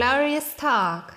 Glorious 0.00 0.54
Talk. 0.54 1.09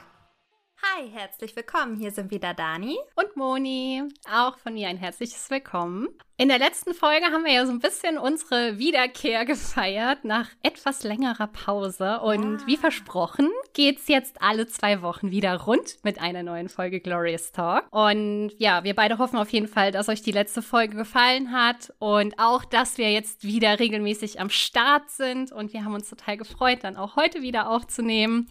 Herzlich 1.16 1.56
willkommen. 1.56 1.96
Hier 1.96 2.10
sind 2.10 2.32
wieder 2.32 2.56
Dani 2.56 2.98
und 3.16 3.36
Moni. 3.36 4.02
Auch 4.34 4.58
von 4.58 4.74
mir 4.74 4.88
ein 4.88 4.98
herzliches 4.98 5.48
Willkommen. 5.52 6.08
In 6.38 6.48
der 6.48 6.58
letzten 6.58 6.96
Folge 6.96 7.28
haben 7.28 7.46
wir 7.46 7.54
ja 7.54 7.68
so 7.68 7.72
ein 7.72 7.80
bisschen 7.80 8.18
unsere 8.18 8.80
Wiederkehr 8.80 9.46
gefeiert 9.46 10.26
nach 10.26 10.50
etwas 10.64 11.04
längerer 11.04 11.46
Pause. 11.46 12.20
Und 12.22 12.62
ja. 12.62 12.68
wie 12.68 12.78
versprochen 12.78 13.48
geht's 13.74 14.08
jetzt 14.08 14.42
alle 14.42 14.66
zwei 14.66 15.04
Wochen 15.04 15.30
wieder 15.30 15.56
rund 15.62 16.00
mit 16.02 16.20
einer 16.20 16.42
neuen 16.42 16.68
Folge 16.68 17.00
Glorious 17.00 17.52
Talk. 17.52 17.86
Und 17.92 18.52
ja, 18.58 18.84
wir 18.84 18.96
beide 18.96 19.20
hoffen 19.20 19.38
auf 19.38 19.50
jeden 19.50 19.68
Fall, 19.68 19.92
dass 19.92 20.10
euch 20.10 20.24
die 20.24 20.32
letzte 20.32 20.64
Folge 20.64 20.98
gefallen 20.98 21.52
hat 21.52 21.94
und 22.00 22.40
auch, 22.40 22.66
dass 22.66 22.98
wir 22.98 23.12
jetzt 23.12 23.44
wieder 23.44 23.80
regelmäßig 23.80 24.40
am 24.40 24.50
Start 24.50 25.12
sind. 25.12 25.52
Und 25.52 25.74
wir 25.74 25.86
haben 25.86 25.94
uns 25.94 26.10
total 26.10 26.38
gefreut, 26.38 26.80
dann 26.82 26.98
auch 26.98 27.16
heute 27.16 27.44
wieder 27.44 27.70
aufzunehmen. 27.70 28.50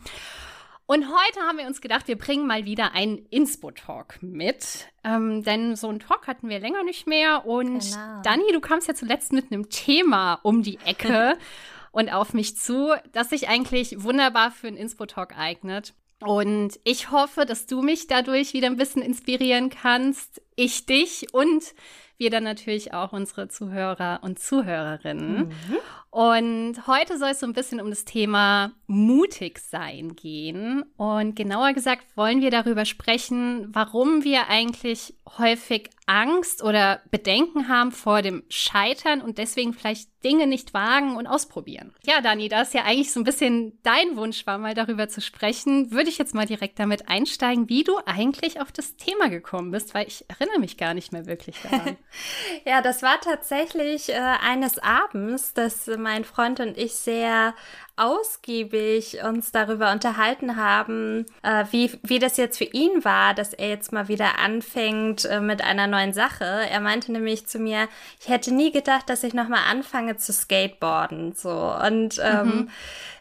Und 0.87 1.07
heute 1.07 1.41
haben 1.47 1.59
wir 1.59 1.67
uns 1.67 1.81
gedacht, 1.81 2.09
wir 2.09 2.19
bringen 2.19 2.47
mal 2.47 2.65
wieder 2.65 2.93
einen 2.93 3.19
Inspo-Talk 3.31 4.23
mit. 4.23 4.89
Ähm, 5.05 5.43
denn 5.43 5.77
so 5.77 5.89
einen 5.89 6.01
Talk 6.01 6.27
hatten 6.27 6.49
wir 6.49 6.59
länger 6.59 6.83
nicht 6.83 7.07
mehr. 7.07 7.47
Und 7.47 7.81
genau. 7.81 8.23
Dani, 8.23 8.45
du 8.53 8.61
kamst 8.61 8.89
ja 8.89 8.95
zuletzt 8.95 9.33
mit 9.33 9.53
einem 9.53 9.71
Thema 9.71 10.41
um 10.43 10.63
die 10.63 10.79
Ecke 10.85 11.39
und 11.93 12.13
auf 12.13 12.35
mich 12.35 12.57
zu, 12.57 12.95
das 13.13 13.31
sich 13.31 13.49
eigentlich 13.49 14.03
wunderbar 14.03 14.51
für 14.51 14.67
einen 14.67 14.77
Inspo-Talk 14.77 15.39
eignet. 15.39 15.95
Und 16.21 16.79
ich 16.85 17.11
hoffe, 17.11 17.47
dass 17.47 17.67
du 17.67 17.83
mich 17.83 18.07
dadurch 18.07 18.53
wieder 18.53 18.69
ein 18.69 18.77
bisschen 18.77 19.03
inspirieren 19.03 19.71
kannst, 19.71 20.41
ich 20.57 20.87
dich 20.87 21.27
und 21.33 21.75
wir 22.19 22.31
dann 22.31 22.45
natürlich 22.45 22.95
auch 22.95 23.13
unsere 23.13 23.49
Zuhörer 23.49 24.21
und 24.23 24.39
Zuhörerinnen. 24.39 25.49
Mhm. 25.49 25.79
Und 26.11 26.87
heute 26.87 27.19
soll 27.19 27.31
es 27.31 27.41
so 27.41 27.47
ein 27.47 27.55
bisschen 27.55 27.81
um 27.81 27.89
das 27.89 28.05
Thema 28.05 28.73
mutig 28.87 29.59
sein 29.59 30.15
gehen. 30.15 30.85
Und 30.97 31.35
genauer 31.35 31.73
gesagt 31.73 32.05
wollen 32.17 32.43
wir 32.43 32.51
darüber 32.51 32.85
sprechen, 32.85 33.69
warum 33.73 34.23
wir 34.23 34.49
eigentlich 34.49 35.15
häufig 35.39 35.89
Angst 36.07 36.63
oder 36.63 37.01
Bedenken 37.11 37.69
haben 37.69 37.93
vor 37.93 38.21
dem 38.21 38.43
Scheitern 38.51 39.23
und 39.23 39.39
deswegen 39.39 39.73
vielleicht 39.73 40.11
Dinge 40.23 40.47
nicht 40.47 40.75
wagen 40.75 41.17
und 41.17 41.27
ausprobieren. 41.27 41.95
Ja, 42.05 42.21
Dani, 42.21 42.49
da 42.49 42.63
es 42.63 42.75
ja 42.75 42.85
eigentlich 42.85 43.13
so 43.13 43.21
ein 43.21 43.25
bisschen 43.25 43.79
dein 43.83 44.17
Wunsch 44.17 44.47
war, 44.47 44.59
mal 44.59 44.75
darüber 44.75 45.09
zu 45.09 45.23
sprechen, 45.23 45.93
würde 45.93 46.11
ich 46.11 46.19
jetzt 46.19 46.35
mal 46.35 46.47
direkt 46.47 46.79
damit 46.79 47.09
einsteigen, 47.09 47.69
wie 47.71 47.85
du 47.85 47.97
eigentlich 48.05 48.61
auf 48.61 48.71
das 48.71 48.97
Thema 48.97 49.31
gekommen 49.31 49.71
bist, 49.71 49.95
weil 49.95 50.07
ich 50.07 50.27
erinnere 50.43 50.61
mich 50.61 50.77
gar 50.77 50.95
nicht 50.95 51.13
mehr 51.13 51.27
wirklich 51.27 51.57
daran. 51.63 51.97
ja, 52.65 52.83
das 52.83 53.03
war 53.03 53.21
tatsächlich 53.21 54.09
äh, 54.09 54.15
eines 54.15 54.79
Abends, 54.79 55.55
dass 55.55 55.87
mein 55.87 56.25
Freund 56.25 56.61
und 56.61 56.77
ich 56.77 56.95
sehr 56.95 57.55
ausgiebig 57.97 59.23
uns 59.23 59.53
darüber 59.53 59.93
unterhalten 59.93 60.57
haben, 60.57 61.27
äh, 61.43 61.65
wie, 61.71 61.93
wie 62.03 62.19
das 62.19 62.37
jetzt 62.37 62.59
für 62.59 62.65
ihn 62.65 63.05
war, 63.05 63.35
dass 63.35 63.53
er 63.53 63.69
jetzt 63.69 63.93
mal 63.93 64.09
wieder 64.09 64.39
anfängt 64.39 65.25
äh, 65.27 65.41
mit 65.41 65.63
einer 65.63 65.87
neuen 65.87 66.13
Sache. 66.13 66.45
Er 66.45 66.81
meinte 66.81 67.13
nämlich 67.13 67.47
zu 67.47 67.59
mir, 67.59 67.89
ich 68.21 68.29
hätte 68.29 68.53
nie 68.53 68.73
gedacht, 68.73 69.09
dass 69.09 69.23
ich 69.23 69.35
nochmal 69.35 69.63
anfange 69.71 70.17
zu 70.17 70.33
skateboarden. 70.33 71.35
So. 71.35 71.51
Und 71.51 72.19
ähm, 72.23 72.47
mhm. 72.47 72.71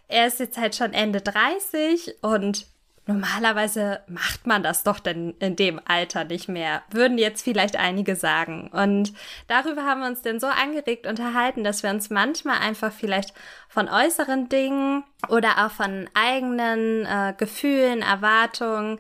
er 0.08 0.28
ist 0.28 0.40
jetzt 0.40 0.58
halt 0.58 0.76
schon 0.76 0.94
Ende 0.94 1.22
30 1.22 2.16
und 2.22 2.66
Normalerweise 3.08 4.02
macht 4.08 4.46
man 4.46 4.62
das 4.62 4.84
doch 4.84 5.00
denn 5.00 5.34
in 5.40 5.56
dem 5.56 5.82
Alter 5.86 6.24
nicht 6.24 6.48
mehr, 6.48 6.84
würden 6.92 7.18
jetzt 7.18 7.42
vielleicht 7.44 7.76
einige 7.76 8.16
sagen. 8.16 8.70
Und 8.72 9.14
darüber 9.48 9.86
haben 9.86 10.02
wir 10.02 10.08
uns 10.08 10.22
denn 10.22 10.40
so 10.40 10.46
angeregt 10.46 11.08
unterhalten, 11.08 11.64
dass 11.64 11.82
wir 11.82 11.90
uns 11.90 12.12
manchmal 12.12 12.60
einfach 12.60 12.92
vielleicht 12.94 13.34
von 13.70 13.90
äußeren 13.90 14.50
Dingen 14.50 15.04
oder 15.30 15.66
auch 15.66 15.72
von 15.72 16.10
eigenen 16.14 17.06
äh, 17.08 17.34
Gefühlen, 17.36 18.04
Erwartungen 18.04 19.00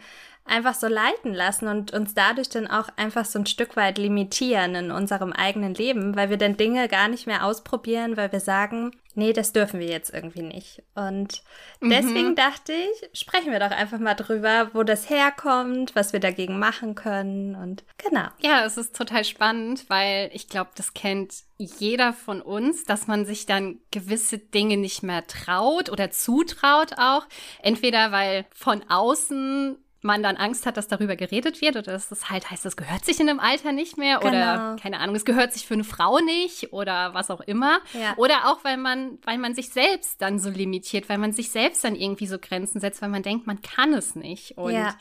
einfach 0.51 0.75
so 0.75 0.87
leiten 0.87 1.33
lassen 1.33 1.67
und 1.67 1.93
uns 1.93 2.13
dadurch 2.13 2.49
dann 2.49 2.67
auch 2.67 2.89
einfach 2.97 3.25
so 3.25 3.39
ein 3.39 3.45
Stück 3.45 3.77
weit 3.77 3.97
limitieren 3.97 4.75
in 4.75 4.91
unserem 4.91 5.31
eigenen 5.31 5.73
Leben, 5.73 6.15
weil 6.15 6.29
wir 6.29 6.37
dann 6.37 6.57
Dinge 6.57 6.87
gar 6.89 7.07
nicht 7.07 7.25
mehr 7.25 7.45
ausprobieren, 7.45 8.17
weil 8.17 8.31
wir 8.31 8.41
sagen, 8.41 8.91
nee, 9.15 9.33
das 9.33 9.53
dürfen 9.53 9.79
wir 9.79 9.87
jetzt 9.87 10.13
irgendwie 10.13 10.41
nicht. 10.41 10.83
Und 10.93 11.41
deswegen 11.81 12.29
mhm. 12.29 12.35
dachte 12.35 12.73
ich, 12.73 13.19
sprechen 13.19 13.51
wir 13.51 13.59
doch 13.59 13.71
einfach 13.71 13.99
mal 13.99 14.13
drüber, 14.13 14.69
wo 14.73 14.83
das 14.83 15.09
herkommt, 15.09 15.95
was 15.95 16.13
wir 16.13 16.19
dagegen 16.19 16.59
machen 16.59 16.95
können 16.95 17.55
und 17.55 17.83
genau. 17.97 18.27
Ja, 18.39 18.65
es 18.65 18.77
ist 18.77 18.95
total 18.95 19.23
spannend, 19.23 19.85
weil 19.89 20.29
ich 20.33 20.49
glaube, 20.49 20.71
das 20.75 20.93
kennt 20.93 21.33
jeder 21.57 22.11
von 22.11 22.41
uns, 22.41 22.83
dass 22.83 23.07
man 23.07 23.25
sich 23.25 23.45
dann 23.45 23.79
gewisse 23.91 24.37
Dinge 24.37 24.77
nicht 24.77 25.03
mehr 25.03 25.25
traut 25.27 25.89
oder 25.89 26.11
zutraut 26.11 26.93
auch. 26.97 27.25
Entweder 27.61 28.11
weil 28.11 28.45
von 28.53 28.83
außen 28.89 29.77
man 30.01 30.23
dann 30.23 30.37
Angst 30.37 30.65
hat, 30.65 30.77
dass 30.77 30.87
darüber 30.87 31.15
geredet 31.15 31.61
wird 31.61 31.75
oder 31.75 31.91
dass 31.91 32.11
es 32.11 32.29
halt 32.29 32.49
heißt, 32.49 32.65
das 32.65 32.75
gehört 32.75 33.05
sich 33.05 33.19
in 33.19 33.29
einem 33.29 33.39
Alter 33.39 33.71
nicht 33.71 33.97
mehr 33.97 34.19
genau. 34.19 34.31
oder 34.31 34.75
keine 34.81 34.99
Ahnung, 34.99 35.15
es 35.15 35.25
gehört 35.25 35.53
sich 35.53 35.67
für 35.67 35.75
eine 35.75 35.83
Frau 35.83 36.19
nicht 36.19 36.73
oder 36.73 37.13
was 37.13 37.29
auch 37.29 37.41
immer. 37.41 37.79
Ja. 37.93 38.15
Oder 38.17 38.51
auch, 38.51 38.63
weil 38.63 38.77
man, 38.77 39.19
weil 39.23 39.37
man 39.37 39.53
sich 39.53 39.69
selbst 39.69 40.21
dann 40.21 40.39
so 40.39 40.49
limitiert, 40.49 41.09
weil 41.09 41.17
man 41.17 41.31
sich 41.31 41.51
selbst 41.51 41.83
dann 41.83 41.95
irgendwie 41.95 42.27
so 42.27 42.37
Grenzen 42.39 42.79
setzt, 42.79 43.01
weil 43.01 43.09
man 43.09 43.23
denkt, 43.23 43.47
man 43.47 43.61
kann 43.61 43.93
es 43.93 44.15
nicht. 44.15 44.57
Und 44.57 44.73
ja, 44.73 44.95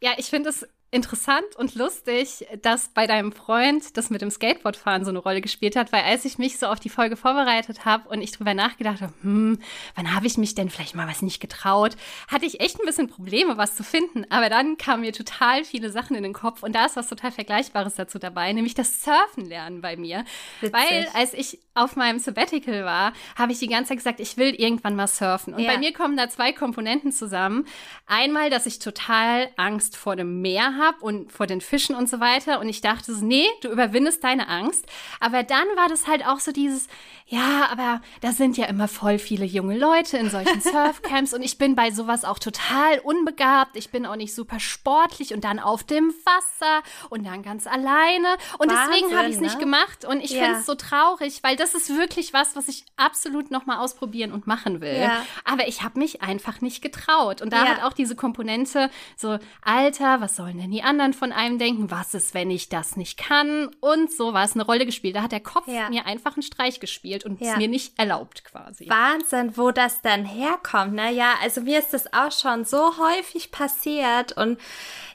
ja 0.00 0.12
ich 0.16 0.26
finde 0.26 0.50
es 0.50 0.66
interessant 0.94 1.56
und 1.56 1.74
lustig, 1.74 2.46
dass 2.62 2.88
bei 2.88 3.08
deinem 3.08 3.32
Freund 3.32 3.96
das 3.96 4.10
mit 4.10 4.22
dem 4.22 4.30
Skateboardfahren 4.30 5.04
so 5.04 5.10
eine 5.10 5.18
Rolle 5.18 5.40
gespielt 5.40 5.74
hat, 5.74 5.90
weil 5.92 6.02
als 6.04 6.24
ich 6.24 6.38
mich 6.38 6.58
so 6.58 6.66
auf 6.66 6.78
die 6.78 6.88
Folge 6.88 7.16
vorbereitet 7.16 7.84
habe 7.84 8.08
und 8.08 8.22
ich 8.22 8.30
drüber 8.30 8.54
nachgedacht 8.54 9.00
habe, 9.00 9.12
hm, 9.22 9.58
wann 9.96 10.14
habe 10.14 10.28
ich 10.28 10.38
mich 10.38 10.54
denn 10.54 10.70
vielleicht 10.70 10.94
mal 10.94 11.08
was 11.08 11.20
nicht 11.20 11.40
getraut, 11.40 11.96
hatte 12.28 12.46
ich 12.46 12.60
echt 12.60 12.78
ein 12.78 12.86
bisschen 12.86 13.08
Probleme, 13.08 13.56
was 13.56 13.74
zu 13.74 13.82
finden. 13.82 14.24
Aber 14.30 14.48
dann 14.48 14.78
kamen 14.78 15.02
mir 15.02 15.12
total 15.12 15.64
viele 15.64 15.90
Sachen 15.90 16.14
in 16.14 16.22
den 16.22 16.32
Kopf 16.32 16.62
und 16.62 16.74
da 16.74 16.86
ist 16.86 16.94
was 16.94 17.08
total 17.08 17.32
Vergleichbares 17.32 17.96
dazu 17.96 18.20
dabei, 18.20 18.52
nämlich 18.52 18.74
das 18.74 19.02
Surfen 19.02 19.46
lernen 19.46 19.80
bei 19.80 19.96
mir. 19.96 20.24
Witzig. 20.60 20.74
Weil 20.74 21.08
als 21.14 21.34
ich 21.34 21.58
auf 21.74 21.96
meinem 21.96 22.20
Sabbatical 22.20 22.84
war, 22.84 23.12
habe 23.36 23.50
ich 23.50 23.58
die 23.58 23.66
ganze 23.66 23.88
Zeit 23.88 23.98
gesagt, 23.98 24.20
ich 24.20 24.36
will 24.36 24.54
irgendwann 24.54 24.94
mal 24.94 25.08
surfen. 25.08 25.54
Und 25.54 25.62
ja. 25.62 25.72
bei 25.72 25.78
mir 25.78 25.92
kommen 25.92 26.16
da 26.16 26.28
zwei 26.28 26.52
Komponenten 26.52 27.10
zusammen. 27.10 27.66
Einmal, 28.06 28.48
dass 28.48 28.66
ich 28.66 28.78
total 28.78 29.48
Angst 29.56 29.96
vor 29.96 30.14
dem 30.14 30.40
Meer 30.40 30.76
habe 30.76 30.83
habe 30.84 31.04
und 31.04 31.32
vor 31.32 31.46
den 31.46 31.60
Fischen 31.60 31.94
und 31.94 32.08
so 32.08 32.20
weiter. 32.20 32.60
Und 32.60 32.68
ich 32.68 32.80
dachte 32.80 33.12
nee, 33.24 33.46
du 33.60 33.68
überwindest 33.68 34.24
deine 34.24 34.48
Angst. 34.48 34.86
Aber 35.20 35.42
dann 35.42 35.66
war 35.76 35.88
das 35.88 36.06
halt 36.06 36.26
auch 36.26 36.40
so 36.40 36.52
dieses, 36.52 36.88
ja, 37.26 37.68
aber 37.70 38.02
da 38.20 38.32
sind 38.32 38.58
ja 38.58 38.66
immer 38.66 38.86
voll 38.86 39.18
viele 39.18 39.46
junge 39.46 39.78
Leute 39.78 40.18
in 40.18 40.28
solchen 40.28 40.60
Surfcamps 40.62 41.32
und 41.32 41.42
ich 41.42 41.56
bin 41.56 41.74
bei 41.74 41.90
sowas 41.90 42.24
auch 42.24 42.38
total 42.38 42.98
unbegabt. 42.98 43.76
Ich 43.76 43.90
bin 43.90 44.04
auch 44.04 44.16
nicht 44.16 44.34
super 44.34 44.60
sportlich 44.60 45.32
und 45.32 45.42
dann 45.42 45.58
auf 45.58 45.84
dem 45.84 46.12
Wasser 46.24 46.82
und 47.08 47.24
dann 47.24 47.42
ganz 47.42 47.66
alleine. 47.66 48.28
Und 48.58 48.70
Wahnsinn, 48.70 48.92
deswegen 48.92 49.16
habe 49.16 49.28
ich 49.28 49.36
es 49.36 49.40
ne? 49.40 49.46
nicht 49.46 49.58
gemacht 49.58 50.04
und 50.04 50.20
ich 50.20 50.32
ja. 50.32 50.44
finde 50.44 50.58
es 50.60 50.66
so 50.66 50.74
traurig, 50.74 51.42
weil 51.42 51.56
das 51.56 51.74
ist 51.74 51.88
wirklich 51.96 52.34
was, 52.34 52.56
was 52.56 52.68
ich 52.68 52.84
absolut 52.96 53.50
nochmal 53.50 53.78
ausprobieren 53.78 54.32
und 54.32 54.46
machen 54.46 54.82
will. 54.82 54.98
Ja. 55.00 55.24
Aber 55.44 55.66
ich 55.66 55.82
habe 55.82 55.98
mich 55.98 56.22
einfach 56.22 56.60
nicht 56.60 56.82
getraut. 56.82 57.40
Und 57.40 57.52
da 57.52 57.64
ja. 57.64 57.70
hat 57.70 57.84
auch 57.84 57.94
diese 57.94 58.16
Komponente 58.16 58.90
so, 59.16 59.38
Alter, 59.62 60.20
was 60.20 60.36
sollen 60.36 60.58
denn 60.58 60.72
die 60.74 60.82
anderen 60.82 61.14
von 61.14 61.32
einem 61.32 61.58
denken? 61.58 61.90
Was 61.90 62.12
ist, 62.14 62.34
wenn 62.34 62.50
ich 62.50 62.68
das 62.68 62.96
nicht 62.96 63.16
kann? 63.18 63.70
Und 63.80 64.12
so 64.12 64.32
war 64.32 64.44
es 64.44 64.54
eine 64.54 64.64
Rolle 64.64 64.84
gespielt. 64.84 65.16
Da 65.16 65.22
hat 65.22 65.32
der 65.32 65.40
Kopf 65.40 65.66
mir 65.66 66.06
einfach 66.06 66.36
einen 66.36 66.42
Streich 66.42 66.80
gespielt 66.80 67.14
gespielt 67.14 67.24
und 67.24 67.40
ja. 67.40 67.52
es 67.52 67.56
mir 67.58 67.68
nicht 67.68 67.98
erlaubt 67.98 68.44
quasi. 68.44 68.88
Wahnsinn, 68.88 69.56
wo 69.56 69.70
das 69.70 70.00
dann 70.02 70.24
herkommt. 70.24 70.94
Ne? 70.94 71.12
Ja, 71.12 71.34
also 71.42 71.60
mir 71.60 71.78
ist 71.78 71.92
das 71.92 72.12
auch 72.12 72.32
schon 72.32 72.64
so 72.64 72.98
häufig 72.98 73.50
passiert 73.50 74.32
und 74.36 74.58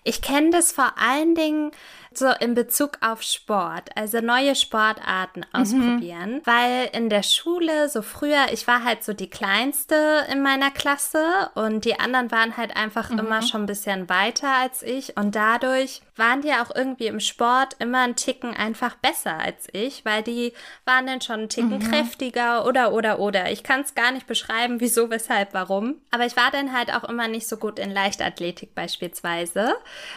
ich 0.03 0.21
kenne 0.21 0.51
das 0.51 0.71
vor 0.71 0.93
allen 0.97 1.35
Dingen 1.35 1.71
so 2.19 2.27
in 2.39 2.53
Bezug 2.53 2.97
auf 3.01 3.23
Sport, 3.23 3.89
also 3.95 4.19
neue 4.21 4.55
Sportarten 4.55 5.41
mhm. 5.41 5.61
ausprobieren, 5.61 6.33
mhm. 6.35 6.41
weil 6.45 6.89
in 6.93 7.09
der 7.09 7.23
Schule 7.23 7.89
so 7.89 8.01
früher, 8.01 8.47
ich 8.51 8.67
war 8.67 8.83
halt 8.83 9.03
so 9.03 9.13
die 9.13 9.29
kleinste 9.29 10.25
in 10.31 10.43
meiner 10.43 10.71
Klasse 10.71 11.49
und 11.55 11.85
die 11.85 11.99
anderen 11.99 12.31
waren 12.31 12.57
halt 12.57 12.75
einfach 12.75 13.09
mhm. 13.09 13.19
immer 13.19 13.41
schon 13.41 13.63
ein 13.63 13.67
bisschen 13.67 14.09
weiter 14.09 14.49
als 14.61 14.83
ich 14.83 15.17
und 15.17 15.35
dadurch 15.35 16.01
waren 16.19 16.41
die 16.41 16.51
auch 16.51 16.75
irgendwie 16.75 17.07
im 17.07 17.19
Sport 17.19 17.75
immer 17.79 18.01
einen 18.01 18.15
Ticken 18.15 18.53
einfach 18.53 18.95
besser 18.95 19.37
als 19.39 19.67
ich, 19.71 20.05
weil 20.05 20.21
die 20.21 20.53
waren 20.85 21.07
dann 21.07 21.21
schon 21.21 21.39
einen 21.39 21.49
Ticken 21.49 21.79
mhm. 21.79 21.91
kräftiger 21.91 22.65
oder 22.65 22.93
oder 22.93 23.19
oder. 23.19 23.51
Ich 23.51 23.63
kann 23.63 23.81
es 23.81 23.95
gar 23.95 24.11
nicht 24.11 24.27
beschreiben, 24.27 24.79
wieso, 24.79 25.09
weshalb, 25.09 25.53
warum. 25.53 25.95
Aber 26.11 26.25
ich 26.25 26.35
war 26.35 26.51
dann 26.51 26.73
halt 26.77 26.93
auch 26.93 27.05
immer 27.05 27.27
nicht 27.27 27.47
so 27.47 27.57
gut 27.57 27.79
in 27.79 27.89
Leichtathletik 27.89 28.75
beispielsweise. 28.75 29.75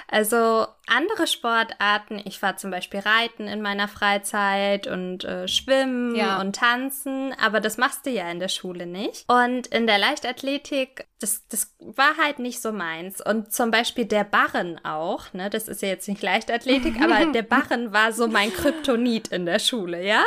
Also 0.08 0.66
andere 0.86 1.26
Sportarten, 1.26 2.20
ich 2.24 2.42
war 2.42 2.56
zum 2.56 2.70
Beispiel 2.70 3.00
Reiten 3.00 3.46
in 3.46 3.62
meiner 3.62 3.86
Freizeit 3.88 4.86
und 4.88 5.24
äh, 5.24 5.46
Schwimmen 5.46 6.16
ja. 6.16 6.40
und 6.40 6.56
Tanzen, 6.56 7.34
aber 7.40 7.60
das 7.60 7.78
machst 7.78 8.04
du 8.04 8.10
ja 8.10 8.28
in 8.30 8.40
der 8.40 8.48
Schule 8.48 8.86
nicht. 8.86 9.24
Und 9.28 9.68
in 9.68 9.86
der 9.86 9.98
Leichtathletik, 9.98 11.06
das, 11.20 11.46
das 11.48 11.74
war 11.78 12.16
halt 12.20 12.40
nicht 12.40 12.60
so 12.60 12.72
meins. 12.72 13.24
Und 13.24 13.52
zum 13.52 13.70
Beispiel 13.70 14.06
der 14.06 14.24
Barren 14.24 14.84
auch, 14.84 15.32
ne, 15.32 15.50
das 15.50 15.68
ist 15.68 15.82
ja 15.82 15.88
jetzt 15.92 16.08
nicht 16.08 16.22
Leichtathletik, 16.22 17.00
aber 17.00 17.26
der 17.32 17.42
Barren 17.42 17.92
war 17.92 18.12
so 18.12 18.26
mein 18.26 18.52
Kryptonit 18.52 19.28
in 19.28 19.46
der 19.46 19.58
Schule, 19.58 20.04
ja? 20.04 20.24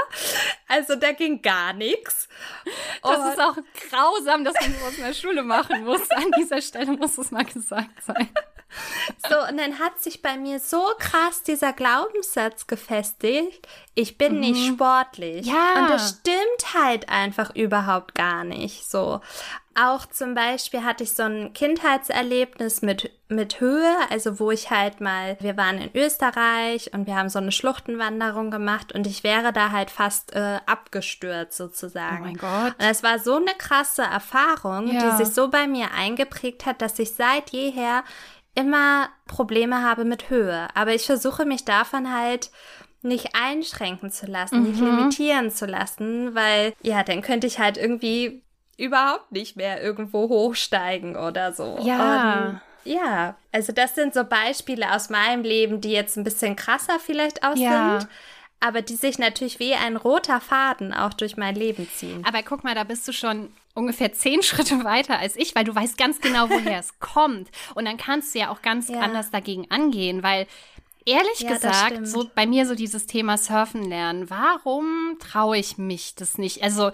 Also 0.67 0.95
da 0.95 1.11
ging 1.11 1.41
gar 1.41 1.73
nichts. 1.73 2.27
Das 3.03 3.33
ist 3.33 3.41
auch 3.41 3.57
grausam, 3.89 4.43
dass 4.43 4.55
man 4.59 4.73
sowas 4.73 4.97
in 4.97 5.03
der 5.03 5.13
Schule 5.13 5.43
machen 5.43 5.83
muss. 5.83 6.09
An 6.11 6.31
dieser 6.39 6.61
Stelle 6.61 6.93
muss 6.93 7.17
es 7.17 7.31
mal 7.31 7.45
gesagt 7.45 8.03
sein. 8.03 8.29
So, 9.29 9.39
und 9.49 9.57
dann 9.57 9.79
hat 9.79 10.01
sich 10.01 10.21
bei 10.21 10.37
mir 10.37 10.59
so 10.59 10.83
krass 10.99 11.43
dieser 11.43 11.73
Glaubenssatz 11.73 12.67
gefestigt, 12.67 13.67
ich 13.95 14.17
bin 14.17 14.35
mhm. 14.35 14.39
nicht 14.41 14.67
sportlich. 14.67 15.45
Ja. 15.45 15.81
Und 15.81 15.89
das 15.89 16.19
stimmt 16.19 16.73
halt 16.73 17.09
einfach 17.09 17.55
überhaupt 17.55 18.13
gar 18.13 18.43
nicht. 18.43 18.89
So. 18.89 19.21
Auch 19.77 20.05
zum 20.05 20.35
Beispiel 20.35 20.83
hatte 20.83 21.03
ich 21.03 21.13
so 21.13 21.23
ein 21.23 21.51
Kindheitserlebnis 21.51 22.81
mit, 22.81 23.11
mit 23.27 23.59
Höhe, 23.59 23.93
also 24.09 24.39
wo 24.39 24.51
ich 24.51 24.69
halt 24.69 25.01
mal, 25.01 25.35
wir 25.41 25.57
waren 25.57 25.79
in 25.79 25.89
Österreich 25.93 26.93
und 26.93 27.07
wir 27.07 27.15
haben 27.17 27.27
so 27.27 27.39
eine 27.39 27.51
Schluchtenwanderung 27.51 28.51
gemacht 28.51 28.93
und 28.93 29.05
ich 29.05 29.25
wäre 29.25 29.51
da 29.51 29.71
halt 29.71 29.91
fast 29.91 30.33
äh, 30.33 30.59
abgestürzt 30.65 31.57
sozusagen. 31.57 32.19
Oh 32.21 32.25
mein 32.25 32.37
Gott. 32.37 32.73
Und 32.79 32.85
es 32.85 33.03
war 33.03 33.19
so 33.19 33.35
eine 33.35 33.53
krasse 33.57 34.03
Erfahrung, 34.03 34.87
ja. 34.87 35.17
die 35.17 35.23
sich 35.25 35.33
so 35.33 35.49
bei 35.49 35.67
mir 35.67 35.91
eingeprägt 35.91 36.65
hat, 36.65 36.81
dass 36.81 36.97
ich 36.99 37.13
seit 37.13 37.49
jeher 37.49 38.05
immer 38.55 39.09
Probleme 39.27 39.83
habe 39.83 40.05
mit 40.05 40.29
Höhe. 40.29 40.67
Aber 40.73 40.93
ich 40.93 41.05
versuche 41.05 41.45
mich 41.45 41.65
davon 41.65 42.13
halt 42.13 42.51
nicht 43.01 43.35
einschränken 43.35 44.09
zu 44.11 44.25
lassen, 44.25 44.61
mhm. 44.61 44.69
nicht 44.69 44.79
limitieren 44.79 45.51
zu 45.51 45.65
lassen, 45.65 46.33
weil 46.33 46.73
ja, 46.81 47.03
dann 47.03 47.21
könnte 47.21 47.47
ich 47.47 47.59
halt 47.59 47.77
irgendwie 47.77 48.41
überhaupt 48.77 49.31
nicht 49.31 49.55
mehr 49.55 49.81
irgendwo 49.81 50.27
hochsteigen 50.27 51.15
oder 51.15 51.53
so. 51.53 51.77
Ja. 51.81 52.47
Und, 52.47 52.61
ja, 52.83 53.35
also 53.51 53.71
das 53.71 53.95
sind 53.95 54.13
so 54.13 54.23
Beispiele 54.23 54.93
aus 54.93 55.09
meinem 55.09 55.43
Leben, 55.43 55.81
die 55.81 55.91
jetzt 55.91 56.17
ein 56.17 56.23
bisschen 56.23 56.55
krasser 56.55 56.99
vielleicht 56.99 57.43
auch 57.43 57.55
ja. 57.55 57.99
sind 57.99 58.09
aber 58.59 58.81
die 58.81 58.95
sich 58.95 59.19
natürlich 59.19 59.59
wie 59.59 59.75
ein 59.75 59.95
roter 59.95 60.41
Faden 60.41 60.93
auch 60.93 61.13
durch 61.13 61.37
mein 61.37 61.55
Leben 61.55 61.87
ziehen. 61.93 62.23
Aber 62.25 62.41
guck 62.41 62.63
mal, 62.63 62.73
da 62.75 62.83
bist 62.83 63.07
du 63.07 63.11
schon 63.11 63.51
ungefähr 63.75 64.11
zehn 64.13 64.41
Schritte 64.43 64.83
weiter 64.83 65.19
als 65.19 65.35
ich, 65.35 65.53
weil 65.53 65.63
du 65.63 65.75
weißt 65.75 65.97
ganz 65.97 66.19
genau, 66.19 66.49
woher 66.49 66.79
es 66.79 66.99
kommt. 66.99 67.49
Und 67.75 67.85
dann 67.85 67.97
kannst 67.97 68.33
du 68.33 68.39
ja 68.39 68.49
auch 68.49 68.63
ganz 68.63 68.89
ja. 68.89 68.99
anders 68.99 69.29
dagegen 69.29 69.69
angehen, 69.69 70.23
weil 70.23 70.47
ehrlich 71.05 71.41
ja, 71.41 71.53
gesagt, 71.53 72.07
so 72.07 72.27
bei 72.33 72.47
mir 72.47 72.65
so 72.65 72.73
dieses 72.73 73.05
Thema 73.05 73.37
Surfen 73.37 73.83
lernen, 73.83 74.29
warum 74.29 75.17
traue 75.19 75.57
ich 75.57 75.77
mich 75.77 76.15
das 76.15 76.39
nicht? 76.39 76.63
Also 76.63 76.91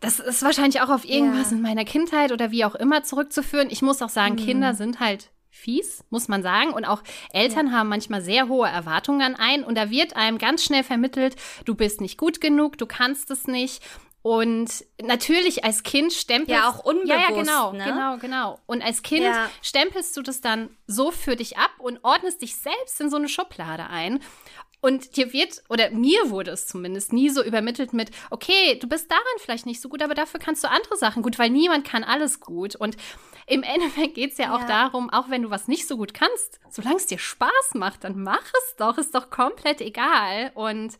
das 0.00 0.18
ist 0.18 0.42
wahrscheinlich 0.42 0.80
auch 0.80 0.88
auf 0.88 1.04
irgendwas 1.04 1.50
ja. 1.50 1.56
in 1.56 1.62
meiner 1.62 1.84
Kindheit 1.84 2.32
oder 2.32 2.50
wie 2.50 2.64
auch 2.64 2.74
immer 2.74 3.02
zurückzuführen. 3.02 3.68
Ich 3.70 3.82
muss 3.82 4.02
auch 4.02 4.08
sagen, 4.08 4.34
mhm. 4.34 4.44
Kinder 4.44 4.74
sind 4.74 5.00
halt 5.00 5.30
fies, 5.50 6.04
muss 6.10 6.28
man 6.28 6.42
sagen. 6.42 6.72
Und 6.72 6.86
auch 6.86 7.02
Eltern 7.32 7.66
ja. 7.66 7.72
haben 7.72 7.88
manchmal 7.88 8.22
sehr 8.22 8.48
hohe 8.48 8.68
Erwartungen 8.68 9.20
an 9.20 9.36
einen. 9.36 9.62
Und 9.62 9.76
da 9.76 9.90
wird 9.90 10.16
einem 10.16 10.38
ganz 10.38 10.64
schnell 10.64 10.84
vermittelt, 10.84 11.36
du 11.66 11.74
bist 11.74 12.00
nicht 12.00 12.16
gut 12.16 12.40
genug, 12.40 12.78
du 12.78 12.86
kannst 12.86 13.30
es 13.30 13.46
nicht. 13.46 13.82
Und 14.22 14.84
natürlich 15.00 15.64
als 15.64 15.82
Kind 15.82 16.12
stempelst 16.12 16.50
ja 16.50 16.68
auch 16.68 16.84
unbewusst. 16.84 17.08
Ja, 17.08 17.30
ja, 17.30 17.30
genau, 17.30 17.72
ne? 17.72 17.84
genau, 17.84 18.16
genau. 18.18 18.58
Und 18.66 18.82
als 18.82 19.02
Kind 19.02 19.24
ja. 19.24 19.50
stempelst 19.62 20.14
du 20.16 20.22
das 20.22 20.42
dann 20.42 20.76
so 20.86 21.10
für 21.10 21.36
dich 21.36 21.56
ab 21.56 21.70
und 21.78 22.00
ordnest 22.02 22.42
dich 22.42 22.54
selbst 22.56 23.00
in 23.00 23.08
so 23.08 23.16
eine 23.16 23.28
Schublade 23.28 23.86
ein. 23.86 24.20
Und 24.82 25.16
dir 25.16 25.32
wird, 25.32 25.62
oder 25.68 25.90
mir 25.90 26.30
wurde 26.30 26.50
es 26.52 26.66
zumindest 26.66 27.12
nie 27.12 27.28
so 27.28 27.42
übermittelt 27.42 27.92
mit, 27.92 28.10
okay, 28.30 28.78
du 28.78 28.88
bist 28.88 29.10
daran 29.10 29.24
vielleicht 29.38 29.66
nicht 29.66 29.80
so 29.80 29.90
gut, 29.90 30.02
aber 30.02 30.14
dafür 30.14 30.40
kannst 30.40 30.64
du 30.64 30.70
andere 30.70 30.96
Sachen 30.96 31.22
gut, 31.22 31.38
weil 31.38 31.50
niemand 31.50 31.86
kann 31.86 32.02
alles 32.02 32.40
gut. 32.40 32.76
Und 32.76 32.96
im 33.46 33.62
Endeffekt 33.62 34.14
geht 34.14 34.32
es 34.32 34.38
ja 34.38 34.54
auch 34.54 34.62
ja. 34.62 34.66
darum, 34.66 35.10
auch 35.10 35.28
wenn 35.28 35.42
du 35.42 35.50
was 35.50 35.68
nicht 35.68 35.86
so 35.86 35.96
gut 35.98 36.14
kannst, 36.14 36.60
solange 36.70 36.96
es 36.96 37.06
dir 37.06 37.18
Spaß 37.18 37.74
macht, 37.74 38.04
dann 38.04 38.22
mach 38.22 38.38
es 38.38 38.76
doch, 38.76 38.96
ist 38.96 39.14
doch 39.14 39.28
komplett 39.28 39.80
egal. 39.82 40.50
Und 40.54 40.96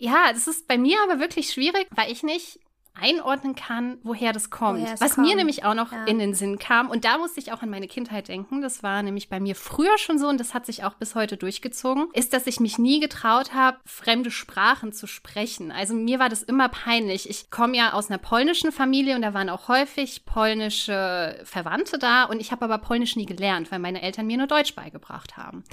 ja, 0.00 0.32
das 0.32 0.48
ist 0.48 0.66
bei 0.66 0.78
mir 0.78 0.96
aber 1.04 1.20
wirklich 1.20 1.50
schwierig, 1.50 1.86
weil 1.90 2.10
ich 2.10 2.22
nicht 2.22 2.58
einordnen 3.00 3.54
kann, 3.54 3.98
woher 4.02 4.32
das 4.32 4.50
kommt. 4.50 4.80
Woher 4.80 5.00
Was 5.00 5.14
kommt. 5.14 5.26
mir 5.26 5.36
nämlich 5.36 5.64
auch 5.64 5.74
noch 5.74 5.92
ja. 5.92 6.04
in 6.04 6.18
den 6.18 6.34
Sinn 6.34 6.58
kam, 6.58 6.90
und 6.90 7.04
da 7.04 7.18
musste 7.18 7.40
ich 7.40 7.52
auch 7.52 7.62
an 7.62 7.70
meine 7.70 7.88
Kindheit 7.88 8.28
denken, 8.28 8.60
das 8.62 8.82
war 8.82 9.02
nämlich 9.02 9.28
bei 9.28 9.40
mir 9.40 9.54
früher 9.54 9.98
schon 9.98 10.18
so 10.18 10.28
und 10.28 10.38
das 10.38 10.54
hat 10.54 10.66
sich 10.66 10.84
auch 10.84 10.94
bis 10.94 11.14
heute 11.14 11.36
durchgezogen, 11.36 12.08
ist, 12.12 12.32
dass 12.32 12.46
ich 12.46 12.60
mich 12.60 12.78
nie 12.78 13.00
getraut 13.00 13.52
habe, 13.54 13.78
fremde 13.84 14.30
Sprachen 14.30 14.92
zu 14.92 15.06
sprechen. 15.06 15.72
Also 15.72 15.94
mir 15.94 16.18
war 16.18 16.28
das 16.28 16.42
immer 16.42 16.68
peinlich. 16.68 17.28
Ich 17.28 17.50
komme 17.50 17.76
ja 17.76 17.92
aus 17.92 18.10
einer 18.10 18.18
polnischen 18.18 18.72
Familie 18.72 19.16
und 19.16 19.22
da 19.22 19.34
waren 19.34 19.48
auch 19.48 19.68
häufig 19.68 20.24
polnische 20.24 21.40
Verwandte 21.44 21.98
da 21.98 22.24
und 22.24 22.40
ich 22.40 22.52
habe 22.52 22.64
aber 22.64 22.78
Polnisch 22.78 23.16
nie 23.16 23.26
gelernt, 23.26 23.70
weil 23.70 23.78
meine 23.78 24.02
Eltern 24.02 24.26
mir 24.26 24.36
nur 24.36 24.46
Deutsch 24.46 24.74
beigebracht 24.74 25.36
haben. 25.36 25.64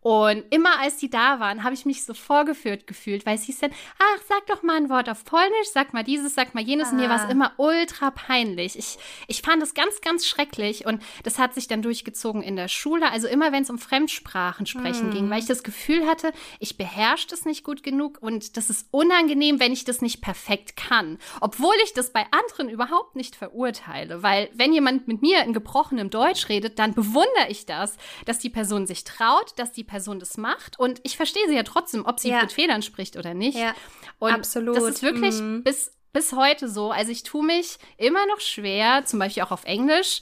Und 0.00 0.44
immer 0.50 0.80
als 0.80 0.96
die 0.96 1.10
da 1.10 1.38
waren, 1.38 1.62
habe 1.62 1.74
ich 1.74 1.86
mich 1.86 2.04
so 2.04 2.12
vorgeführt 2.12 2.88
gefühlt, 2.88 3.24
weil 3.24 3.36
es 3.36 3.44
hieß 3.44 3.60
dann, 3.60 3.70
ach, 3.98 4.22
sag 4.28 4.46
doch 4.46 4.62
mal 4.64 4.76
ein 4.76 4.90
Wort 4.90 5.08
auf 5.08 5.24
Polnisch, 5.24 5.68
sag 5.72 5.94
mal 5.94 6.02
dieses, 6.02 6.34
sag 6.34 6.54
mal 6.54 6.62
jenes. 6.62 6.71
Ah. 6.80 6.90
Und 6.90 6.96
mir 6.96 7.08
war 7.08 7.16
es 7.16 7.22
ah. 7.22 7.30
immer 7.30 7.52
ultra 7.56 8.10
peinlich. 8.10 8.78
Ich, 8.78 8.98
ich 9.28 9.42
fand 9.42 9.62
es 9.62 9.74
ganz, 9.74 10.00
ganz 10.00 10.26
schrecklich. 10.26 10.86
Und 10.86 11.02
das 11.22 11.38
hat 11.38 11.54
sich 11.54 11.68
dann 11.68 11.82
durchgezogen 11.82 12.42
in 12.42 12.56
der 12.56 12.68
Schule. 12.68 13.10
Also 13.10 13.28
immer, 13.28 13.52
wenn 13.52 13.62
es 13.62 13.70
um 13.70 13.78
Fremdsprachen 13.78 14.66
sprechen 14.66 15.08
hm. 15.08 15.10
ging, 15.10 15.30
weil 15.30 15.40
ich 15.40 15.46
das 15.46 15.62
Gefühl 15.62 16.06
hatte, 16.06 16.32
ich 16.58 16.76
beherrsche 16.76 17.28
das 17.28 17.44
nicht 17.44 17.64
gut 17.64 17.82
genug 17.82 18.18
und 18.20 18.56
das 18.56 18.70
ist 18.70 18.88
unangenehm, 18.90 19.60
wenn 19.60 19.72
ich 19.72 19.84
das 19.84 20.00
nicht 20.00 20.20
perfekt 20.22 20.76
kann. 20.76 21.18
Obwohl 21.40 21.74
ich 21.84 21.92
das 21.92 22.12
bei 22.12 22.26
anderen 22.30 22.68
überhaupt 22.68 23.16
nicht 23.16 23.36
verurteile. 23.36 24.22
Weil 24.22 24.48
wenn 24.54 24.72
jemand 24.72 25.08
mit 25.08 25.22
mir 25.22 25.42
in 25.42 25.52
gebrochenem 25.52 26.10
Deutsch 26.10 26.48
redet, 26.48 26.78
dann 26.78 26.94
bewundere 26.94 27.48
ich 27.48 27.66
das, 27.66 27.96
dass 28.24 28.38
die 28.38 28.50
Person 28.50 28.86
sich 28.86 29.04
traut, 29.04 29.52
dass 29.56 29.72
die 29.72 29.84
Person 29.84 30.20
das 30.20 30.36
macht. 30.36 30.78
Und 30.78 31.00
ich 31.02 31.16
verstehe 31.16 31.46
sie 31.48 31.54
ja 31.54 31.62
trotzdem, 31.62 32.06
ob 32.06 32.20
sie 32.20 32.30
ja. 32.30 32.40
mit 32.40 32.52
Fehlern 32.52 32.82
spricht 32.82 33.16
oder 33.16 33.34
nicht. 33.34 33.58
Ja, 33.58 33.74
und 34.18 34.32
absolut. 34.32 34.76
Das 34.76 34.84
ist 34.84 35.02
wirklich 35.02 35.40
mhm. 35.40 35.62
bis, 35.62 35.92
bis 36.12 36.32
heute 36.32 36.68
so. 36.68 36.90
Also 36.90 37.12
ich 37.12 37.22
tue 37.22 37.44
mich 37.44 37.78
immer 37.96 38.26
noch 38.26 38.40
schwer, 38.40 39.04
zum 39.04 39.18
Beispiel 39.18 39.42
auch 39.42 39.50
auf 39.50 39.64
Englisch, 39.64 40.20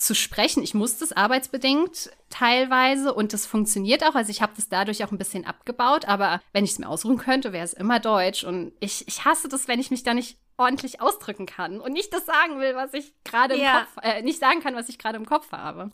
zu 0.00 0.14
sprechen. 0.14 0.62
Ich 0.62 0.74
muss 0.74 0.98
das 0.98 1.12
arbeitsbedingt 1.12 2.10
teilweise 2.30 3.12
und 3.12 3.32
das 3.32 3.46
funktioniert 3.46 4.02
auch. 4.02 4.14
Also 4.14 4.30
ich 4.30 4.40
habe 4.40 4.52
das 4.56 4.68
dadurch 4.68 5.04
auch 5.04 5.12
ein 5.12 5.18
bisschen 5.18 5.44
abgebaut, 5.44 6.06
aber 6.06 6.40
wenn 6.52 6.64
ich 6.64 6.72
es 6.72 6.78
mir 6.78 6.88
ausruhen 6.88 7.18
könnte, 7.18 7.52
wäre 7.52 7.64
es 7.64 7.74
immer 7.74 8.00
Deutsch. 8.00 8.44
Und 8.44 8.72
ich, 8.80 9.06
ich 9.06 9.24
hasse 9.24 9.48
das, 9.48 9.68
wenn 9.68 9.80
ich 9.80 9.90
mich 9.90 10.02
da 10.02 10.14
nicht 10.14 10.38
ordentlich 10.56 11.00
ausdrücken 11.00 11.46
kann 11.46 11.80
und 11.80 11.92
nicht 11.92 12.12
das 12.12 12.26
sagen 12.26 12.60
will, 12.60 12.74
was 12.74 12.92
ich 12.92 13.12
gerade 13.24 13.54
im 13.54 13.60
ja. 13.60 13.80
Kopf, 13.80 14.04
äh, 14.04 14.22
nicht 14.22 14.38
sagen 14.38 14.60
kann, 14.60 14.74
was 14.74 14.88
ich 14.88 14.98
gerade 14.98 15.16
im 15.16 15.26
Kopf 15.26 15.52
habe. 15.52 15.90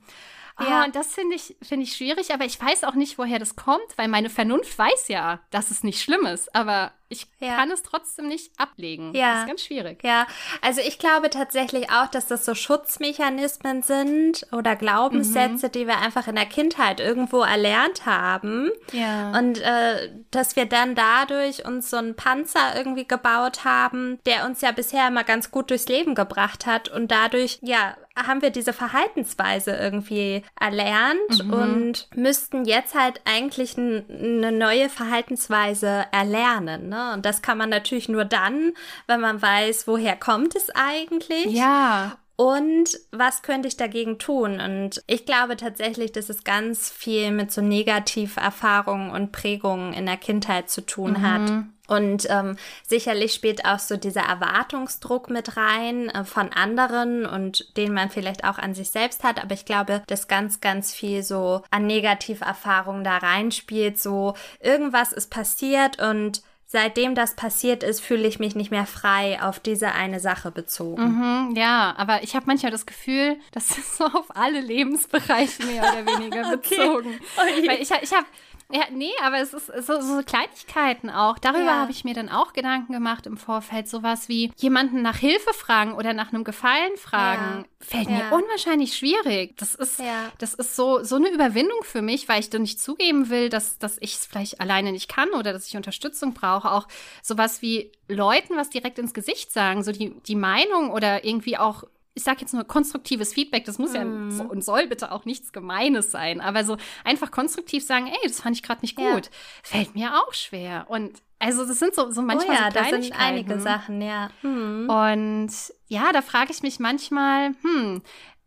Ja, 0.58 0.84
und 0.84 0.96
das 0.96 1.12
finde 1.12 1.36
ich, 1.36 1.54
finde 1.60 1.84
ich 1.84 1.94
schwierig, 1.94 2.32
aber 2.32 2.46
ich 2.46 2.58
weiß 2.58 2.84
auch 2.84 2.94
nicht, 2.94 3.18
woher 3.18 3.38
das 3.38 3.56
kommt, 3.56 3.86
weil 3.96 4.08
meine 4.08 4.30
Vernunft 4.30 4.78
weiß 4.78 5.08
ja, 5.08 5.40
dass 5.50 5.70
es 5.70 5.82
nicht 5.84 6.02
schlimm 6.02 6.24
ist, 6.24 6.54
aber 6.54 6.92
ich 7.08 7.26
ja. 7.38 7.56
kann 7.56 7.70
es 7.70 7.82
trotzdem 7.82 8.28
nicht 8.28 8.50
ablegen. 8.58 9.14
Ja. 9.14 9.32
Das 9.32 9.40
ist 9.42 9.48
ganz 9.48 9.62
schwierig. 9.62 10.02
Ja, 10.02 10.26
also 10.60 10.80
ich 10.80 10.98
glaube 10.98 11.30
tatsächlich 11.30 11.90
auch, 11.90 12.08
dass 12.08 12.26
das 12.26 12.44
so 12.44 12.54
Schutzmechanismen 12.54 13.82
sind 13.82 14.46
oder 14.52 14.74
Glaubenssätze, 14.74 15.66
mhm. 15.68 15.72
die 15.72 15.86
wir 15.86 15.98
einfach 15.98 16.26
in 16.26 16.34
der 16.34 16.46
Kindheit 16.46 17.00
irgendwo 17.00 17.42
erlernt 17.42 18.06
haben. 18.06 18.70
Ja. 18.92 19.38
Und 19.38 19.60
äh, 19.60 20.10
dass 20.30 20.56
wir 20.56 20.66
dann 20.66 20.94
dadurch 20.94 21.64
uns 21.64 21.90
so 21.90 21.96
einen 21.96 22.16
Panzer 22.16 22.76
irgendwie 22.76 23.06
gebaut 23.06 23.64
haben, 23.64 24.18
der 24.26 24.44
uns 24.46 24.60
ja 24.60 24.72
bisher 24.72 25.06
immer 25.06 25.24
ganz 25.24 25.50
gut 25.50 25.70
durchs 25.70 25.88
Leben 25.88 26.14
gebracht 26.14 26.66
hat 26.66 26.88
und 26.88 27.10
dadurch, 27.10 27.58
ja, 27.62 27.96
haben 28.16 28.40
wir 28.40 28.50
diese 28.50 28.72
Verhaltensweise 28.72 29.76
irgendwie 29.76 30.42
erlernt 30.58 31.44
mhm. 31.44 31.52
und 31.52 32.08
müssten 32.14 32.64
jetzt 32.64 32.94
halt 32.94 33.20
eigentlich 33.24 33.76
eine 33.76 34.52
neue 34.52 34.88
Verhaltensweise 34.88 36.06
erlernen. 36.12 36.88
Ne? 36.88 36.95
Und 37.14 37.24
das 37.24 37.42
kann 37.42 37.58
man 37.58 37.70
natürlich 37.70 38.08
nur 38.08 38.24
dann, 38.24 38.72
wenn 39.06 39.20
man 39.20 39.40
weiß, 39.40 39.86
woher 39.86 40.16
kommt 40.16 40.54
es 40.56 40.70
eigentlich. 40.70 41.46
Ja. 41.46 42.18
Und 42.36 42.98
was 43.12 43.40
könnte 43.40 43.66
ich 43.66 43.78
dagegen 43.78 44.18
tun? 44.18 44.60
Und 44.60 45.02
ich 45.06 45.24
glaube 45.24 45.56
tatsächlich, 45.56 46.12
dass 46.12 46.28
es 46.28 46.44
ganz 46.44 46.90
viel 46.90 47.30
mit 47.30 47.50
so 47.50 47.62
Negativerfahrungen 47.62 49.10
und 49.10 49.32
Prägungen 49.32 49.94
in 49.94 50.04
der 50.04 50.18
Kindheit 50.18 50.68
zu 50.68 50.84
tun 50.84 51.12
mhm. 51.12 51.22
hat. 51.22 51.52
Und 51.86 52.26
ähm, 52.28 52.56
sicherlich 52.86 53.32
spielt 53.32 53.64
auch 53.64 53.78
so 53.78 53.96
dieser 53.96 54.22
Erwartungsdruck 54.22 55.30
mit 55.30 55.56
rein 55.56 56.10
äh, 56.10 56.24
von 56.24 56.52
anderen 56.52 57.24
und 57.24 57.76
den 57.76 57.94
man 57.94 58.10
vielleicht 58.10 58.44
auch 58.44 58.58
an 58.58 58.74
sich 58.74 58.90
selbst 58.90 59.22
hat. 59.22 59.42
Aber 59.42 59.54
ich 59.54 59.64
glaube, 59.64 60.02
dass 60.06 60.28
ganz, 60.28 60.60
ganz 60.60 60.92
viel 60.92 61.22
so 61.22 61.62
an 61.70 61.86
Negativerfahrungen 61.86 63.04
da 63.04 63.18
reinspielt. 63.18 64.00
So 64.00 64.34
irgendwas 64.60 65.12
ist 65.12 65.30
passiert 65.30 66.02
und 66.02 66.42
seitdem 66.66 67.14
das 67.14 67.34
passiert 67.36 67.82
ist, 67.82 68.00
fühle 68.00 68.26
ich 68.26 68.38
mich 68.38 68.54
nicht 68.56 68.70
mehr 68.70 68.86
frei 68.86 69.40
auf 69.40 69.60
diese 69.60 69.92
eine 69.92 70.20
Sache 70.20 70.50
bezogen. 70.50 71.02
Mhm, 71.02 71.56
ja, 71.56 71.94
aber 71.96 72.22
ich 72.22 72.34
habe 72.34 72.46
manchmal 72.46 72.72
das 72.72 72.86
Gefühl, 72.86 73.36
das 73.52 73.78
ist 73.78 73.96
so 73.96 74.04
auf 74.04 74.34
alle 74.34 74.60
Lebensbereiche 74.60 75.64
mehr 75.64 75.82
oder 75.82 76.18
weniger 76.18 76.50
bezogen. 76.56 77.20
okay. 77.36 77.68
Weil 77.68 77.80
ich, 77.80 77.90
ich 77.90 78.12
habe 78.12 78.26
Ja, 78.72 78.82
nee, 78.90 79.12
aber 79.22 79.38
es 79.38 79.54
ist 79.54 79.66
so, 79.86 80.00
so 80.00 80.22
Kleinigkeiten 80.24 81.08
auch. 81.08 81.38
Darüber 81.38 81.64
Ja. 81.66 81.80
habe 81.82 81.92
ich 81.92 82.02
mir 82.02 82.14
dann 82.14 82.28
auch 82.28 82.52
Gedanken 82.52 82.92
gemacht 82.92 83.26
im 83.26 83.36
Vorfeld. 83.36 83.88
Sowas 83.88 84.28
wie 84.28 84.50
jemanden 84.56 85.02
nach 85.02 85.16
Hilfe 85.18 85.52
fragen 85.54 85.94
oder 85.94 86.12
nach 86.14 86.32
einem 86.32 86.42
Gefallen 86.42 86.96
fragen, 86.96 87.66
fällt 87.80 88.08
mir 88.10 88.18
Ja. 88.20 88.30
unwahrscheinlich 88.30 88.96
schwierig. 88.96 89.56
Das 89.58 89.76
ist, 89.76 90.00
Ja. 90.00 90.32
das 90.38 90.54
ist 90.54 90.74
so, 90.74 91.04
so 91.04 91.14
eine 91.14 91.28
Überwindung 91.30 91.78
für 91.84 92.02
mich, 92.02 92.28
weil 92.28 92.40
ich 92.40 92.50
dann 92.50 92.62
nicht 92.62 92.80
zugeben 92.80 93.30
will, 93.30 93.50
dass, 93.50 93.78
dass 93.78 93.98
ich 94.00 94.14
es 94.14 94.26
vielleicht 94.26 94.60
alleine 94.60 94.90
nicht 94.90 95.08
kann 95.08 95.28
oder 95.30 95.52
dass 95.52 95.68
ich 95.68 95.76
Unterstützung 95.76 96.34
brauche. 96.34 96.70
Auch 96.72 96.88
sowas 97.22 97.62
wie 97.62 97.92
Leuten 98.08 98.56
was 98.56 98.70
direkt 98.70 98.98
ins 98.98 99.14
Gesicht 99.14 99.52
sagen, 99.52 99.84
so 99.84 99.92
die, 99.92 100.10
die 100.26 100.34
Meinung 100.36 100.90
oder 100.90 101.24
irgendwie 101.24 101.56
auch 101.56 101.84
ich 102.16 102.24
sage 102.24 102.40
jetzt 102.40 102.54
nur 102.54 102.64
konstruktives 102.64 103.32
Feedback, 103.34 103.66
das 103.66 103.78
muss 103.78 103.92
ja 103.94 104.02
Mhm. 104.04 104.40
und 104.48 104.64
soll 104.64 104.86
bitte 104.88 105.12
auch 105.12 105.24
nichts 105.26 105.52
Gemeines 105.52 106.10
sein, 106.10 106.40
aber 106.40 106.64
so 106.64 106.78
einfach 107.04 107.30
konstruktiv 107.30 107.84
sagen, 107.84 108.06
ey, 108.08 108.18
das 108.28 108.40
fand 108.40 108.56
ich 108.56 108.62
gerade 108.62 108.80
nicht 108.80 108.98
Ja. 108.98 109.14
gut, 109.14 109.30
fällt 109.62 109.94
mir 109.94 110.14
auch 110.16 110.32
schwer. 110.32 110.86
Und 110.88 111.22
also 111.38 111.66
das 111.66 111.78
sind 111.78 111.94
so, 111.94 112.10
so 112.10 112.22
manchmal 112.22 112.56
oh 112.56 112.60
ja, 112.60 112.70
so 112.72 112.78
das 112.78 112.88
sind 112.88 113.20
einige 113.20 113.60
Sachen, 113.60 114.00
ja. 114.00 114.30
Mhm. 114.42 114.88
Und 114.88 115.52
ja, 115.88 116.10
da 116.12 116.22
frage 116.22 116.50
ich 116.52 116.62
mich 116.62 116.80
manchmal, 116.80 117.50
hm, 117.62 118.02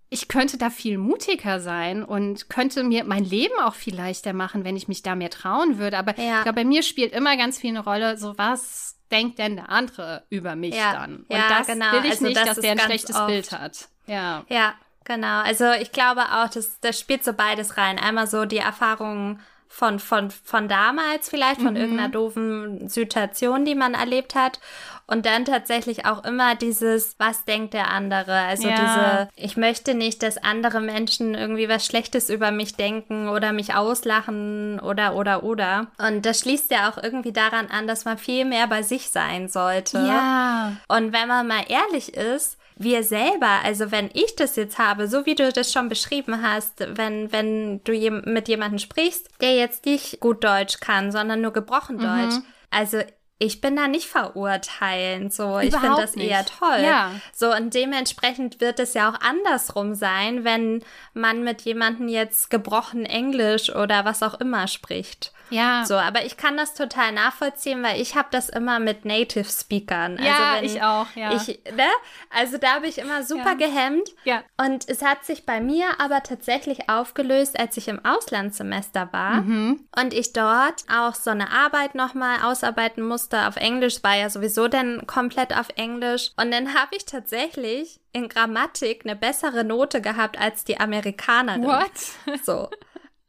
ich 0.10 0.28
könnte 0.28 0.58
da 0.58 0.72
viel 0.72 0.98
mutiger 0.98 1.60
sein 1.60 2.04
und 2.04 2.50
könnte 2.50 2.84
mir 2.84 3.04
mein 3.04 3.24
Leben 3.24 3.54
auch 3.64 3.76
viel 3.76 3.96
leichter 3.96 4.34
machen, 4.34 4.64
wenn 4.64 4.76
ich 4.76 4.88
mich 4.88 5.04
da 5.04 5.14
mehr 5.16 5.30
trauen 5.30 5.78
würde. 5.78 6.00
Aber 6.00 6.18
Ja. 6.20 6.38
ich 6.38 6.44
glaube, 6.44 6.54
bei 6.62 6.66
mir 6.66 6.82
spielt 6.82 7.14
immer 7.14 7.38
ganz 7.38 7.60
viel 7.60 7.70
eine 7.70 7.84
Rolle, 7.84 8.18
so 8.18 8.36
was 8.36 8.99
denkt 9.12 9.40
denn 9.40 9.56
der 9.58 9.70
andere 9.70 10.24
über 10.30 10.56
mich 10.56 10.76
Ja. 10.76 10.94
dann? 10.94 11.18
Und 11.28 11.36
Ja, 11.36 11.50
das 11.50 11.68
genau. 11.68 11.92
will 11.94 12.06
ich 12.06 12.12
Also 12.12 12.26
nicht, 12.26 12.38
das 12.38 12.46
dass 12.46 12.60
der 12.60 12.72
ein 12.74 12.80
schlechtes 12.80 13.16
oft. 13.16 13.28
Bild 13.28 13.52
hat. 13.52 13.88
Ja. 14.08 14.44
Ja, 14.50 14.74
genau. 15.04 15.42
Also 15.42 15.72
ich 15.72 15.92
glaube 15.92 16.22
auch, 16.22 16.50
das, 16.50 16.80
das 16.80 17.00
spielt 17.00 17.24
so 17.24 17.34
beides 17.34 17.78
rein. 17.78 18.00
Einmal 18.00 18.28
so 18.28 18.46
die 18.46 18.58
Erfahrungen 18.58 19.40
von, 19.72 20.00
von, 20.00 20.32
von 20.32 20.68
damals 20.68 21.30
vielleicht, 21.30 21.62
von 21.62 21.74
Mhm. 21.76 21.80
irgendeiner 21.80 22.10
doofen 22.10 22.90
Situation, 22.90 23.64
die 23.64 23.76
man 23.76 23.94
erlebt 23.94 24.36
hat. 24.36 24.60
Und 25.08 25.26
dann 25.26 25.46
tatsächlich 25.46 26.06
auch 26.06 26.24
immer 26.24 26.54
dieses, 26.56 27.16
was 27.18 27.46
denkt 27.46 27.74
der 27.74 27.90
andere? 27.90 28.34
Also 28.42 28.68
Ja. 28.68 28.76
diese, 28.76 29.30
ich 29.36 29.58
möchte 29.58 29.94
nicht, 29.96 30.22
dass 30.22 30.38
andere 30.38 30.82
Menschen 30.82 31.34
irgendwie 31.34 31.68
was 31.70 31.86
Schlechtes 31.86 32.30
über 32.30 32.52
mich 32.52 32.76
denken 32.76 33.28
oder 33.30 33.52
mich 33.54 33.74
auslachen 33.74 34.80
oder, 34.80 35.16
oder, 35.16 35.44
oder. 35.44 35.88
Und 35.98 36.26
das 36.26 36.42
schließt 36.42 36.70
ja 36.72 36.90
auch 36.92 37.02
irgendwie 37.02 37.32
daran 37.32 37.68
an, 37.72 37.88
dass 37.88 38.06
man 38.06 38.18
viel 38.20 38.46
mehr 38.46 38.68
bei 38.68 38.84
sich 38.84 39.10
sein 39.10 39.48
sollte. 39.48 39.98
Ja. 39.98 40.74
Und 40.88 41.12
wenn 41.14 41.28
man 41.28 41.48
mal 41.48 41.64
ehrlich 41.68 42.14
ist, 42.16 42.59
wir 42.80 43.04
selber, 43.04 43.60
also 43.64 43.92
wenn 43.92 44.10
ich 44.14 44.36
das 44.38 44.56
jetzt 44.56 44.80
habe, 44.80 45.08
so 45.08 45.26
wie 45.26 45.36
du 45.36 45.52
das 45.52 45.72
schon 45.72 45.90
beschrieben 45.90 46.42
hast, 46.42 46.86
wenn, 46.98 47.32
wenn 47.32 47.84
du 47.84 47.92
mit 48.26 48.48
jemandem 48.48 48.80
sprichst, 48.80 49.30
der 49.42 49.56
jetzt 49.56 49.86
nicht 49.86 50.22
gut 50.22 50.44
Deutsch 50.44 50.80
kann, 50.80 51.12
sondern 51.12 51.42
nur 51.42 51.52
gebrochen 51.52 51.98
Mhm. 51.98 52.02
Deutsch, 52.02 52.36
also 52.72 53.00
ich 53.40 53.62
bin 53.62 53.76
da 53.76 53.88
nicht 53.88 54.08
verurteilend, 54.08 55.34
so 55.34 55.60
ich 55.60 55.72
finde 55.72 55.88
Überhaupt 55.88 56.04
das 56.04 56.16
eher 56.16 56.40
nicht. 56.40 56.60
toll. 56.60 56.80
Ja. 56.84 57.12
So 57.34 57.54
und 57.56 57.74
dementsprechend 57.74 58.60
wird 58.62 58.80
es 58.80 58.94
ja 58.94 59.10
auch 59.10 59.20
andersrum 59.22 59.96
sein, 59.96 60.44
wenn 60.44 60.84
man 61.14 61.44
mit 61.44 61.62
jemandem 61.62 62.08
jetzt 62.10 62.50
gebrochen 62.50 63.06
Englisch 63.06 63.74
oder 63.74 64.06
was 64.06 64.24
auch 64.24 64.40
immer 64.40 64.68
spricht. 64.68 65.32
Ja. 65.52 65.84
So, 65.84 65.96
aber 65.96 66.26
ich 66.26 66.38
kann 66.38 66.58
das 66.58 66.76
total 66.76 67.12
nachvollziehen, 67.12 67.82
weil 67.82 68.00
ich 68.00 68.16
habe 68.16 68.28
das 68.30 68.50
immer 68.50 68.78
mit 68.78 69.04
Native 69.06 69.46
Speakern. 69.50 70.20
Ja, 70.24 70.52
also 70.52 70.58
wenn 70.58 70.64
ich 70.66 70.84
auch, 70.84 71.08
ja. 71.16 71.34
Ich, 71.34 71.48
ne? 71.76 71.88
Also 72.30 72.60
da 72.60 72.76
habe 72.76 72.86
ich 72.88 73.00
immer 73.00 73.24
super 73.24 73.54
Ja. 73.58 73.66
gehemmt. 73.66 74.10
Ja. 74.26 74.44
Und 74.58 74.88
es 74.88 75.02
hat 75.02 75.26
sich 75.26 75.48
bei 75.48 75.60
mir 75.60 75.88
aber 76.00 76.22
tatsächlich 76.22 76.88
aufgelöst, 76.88 77.60
als 77.60 77.78
ich 77.78 77.88
im 77.88 78.06
Auslandssemester 78.06 79.10
war 79.12 79.42
Mhm. 79.42 79.88
und 80.00 80.14
ich 80.14 80.34
dort 80.34 80.84
auch 80.94 81.16
so 81.16 81.32
eine 81.32 81.52
Arbeit 81.52 81.96
nochmal 81.96 82.44
ausarbeiten 82.44 83.04
musste 83.04 83.29
auf 83.34 83.56
Englisch, 83.56 84.04
war 84.04 84.16
ja 84.16 84.30
sowieso 84.30 84.68
dann 84.68 85.06
komplett 85.08 85.56
auf 85.56 85.68
Englisch. 85.76 86.32
Und 86.38 86.52
dann 86.52 86.74
habe 86.74 86.96
ich 86.96 87.06
tatsächlich 87.06 88.00
in 88.12 88.30
Grammatik 88.30 89.06
eine 89.06 89.16
bessere 89.16 89.64
Note 89.64 90.02
gehabt 90.02 90.40
als 90.40 90.64
die 90.64 90.80
Amerikanerin. 90.80 91.64
What? 91.64 92.44
So. 92.44 92.70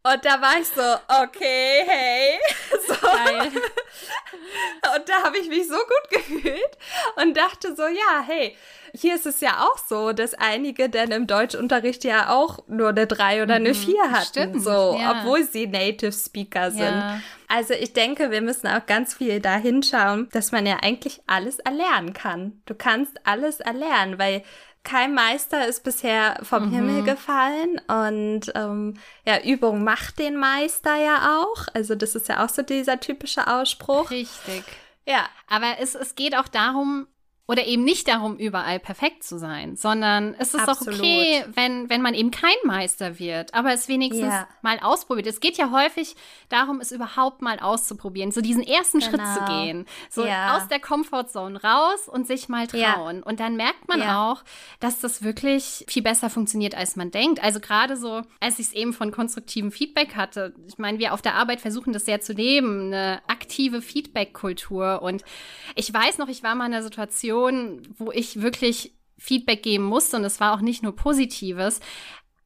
Und 0.02 0.24
da 0.24 0.40
war 0.40 0.58
ich 0.58 0.66
so, 0.66 0.82
okay, 1.22 1.84
hey. 1.86 2.38
So. 2.86 2.94
Und 4.94 5.08
da 5.08 5.22
habe 5.24 5.38
ich 5.38 5.48
mich 5.48 5.68
so 5.68 5.76
gut 5.76 6.10
gefühlt 6.10 6.78
und 7.16 7.36
dachte 7.36 7.74
so, 7.76 7.82
ja, 7.82 8.24
hey, 8.26 8.56
hier 8.94 9.14
ist 9.14 9.26
es 9.26 9.40
ja 9.40 9.66
auch 9.66 9.78
so, 9.78 10.12
dass 10.12 10.34
einige 10.34 10.88
dann 10.88 11.10
im 11.12 11.26
Deutschunterricht 11.26 12.04
ja 12.04 12.30
auch 12.30 12.58
nur 12.66 12.88
eine 12.88 13.06
3 13.06 13.42
oder 13.42 13.54
eine 13.54 13.74
4 13.74 14.10
hatten, 14.10 14.26
stimmt, 14.26 14.62
so, 14.62 14.96
ja. 14.98 15.20
obwohl 15.20 15.44
sie 15.44 15.66
Native 15.66 16.12
Speaker 16.12 16.70
sind. 16.70 16.82
Ja. 16.82 17.20
Also 17.48 17.74
ich 17.74 17.92
denke, 17.92 18.30
wir 18.30 18.40
müssen 18.40 18.66
auch 18.68 18.86
ganz 18.86 19.14
viel 19.14 19.40
da 19.40 19.56
hinschauen, 19.56 20.28
dass 20.32 20.52
man 20.52 20.66
ja 20.66 20.78
eigentlich 20.82 21.20
alles 21.26 21.58
erlernen 21.58 22.12
kann. 22.12 22.62
Du 22.66 22.74
kannst 22.74 23.26
alles 23.26 23.60
erlernen, 23.60 24.18
weil 24.18 24.42
kein 24.82 25.14
Meister 25.14 25.66
ist 25.66 25.84
bisher 25.84 26.38
vom 26.42 26.66
Mhm. 26.68 26.74
Himmel 26.74 27.02
gefallen 27.04 27.80
und 27.86 28.50
ähm, 28.54 28.94
ja, 29.26 29.42
Übung 29.42 29.84
macht 29.84 30.18
den 30.18 30.36
Meister 30.36 30.96
ja 30.96 31.40
auch. 31.42 31.66
Also 31.74 31.94
das 31.94 32.14
ist 32.14 32.28
ja 32.28 32.44
auch 32.44 32.48
so 32.48 32.62
dieser 32.62 32.98
typische 33.00 33.46
Ausspruch. 33.46 34.10
Richtig. 34.10 34.64
Ja, 35.06 35.28
Aber 35.48 35.78
es, 35.80 35.94
es 35.94 36.14
geht 36.14 36.36
auch 36.36 36.48
darum, 36.48 37.06
oder 37.50 37.66
eben 37.66 37.82
nicht 37.82 38.06
darum, 38.06 38.36
überall 38.36 38.78
perfekt 38.78 39.24
zu 39.24 39.36
sein, 39.36 39.74
sondern 39.74 40.36
es 40.38 40.54
ist 40.54 40.68
Absolut. 40.68 41.00
auch 41.00 41.04
okay, 41.04 41.44
wenn, 41.56 41.90
wenn 41.90 42.00
man 42.00 42.14
eben 42.14 42.30
kein 42.30 42.54
Meister 42.62 43.18
wird, 43.18 43.54
aber 43.54 43.72
es 43.72 43.88
wenigstens 43.88 44.22
Ja. 44.32 44.46
mal 44.62 44.78
ausprobiert. 44.78 45.26
Es 45.26 45.40
geht 45.40 45.58
ja 45.58 45.72
häufig 45.72 46.14
darum, 46.48 46.80
es 46.80 46.92
überhaupt 46.92 47.42
mal 47.42 47.58
auszuprobieren, 47.58 48.30
so 48.30 48.40
diesen 48.40 48.62
ersten 48.62 49.00
Schritt 49.00 49.26
zu 49.26 49.40
Genau. 49.40 49.46
gehen, 49.46 49.86
so 50.08 50.24
Ja. 50.24 50.56
aus 50.56 50.68
der 50.68 50.78
Comfortzone 50.78 51.60
raus 51.60 52.06
und 52.06 52.24
sich 52.28 52.48
mal 52.48 52.68
Ja. 52.72 52.92
trauen. 52.94 53.20
Und 53.24 53.40
dann 53.40 53.56
merkt 53.56 53.88
man 53.88 53.98
Ja. 53.98 54.30
auch, 54.30 54.44
dass 54.78 55.00
das 55.00 55.24
wirklich 55.24 55.84
viel 55.88 56.02
besser 56.04 56.30
funktioniert, 56.30 56.76
als 56.76 56.94
man 56.94 57.10
denkt. 57.10 57.42
Also 57.42 57.58
gerade 57.58 57.96
so, 57.96 58.22
als 58.38 58.60
ich 58.60 58.68
es 58.68 58.72
eben 58.74 58.92
von 58.92 59.10
konstruktivem 59.10 59.72
Feedback 59.72 60.14
hatte, 60.14 60.54
ich 60.68 60.78
meine, 60.78 61.00
wir 61.00 61.12
auf 61.14 61.20
der 61.22 61.34
Arbeit 61.34 61.60
versuchen 61.60 61.92
das 61.92 62.04
sehr 62.04 62.20
zu 62.20 62.32
leben, 62.32 62.92
eine 62.92 63.22
aktive 63.26 63.82
Feedback-Kultur. 63.82 65.02
Und 65.02 65.24
ich 65.74 65.92
weiß 65.92 66.18
noch, 66.18 66.28
ich 66.28 66.44
war 66.44 66.54
mal 66.54 66.66
in 66.66 66.74
einer 66.74 66.84
Situation, 66.84 67.39
wo 67.98 68.12
ich 68.12 68.42
wirklich 68.42 68.94
Feedback 69.18 69.62
geben 69.62 69.84
musste 69.84 70.16
und 70.16 70.24
es 70.24 70.40
war 70.40 70.54
auch 70.54 70.60
nicht 70.60 70.82
nur 70.82 70.96
Positives. 70.96 71.80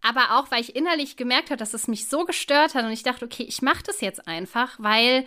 Aber 0.02 0.38
auch, 0.38 0.50
weil 0.50 0.60
ich 0.60 0.76
innerlich 0.76 1.16
gemerkt 1.16 1.50
habe, 1.50 1.56
dass 1.56 1.72
es 1.72 1.88
mich 1.88 2.08
so 2.08 2.24
gestört 2.24 2.74
hat 2.74 2.84
und 2.84 2.90
ich 2.90 3.02
dachte, 3.02 3.24
okay, 3.24 3.44
ich 3.44 3.62
mache 3.62 3.82
das 3.84 4.00
jetzt 4.00 4.28
einfach, 4.28 4.76
weil 4.78 5.24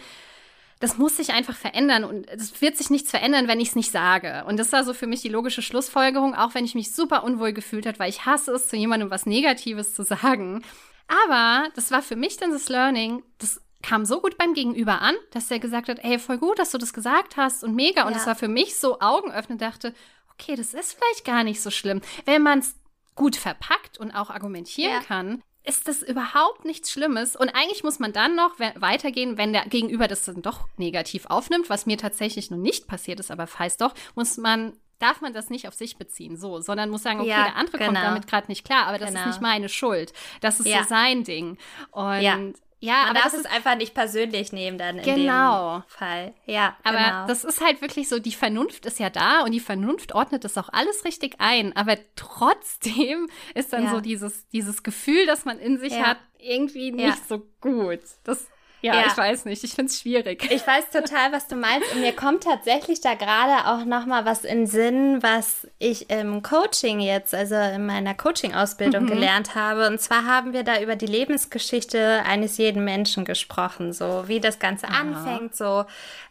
das 0.80 0.98
muss 1.00 1.18
sich 1.18 1.32
einfach 1.34 1.56
verändern 1.56 2.04
und 2.04 2.30
es 2.30 2.62
wird 2.62 2.78
sich 2.78 2.92
nichts 2.92 3.10
verändern, 3.10 3.48
wenn 3.48 3.60
ich 3.60 3.70
es 3.70 3.76
nicht 3.76 3.92
sage. 3.92 4.46
Und 4.46 4.58
das 4.58 4.72
war 4.72 4.84
so 4.84 4.94
für 4.94 5.08
mich 5.08 5.22
die 5.22 5.30
logische 5.30 5.64
Schlussfolgerung, 5.64 6.36
auch 6.36 6.54
wenn 6.54 6.66
ich 6.66 6.76
mich 6.76 6.94
super 6.94 7.24
unwohl 7.24 7.54
gefühlt 7.54 7.88
habe, 7.88 7.98
weil 7.98 8.10
ich 8.10 8.26
hasse 8.26 8.52
es, 8.52 8.68
zu 8.68 8.76
jemandem 8.76 9.10
was 9.10 9.26
Negatives 9.26 9.96
zu 9.96 10.04
sagen. 10.04 10.64
Aber 11.08 11.70
das 11.76 11.90
war 11.90 12.04
für 12.04 12.16
mich 12.16 12.38
dann 12.38 12.52
das 12.52 12.70
Learning, 12.70 13.24
das 13.40 13.62
kam 13.84 14.06
so 14.06 14.20
gut 14.22 14.38
beim 14.38 14.54
Gegenüber 14.54 15.02
an, 15.02 15.16
dass 15.32 15.48
der 15.48 15.60
gesagt 15.60 15.88
hat, 15.90 16.00
ey, 16.04 16.20
voll 16.20 16.38
gut, 16.38 16.60
dass 16.60 16.72
du 16.72 16.78
das 16.78 16.94
gesagt 16.94 17.38
hast 17.38 17.64
und 17.64 17.76
mega. 17.76 18.04
Und 18.04 18.12
Ja. 18.12 18.18
das 18.18 18.28
war 18.28 18.36
für 18.36 18.48
mich 18.48 18.78
so 18.78 19.00
Augen 19.00 19.32
öffnen, 19.32 19.58
dachte, 19.58 19.94
okay, 20.34 20.56
das 20.56 20.74
ist 20.74 20.94
vielleicht 20.94 21.26
gar 21.26 21.44
nicht 21.44 21.62
so 21.62 21.70
schlimm. 21.72 22.02
Wenn 22.26 22.42
man 22.44 22.60
es 22.60 22.76
gut 23.16 23.36
verpackt 23.36 23.98
und 23.98 24.12
auch 24.12 24.30
argumentieren 24.30 24.92
Ja. 24.94 25.00
kann, 25.02 25.42
ist 25.64 25.88
das 25.88 26.02
überhaupt 26.02 26.64
nichts 26.66 26.92
Schlimmes. 26.92 27.36
Und 27.36 27.50
eigentlich 27.50 27.84
muss 27.84 28.00
man 28.00 28.14
dann 28.14 28.36
noch 28.36 28.58
we- 28.58 28.74
weitergehen, 28.78 29.38
wenn 29.38 29.52
der 29.52 29.66
Gegenüber 29.66 30.08
das 30.08 30.24
dann 30.24 30.42
doch 30.42 30.68
negativ 30.78 31.26
aufnimmt, 31.26 31.70
was 31.70 31.86
mir 31.86 31.98
tatsächlich 31.98 32.50
noch 32.52 32.58
nicht 32.58 32.88
passiert 32.88 33.20
ist, 33.20 33.32
aber 33.32 33.48
falls 33.48 33.76
doch, 33.78 33.94
muss 34.16 34.38
man 34.38 34.74
darf 35.00 35.22
man 35.22 35.32
das 35.32 35.52
nicht 35.52 35.68
auf 35.68 35.76
sich 35.76 35.98
beziehen, 35.98 36.38
so, 36.38 36.60
sondern 36.60 36.90
muss 36.90 37.04
sagen, 37.04 37.20
okay, 37.20 37.30
Ja, 37.30 37.44
der 37.44 37.56
andere 37.56 37.78
kommt 37.78 37.90
genau. 37.90 38.02
damit 38.02 38.26
gerade 38.26 38.48
nicht 38.48 38.66
klar, 38.66 38.88
aber 38.88 38.98
das 38.98 39.10
Genau. 39.10 39.20
ist 39.22 39.26
nicht 39.28 39.42
meine 39.42 39.70
Schuld. 39.70 40.12
Das 40.42 40.60
ist 40.60 40.66
Ja. 40.66 40.82
so 40.82 40.90
sein 40.90 41.24
Ding. 41.24 41.60
Und 41.92 42.22
Ja. 42.22 42.40
Ja, 42.80 42.94
man 43.08 43.10
aber 43.12 43.20
das 43.24 43.34
es 43.34 43.40
ist 43.42 43.52
einfach 43.52 43.76
nicht 43.76 43.94
persönlich 43.94 44.52
nehmen 44.54 44.78
dann 44.78 44.98
in 45.00 45.04
Genau. 45.04 45.80
dem 45.80 45.84
Fall. 45.88 46.34
Ja, 46.46 46.76
aber 46.84 46.98
genau. 46.98 47.28
das 47.28 47.44
ist 47.44 47.62
halt 47.62 47.82
wirklich 47.82 48.08
so, 48.10 48.20
die 48.20 48.32
Vernunft 48.34 48.86
ist 48.86 49.00
ja 49.00 49.10
da 49.10 49.42
und 49.42 49.52
die 49.52 49.60
Vernunft 49.60 50.14
ordnet 50.14 50.44
das 50.44 50.58
auch 50.58 50.70
alles 50.72 51.04
richtig 51.06 51.36
ein. 51.40 51.76
Aber 51.76 51.98
trotzdem 52.16 53.30
ist 53.56 53.74
dann 53.74 53.86
Ja. 53.86 53.92
so 53.92 54.02
dieses, 54.02 54.48
dieses 54.50 54.84
Gefühl, 54.84 55.26
das 55.26 55.46
man 55.46 55.60
in 55.60 55.80
sich 55.80 55.94
Ja. 55.94 56.04
hat, 56.08 56.18
irgendwie 56.40 56.90
Ja. 56.90 57.08
nicht 57.08 57.28
so 57.28 57.40
gut. 57.62 58.00
Das, 58.24 58.48
ja, 58.82 58.94
Ja. 58.96 59.04
ich 59.08 59.18
weiß 59.18 59.46
nicht. 59.46 59.64
Ich 59.64 59.74
finde 59.74 59.92
es 59.92 60.00
schwierig. 60.00 60.50
Ich 60.52 60.66
weiß 60.66 60.90
total, 60.92 61.32
was 61.32 61.48
du 61.48 61.56
meinst. 61.56 61.92
Und 61.94 62.02
mir 62.02 62.14
kommt 62.16 62.44
tatsächlich 62.44 63.02
da 63.02 63.16
gerade 63.16 63.68
auch 63.68 63.86
noch 63.86 64.06
mal 64.06 64.26
was 64.26 64.44
in 64.44 64.68
Sinn, 64.68 65.22
was 65.24 65.68
ich 65.80 66.10
im 66.10 66.44
Coaching 66.44 67.00
jetzt, 67.00 67.34
also 67.34 67.56
in 67.56 67.86
meiner 67.86 68.14
Coaching-Ausbildung 68.14 69.04
Mhm. 69.06 69.08
gelernt 69.08 69.56
habe. 69.56 69.88
Und 69.88 70.00
zwar 70.00 70.26
haben 70.26 70.54
wir 70.54 70.64
da 70.64 70.80
über 70.82 70.96
die 70.96 71.08
Lebensgeschichte 71.08 72.24
eines 72.26 72.58
jeden 72.58 72.84
Menschen 72.84 73.26
gesprochen, 73.26 73.94
so 73.94 74.24
wie 74.28 74.40
das 74.40 74.60
Ganze 74.60 74.88
anfängt. 74.90 75.56
So 75.56 75.86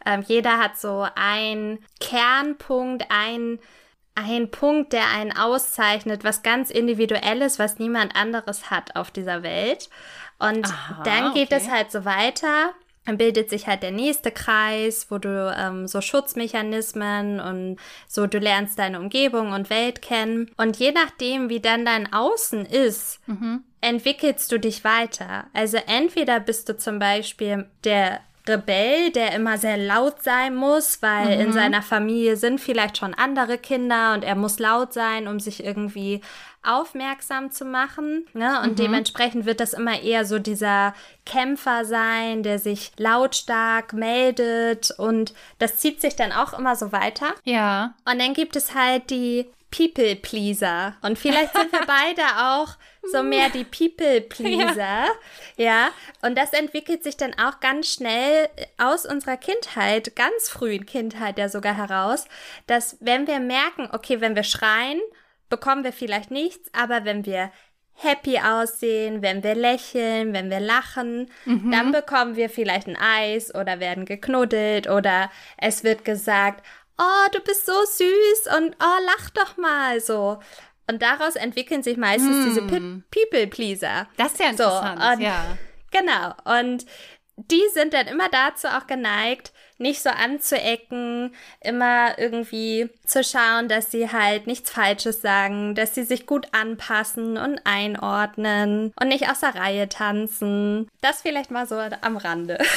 ähm, 0.04 0.22
jeder 0.26 0.58
hat 0.58 0.78
so 0.78 1.06
einen 1.14 1.78
Kernpunkt, 2.00 3.04
ein 3.10 3.58
ein 4.18 4.50
Punkt, 4.50 4.94
der 4.94 5.10
einen 5.14 5.36
auszeichnet, 5.36 6.24
was 6.24 6.42
ganz 6.42 6.70
individuelles, 6.70 7.58
was 7.58 7.78
niemand 7.78 8.16
anderes 8.16 8.70
hat 8.70 8.96
auf 8.96 9.10
dieser 9.10 9.42
Welt. 9.42 9.90
Und 10.38 10.66
Aha, 10.66 11.02
dann 11.04 11.34
geht 11.34 11.52
okay. 11.52 11.62
es 11.62 11.70
halt 11.70 11.90
so 11.90 12.04
weiter. 12.04 12.72
Dann 13.06 13.18
bildet 13.18 13.50
sich 13.50 13.68
halt 13.68 13.84
der 13.84 13.92
nächste 13.92 14.32
Kreis, 14.32 15.06
wo 15.10 15.18
du 15.18 15.54
ähm, 15.56 15.86
so 15.86 16.00
Schutzmechanismen 16.00 17.38
und 17.38 17.76
so 18.08 18.26
du 18.26 18.38
lernst 18.38 18.78
deine 18.80 18.98
Umgebung 18.98 19.52
und 19.52 19.70
Welt 19.70 20.02
kennen. 20.02 20.50
Und 20.56 20.76
je 20.76 20.90
nachdem, 20.90 21.48
wie 21.48 21.60
dann 21.60 21.84
dein 21.84 22.12
Außen 22.12 22.66
ist, 22.66 23.20
mhm. 23.28 23.62
entwickelst 23.80 24.50
du 24.50 24.58
dich 24.58 24.82
weiter. 24.82 25.46
Also 25.52 25.78
entweder 25.86 26.40
bist 26.40 26.68
du 26.68 26.76
zum 26.76 26.98
Beispiel 26.98 27.70
der 27.84 28.20
Rebell, 28.48 29.10
der 29.10 29.32
immer 29.32 29.58
sehr 29.58 29.76
laut 29.76 30.22
sein 30.22 30.54
muss, 30.54 31.02
weil 31.02 31.36
mhm. 31.36 31.46
in 31.46 31.52
seiner 31.52 31.82
Familie 31.82 32.36
sind 32.36 32.60
vielleicht 32.60 32.98
schon 32.98 33.14
andere 33.14 33.58
Kinder 33.58 34.14
und 34.14 34.24
er 34.24 34.34
muss 34.34 34.58
laut 34.58 34.92
sein, 34.92 35.28
um 35.28 35.40
sich 35.40 35.64
irgendwie 35.64 36.20
aufmerksam 36.62 37.50
zu 37.50 37.64
machen. 37.64 38.26
Ne? 38.34 38.60
Und 38.62 38.72
mhm. 38.72 38.76
dementsprechend 38.76 39.46
wird 39.46 39.60
das 39.60 39.72
immer 39.72 40.00
eher 40.02 40.24
so 40.24 40.38
dieser 40.38 40.94
Kämpfer 41.24 41.84
sein, 41.84 42.42
der 42.42 42.58
sich 42.58 42.92
lautstark 42.96 43.92
meldet 43.92 44.90
und 44.98 45.32
das 45.58 45.78
zieht 45.78 46.00
sich 46.00 46.16
dann 46.16 46.32
auch 46.32 46.58
immer 46.58 46.76
so 46.76 46.92
weiter. 46.92 47.34
Ja. 47.44 47.94
Und 48.04 48.20
dann 48.20 48.34
gibt 48.34 48.56
es 48.56 48.74
halt 48.74 49.10
die 49.10 49.46
People-Pleaser. 49.70 50.94
Und 51.02 51.18
vielleicht 51.18 51.54
sind 51.54 51.72
wir 51.72 51.80
beide 51.86 52.22
auch 52.38 52.76
so 53.10 53.22
mehr 53.22 53.50
die 53.50 53.64
People-Pleaser. 53.64 54.76
Ja. 55.56 55.64
ja. 55.64 55.88
Und 56.22 56.36
das 56.36 56.52
entwickelt 56.52 57.02
sich 57.02 57.16
dann 57.16 57.34
auch 57.34 57.60
ganz 57.60 57.92
schnell 57.92 58.48
aus 58.78 59.06
unserer 59.06 59.36
Kindheit, 59.36 60.16
ganz 60.16 60.48
frühen 60.48 60.86
Kindheit 60.86 61.38
ja 61.38 61.48
sogar 61.48 61.76
heraus, 61.76 62.26
dass 62.66 62.96
wenn 63.00 63.26
wir 63.26 63.40
merken, 63.40 63.88
okay, 63.92 64.20
wenn 64.20 64.36
wir 64.36 64.42
schreien, 64.42 65.00
bekommen 65.48 65.84
wir 65.84 65.92
vielleicht 65.92 66.30
nichts, 66.30 66.68
aber 66.74 67.04
wenn 67.04 67.24
wir 67.24 67.50
happy 67.96 68.38
aussehen, 68.38 69.22
wenn 69.22 69.42
wir 69.42 69.54
lächeln, 69.54 70.32
wenn 70.32 70.50
wir 70.50 70.60
lachen, 70.60 71.30
mhm. 71.44 71.70
dann 71.70 71.92
bekommen 71.92 72.36
wir 72.36 72.50
vielleicht 72.50 72.86
ein 72.86 72.96
Eis 72.96 73.54
oder 73.54 73.80
werden 73.80 74.04
geknuddelt 74.04 74.88
oder 74.88 75.30
es 75.56 75.82
wird 75.82 76.04
gesagt, 76.04 76.62
oh, 76.98 77.28
du 77.32 77.40
bist 77.40 77.66
so 77.66 77.72
süß 77.72 78.56
und 78.56 78.76
oh, 78.80 79.04
lach 79.06 79.30
doch 79.30 79.56
mal 79.56 80.00
so. 80.00 80.38
Und 80.88 81.02
daraus 81.02 81.36
entwickeln 81.36 81.82
sich 81.82 81.96
meistens 81.96 82.36
mm. 82.36 82.44
diese 82.44 82.62
People-Pleaser. 83.10 84.08
Das 84.16 84.32
ist 84.32 84.40
ja 84.40 84.50
interessant, 84.50 85.02
so, 85.02 85.08
und, 85.12 85.20
ja. 85.20 85.58
Genau. 85.90 86.34
Und 86.60 86.86
die 87.36 87.62
sind 87.74 87.92
dann 87.92 88.06
immer 88.06 88.28
dazu 88.28 88.68
auch 88.68 88.86
geneigt, 88.86 89.52
nicht 89.78 90.02
so 90.02 90.08
anzuecken, 90.08 91.34
immer 91.60 92.18
irgendwie 92.18 92.88
zu 93.04 93.22
schauen, 93.22 93.68
dass 93.68 93.90
sie 93.90 94.10
halt 94.10 94.46
nichts 94.46 94.70
Falsches 94.70 95.20
sagen, 95.20 95.74
dass 95.74 95.94
sie 95.94 96.04
sich 96.04 96.26
gut 96.26 96.48
anpassen 96.52 97.36
und 97.36 97.60
einordnen 97.64 98.94
und 98.98 99.08
nicht 99.08 99.28
aus 99.28 99.40
der 99.40 99.54
Reihe 99.54 99.88
tanzen. 99.88 100.88
Das 101.02 101.22
vielleicht 101.22 101.50
mal 101.50 101.66
so 101.66 101.76
am 101.76 102.16
Rande. 102.16 102.58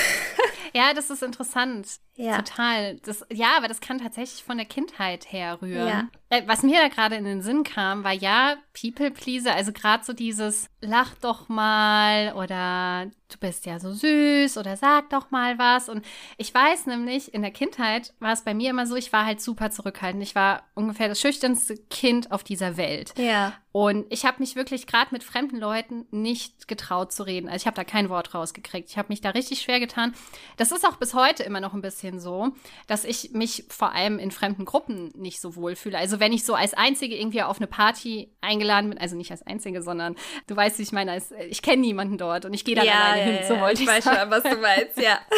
Ja, 0.73 0.93
das 0.93 1.09
ist 1.09 1.23
interessant. 1.23 1.87
Ja. 2.19 2.35
Total. 2.41 2.97
Das, 2.97 3.25
ja, 3.31 3.55
aber 3.55 3.69
das 3.69 3.79
kann 3.79 3.99
tatsächlich 3.99 4.43
von 4.43 4.57
der 4.57 4.65
Kindheit 4.65 5.31
her 5.31 5.61
rühren. 5.61 5.87
Ja. 5.87 6.09
Äh, 6.27 6.43
was 6.47 6.63
mir 6.63 6.81
da 6.81 6.89
gerade 6.89 7.15
in 7.15 7.23
den 7.23 7.41
Sinn 7.41 7.63
kam, 7.63 8.03
war 8.03 8.11
ja 8.11 8.57
People 8.79 9.09
Pleaser, 9.09 9.55
also 9.55 9.71
gerade 9.71 10.03
so 10.03 10.11
dieses 10.11 10.69
Lach 10.81 11.15
doch 11.21 11.47
mal 11.47 12.33
oder 12.33 13.09
du 13.29 13.37
bist 13.39 13.65
ja 13.65 13.79
so 13.79 13.93
süß 13.93 14.57
oder 14.57 14.75
sag 14.75 15.09
doch 15.11 15.31
mal 15.31 15.57
was. 15.57 15.87
Und 15.87 16.05
ich 16.37 16.53
weiß 16.53 16.87
nämlich, 16.87 17.33
in 17.33 17.41
der 17.41 17.51
Kindheit 17.51 18.13
war 18.19 18.33
es 18.33 18.43
bei 18.43 18.53
mir 18.53 18.69
immer 18.69 18.85
so, 18.85 18.95
ich 18.95 19.13
war 19.13 19.25
halt 19.25 19.41
super 19.41 19.71
zurückhaltend. 19.71 20.21
Ich 20.23 20.35
war 20.35 20.63
ungefähr 20.73 21.07
das 21.07 21.21
schüchternste 21.21 21.77
Kind 21.89 22.31
auf 22.31 22.43
dieser 22.43 22.77
Welt. 22.77 23.13
Ja. 23.17 23.53
Und 23.71 24.07
ich 24.09 24.25
habe 24.25 24.39
mich 24.39 24.55
wirklich 24.55 24.87
gerade 24.87 25.09
mit 25.11 25.23
fremden 25.23 25.57
Leuten 25.57 26.05
nicht 26.09 26.67
getraut 26.67 27.11
zu 27.11 27.23
reden. 27.23 27.47
Also 27.47 27.63
ich 27.63 27.67
habe 27.67 27.75
da 27.75 27.83
kein 27.83 28.09
Wort 28.09 28.33
rausgekriegt. 28.33 28.89
Ich 28.89 28.97
habe 28.97 29.09
mich 29.09 29.21
da 29.21 29.29
richtig 29.29 29.61
schwer 29.61 29.79
getan. 29.79 30.13
Das 30.57 30.71
ist 30.71 30.87
auch 30.87 30.97
bis 30.97 31.13
heute 31.13 31.43
immer 31.43 31.59
noch 31.59 31.73
ein 31.73 31.81
bisschen 32.09 32.19
so, 32.19 32.49
dass 32.87 33.03
ich 33.03 33.31
mich 33.31 33.65
vor 33.69 33.91
allem 33.93 34.19
in 34.19 34.31
fremden 34.31 34.65
Gruppen 34.65 35.11
nicht 35.15 35.39
so 35.41 35.55
wohl 35.55 35.75
fühle. 35.75 35.97
Also 35.97 36.19
wenn 36.19 36.33
ich 36.33 36.45
so 36.45 36.53
als 36.55 36.73
Einzige 36.73 37.15
irgendwie 37.15 37.41
auf 37.43 37.57
eine 37.57 37.67
Party 37.67 38.31
eingeladen 38.41 38.89
bin, 38.89 38.99
also 38.99 39.15
nicht 39.15 39.31
als 39.31 39.45
Einzige, 39.45 39.81
sondern 39.81 40.15
du 40.47 40.55
weißt, 40.55 40.79
wie 40.79 40.83
ich 40.83 40.91
meine, 40.91 41.11
als, 41.13 41.31
ich 41.49 41.61
kenne 41.61 41.81
niemanden 41.81 42.17
dort 42.17 42.45
und 42.45 42.53
ich 42.53 42.65
gehe 42.65 42.75
da 42.75 42.83
ja, 42.83 42.93
alleine 42.93 43.19
ja, 43.33 43.37
hin. 43.39 43.47
So 43.47 43.59
wollte 43.59 43.83
ich, 43.83 43.89
ich 43.89 43.95
weiß 43.95 44.03
schon, 44.03 44.29
was 44.29 44.43
du 44.43 44.57
meinst, 44.57 44.97
ja. 44.97 45.19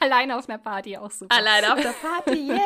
Alleine 0.00 0.38
auf 0.38 0.48
einer 0.48 0.58
Party 0.58 0.96
auch 0.96 1.10
super. 1.10 1.34
Alleine 1.34 1.72
auf 1.72 1.80
der 1.80 1.92
Party, 1.92 2.48
yay! 2.48 2.60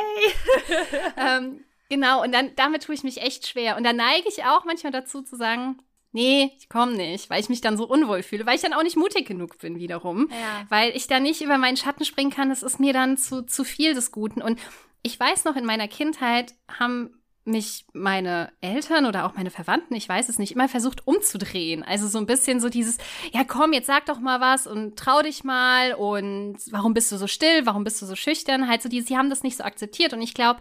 ähm, 1.16 1.64
Genau, 1.88 2.22
und 2.22 2.32
dann 2.32 2.56
damit 2.56 2.84
tue 2.84 2.94
ich 2.94 3.04
mich 3.04 3.20
echt 3.20 3.46
schwer. 3.46 3.76
Und 3.76 3.84
da 3.84 3.92
neige 3.92 4.26
ich 4.26 4.44
auch 4.44 4.64
manchmal 4.64 4.92
dazu 4.92 5.20
zu 5.20 5.36
sagen, 5.36 5.76
nee, 6.12 6.52
ich 6.58 6.68
komme 6.68 6.92
nicht, 6.92 7.30
weil 7.30 7.40
ich 7.40 7.48
mich 7.48 7.60
dann 7.60 7.76
so 7.76 7.86
unwohl 7.86 8.22
fühle, 8.22 8.46
weil 8.46 8.54
ich 8.54 8.62
dann 8.62 8.74
auch 8.74 8.82
nicht 8.82 8.96
mutig 8.96 9.26
genug 9.26 9.58
bin 9.58 9.78
wiederum, 9.78 10.28
ja. 10.30 10.66
weil 10.68 10.94
ich 10.94 11.06
da 11.06 11.20
nicht 11.20 11.42
über 11.42 11.58
meinen 11.58 11.76
Schatten 11.76 12.04
springen 12.04 12.30
kann, 12.30 12.50
das 12.50 12.62
ist 12.62 12.78
mir 12.78 12.92
dann 12.92 13.16
zu, 13.16 13.42
zu 13.42 13.64
viel 13.64 13.94
des 13.94 14.12
Guten. 14.12 14.42
Und 14.42 14.60
ich 15.02 15.18
weiß 15.18 15.44
noch, 15.44 15.56
in 15.56 15.64
meiner 15.64 15.88
Kindheit 15.88 16.54
haben 16.78 17.10
mich 17.44 17.86
meine 17.92 18.52
Eltern 18.60 19.04
oder 19.04 19.26
auch 19.26 19.34
meine 19.34 19.50
Verwandten, 19.50 19.96
ich 19.96 20.08
weiß 20.08 20.28
es 20.28 20.38
nicht, 20.38 20.52
immer 20.52 20.68
versucht 20.68 21.06
umzudrehen. 21.06 21.82
Also 21.82 22.06
so 22.06 22.18
ein 22.18 22.26
bisschen 22.26 22.60
so 22.60 22.68
dieses, 22.68 22.98
ja 23.32 23.42
komm, 23.42 23.72
jetzt 23.72 23.88
sag 23.88 24.06
doch 24.06 24.20
mal 24.20 24.40
was 24.40 24.68
und 24.68 24.96
trau 24.96 25.22
dich 25.22 25.42
mal 25.42 25.94
und 25.94 26.58
warum 26.70 26.94
bist 26.94 27.10
du 27.10 27.16
so 27.16 27.26
still, 27.26 27.66
warum 27.66 27.82
bist 27.82 28.00
du 28.00 28.06
so 28.06 28.14
schüchtern? 28.14 28.68
Halt 28.68 28.82
so 28.82 28.88
dieses, 28.88 29.08
sie 29.08 29.16
haben 29.16 29.30
das 29.30 29.42
nicht 29.42 29.56
so 29.56 29.64
akzeptiert 29.64 30.12
und 30.12 30.22
ich 30.22 30.34
glaube, 30.34 30.60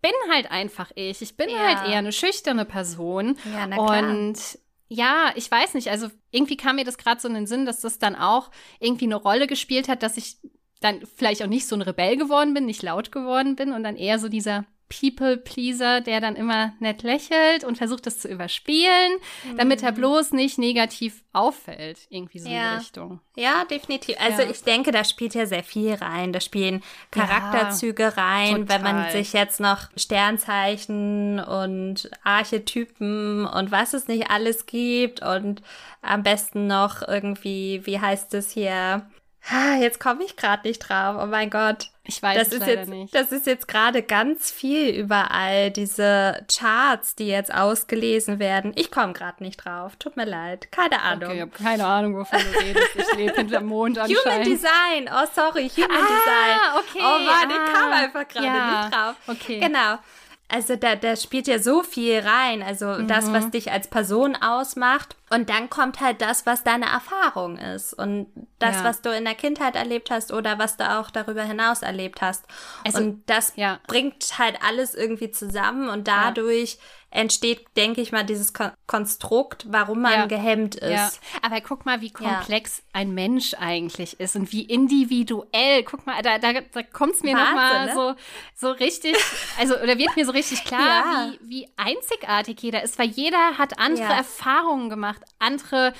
bin 0.00 0.12
halt 0.30 0.50
einfach 0.50 0.90
ich. 0.94 1.22
Ich 1.22 1.36
bin 1.36 1.48
ja. 1.48 1.58
halt 1.58 1.88
eher 1.90 1.98
eine 1.98 2.12
schüchterne 2.12 2.64
Person. 2.64 3.36
Ja, 3.52 3.66
na 3.66 3.76
klar. 3.76 4.10
Und 4.10 4.38
ja, 4.88 5.32
ich 5.34 5.50
weiß 5.50 5.74
nicht. 5.74 5.90
Also 5.90 6.08
irgendwie 6.30 6.56
kam 6.56 6.76
mir 6.76 6.84
das 6.84 6.98
gerade 6.98 7.20
so 7.20 7.28
in 7.28 7.34
den 7.34 7.46
Sinn, 7.46 7.66
dass 7.66 7.80
das 7.80 7.98
dann 7.98 8.14
auch 8.14 8.50
irgendwie 8.78 9.06
eine 9.06 9.16
Rolle 9.16 9.46
gespielt 9.46 9.88
hat, 9.88 10.02
dass 10.02 10.16
ich 10.16 10.38
dann 10.80 11.04
vielleicht 11.06 11.42
auch 11.42 11.48
nicht 11.48 11.66
so 11.66 11.74
ein 11.74 11.82
Rebell 11.82 12.16
geworden 12.16 12.54
bin, 12.54 12.66
nicht 12.66 12.82
laut 12.82 13.10
geworden 13.10 13.56
bin 13.56 13.72
und 13.72 13.82
dann 13.82 13.96
eher 13.96 14.18
so 14.18 14.28
dieser 14.28 14.64
People-Pleaser, 14.88 16.00
der 16.00 16.20
dann 16.20 16.36
immer 16.36 16.72
nett 16.78 17.02
lächelt 17.02 17.64
und 17.64 17.76
versucht, 17.76 18.06
das 18.06 18.20
zu 18.20 18.28
überspielen, 18.28 19.18
mhm. 19.44 19.56
damit 19.56 19.82
er 19.82 19.90
mhm. 19.92 19.96
bloß 19.96 20.32
nicht 20.32 20.58
negativ 20.58 21.24
auffällt, 21.32 22.06
irgendwie 22.08 22.38
so 22.38 22.48
ja. 22.48 22.54
in 22.54 22.70
die 22.70 22.84
Richtung. 22.84 23.20
Ja, 23.36 23.64
definitiv. 23.64 24.16
Also 24.20 24.42
ja. 24.42 24.50
ich 24.50 24.62
denke, 24.62 24.92
da 24.92 25.04
spielt 25.04 25.34
ja 25.34 25.46
sehr 25.46 25.64
viel 25.64 25.94
rein. 25.94 26.32
Da 26.32 26.40
spielen 26.40 26.82
Charakterzüge 27.10 28.04
ja, 28.04 28.08
rein, 28.10 28.66
total. 28.66 28.68
wenn 28.68 28.82
man 28.82 29.10
sich 29.10 29.32
jetzt 29.32 29.60
noch 29.60 29.90
Sternzeichen 29.96 31.40
und 31.40 32.08
Archetypen 32.22 33.44
und 33.44 33.70
was 33.70 33.92
es 33.92 34.06
nicht 34.06 34.30
alles 34.30 34.66
gibt 34.66 35.20
und 35.22 35.62
am 36.00 36.22
besten 36.22 36.66
noch 36.68 37.06
irgendwie, 37.06 37.84
wie 37.84 38.00
heißt 38.00 38.32
es 38.34 38.52
hier, 38.52 39.10
jetzt 39.80 40.00
komme 40.00 40.24
ich 40.24 40.36
gerade 40.36 40.66
nicht 40.66 40.80
drauf. 40.80 41.16
Oh 41.22 41.26
mein 41.26 41.50
Gott. 41.50 41.90
Ich 42.08 42.22
weiß 42.22 42.38
das 42.38 42.48
es 42.48 42.54
ist 42.54 42.66
jetzt, 42.66 42.88
nicht. 42.88 43.14
Das 43.14 43.32
ist 43.32 43.46
jetzt 43.46 43.66
gerade 43.66 44.02
ganz 44.02 44.50
viel 44.50 44.90
überall, 44.90 45.70
diese 45.70 46.44
Charts, 46.52 47.16
die 47.16 47.26
jetzt 47.26 47.52
ausgelesen 47.52 48.38
werden. 48.38 48.72
Ich 48.76 48.90
komme 48.90 49.12
gerade 49.12 49.42
nicht 49.42 49.64
drauf. 49.64 49.96
Tut 49.96 50.16
mir 50.16 50.24
leid. 50.24 50.70
Keine 50.70 51.02
Ahnung. 51.02 51.30
Okay, 51.30 51.34
ich 51.34 51.40
habe 51.40 51.50
keine 51.50 51.84
Ahnung, 51.84 52.16
wovon 52.16 52.38
du 52.38 52.58
redest. 52.60 52.88
Ich 52.94 53.16
lebe 53.16 53.34
hinterm 53.36 53.66
Mond 53.66 53.98
anscheinend. 53.98 54.24
Human 54.24 54.44
Design. 54.44 55.10
Oh, 55.12 55.26
sorry. 55.34 55.68
Human 55.68 55.90
ah, 55.90 56.06
Design. 56.06 56.78
okay. 56.78 56.98
Oh 57.00 57.18
Mann, 57.24 57.50
ah, 57.50 57.66
ich 57.66 57.72
kam 57.72 57.92
ah, 57.92 57.96
einfach 57.96 58.28
gerade 58.28 58.46
ja, 58.46 58.82
nicht 58.82 58.94
drauf. 58.94 59.14
Okay. 59.26 59.60
Genau. 59.60 59.98
Also 60.48 60.76
da, 60.76 60.94
da 60.94 61.16
spielt 61.16 61.48
ja 61.48 61.58
so 61.58 61.82
viel 61.82 62.20
rein. 62.20 62.62
Also 62.62 62.86
mhm. 62.86 63.08
das, 63.08 63.32
was 63.32 63.50
dich 63.50 63.72
als 63.72 63.88
Person 63.88 64.36
ausmacht. 64.36 65.16
Und 65.28 65.50
dann 65.50 65.68
kommt 65.68 66.00
halt 66.00 66.20
das, 66.20 66.46
was 66.46 66.62
deine 66.62 66.86
Erfahrung 66.86 67.58
ist. 67.58 67.94
Und 67.94 68.28
das, 68.60 68.76
ja. 68.76 68.84
was 68.84 69.02
du 69.02 69.10
in 69.10 69.24
der 69.24 69.34
Kindheit 69.34 69.74
erlebt 69.74 70.10
hast 70.10 70.32
oder 70.32 70.58
was 70.58 70.76
du 70.76 70.88
auch 70.88 71.10
darüber 71.10 71.42
hinaus 71.42 71.82
erlebt 71.82 72.20
hast. 72.20 72.44
Also, 72.84 72.98
und 72.98 73.22
das 73.26 73.54
ja. 73.56 73.80
bringt 73.88 74.38
halt 74.38 74.58
alles 74.62 74.94
irgendwie 74.94 75.32
zusammen 75.32 75.88
und 75.88 76.06
dadurch 76.06 76.78
entsteht, 77.16 77.64
denke 77.76 78.00
ich 78.00 78.12
mal, 78.12 78.24
dieses 78.24 78.52
Kon 78.52 78.70
Konstrukt, 78.86 79.66
warum 79.68 80.02
man 80.02 80.12
ja. 80.12 80.26
gehemmt 80.26 80.76
ist. 80.76 80.90
Ja. 80.90 81.10
Aber 81.42 81.60
guck 81.60 81.86
mal, 81.86 82.00
wie 82.00 82.10
komplex 82.10 82.78
ja. 82.78 82.84
ein 82.92 83.14
Mensch 83.14 83.54
eigentlich 83.58 84.20
ist 84.20 84.36
und 84.36 84.52
wie 84.52 84.62
individuell. 84.62 85.82
Guck 85.82 86.06
mal, 86.06 86.22
da, 86.22 86.38
da, 86.38 86.52
da 86.52 86.82
kommt 86.84 87.14
es 87.14 87.22
mir 87.22 87.34
nochmal 87.34 87.86
ne? 87.86 87.94
so, 87.94 88.14
so 88.54 88.70
richtig, 88.70 89.16
also 89.58 89.74
oder 89.74 89.98
wird 89.98 90.14
mir 90.14 90.24
so 90.24 90.30
richtig 90.30 90.64
klar, 90.64 91.32
wie, 91.40 91.48
wie 91.48 91.68
einzigartig 91.76 92.60
jeder 92.60 92.82
ist, 92.84 92.98
weil 92.98 93.08
jeder 93.08 93.58
hat 93.58 93.78
andere 93.78 94.12
Erfahrungen 94.12 94.88
gemacht, 94.88 95.22
andere. 95.38 95.94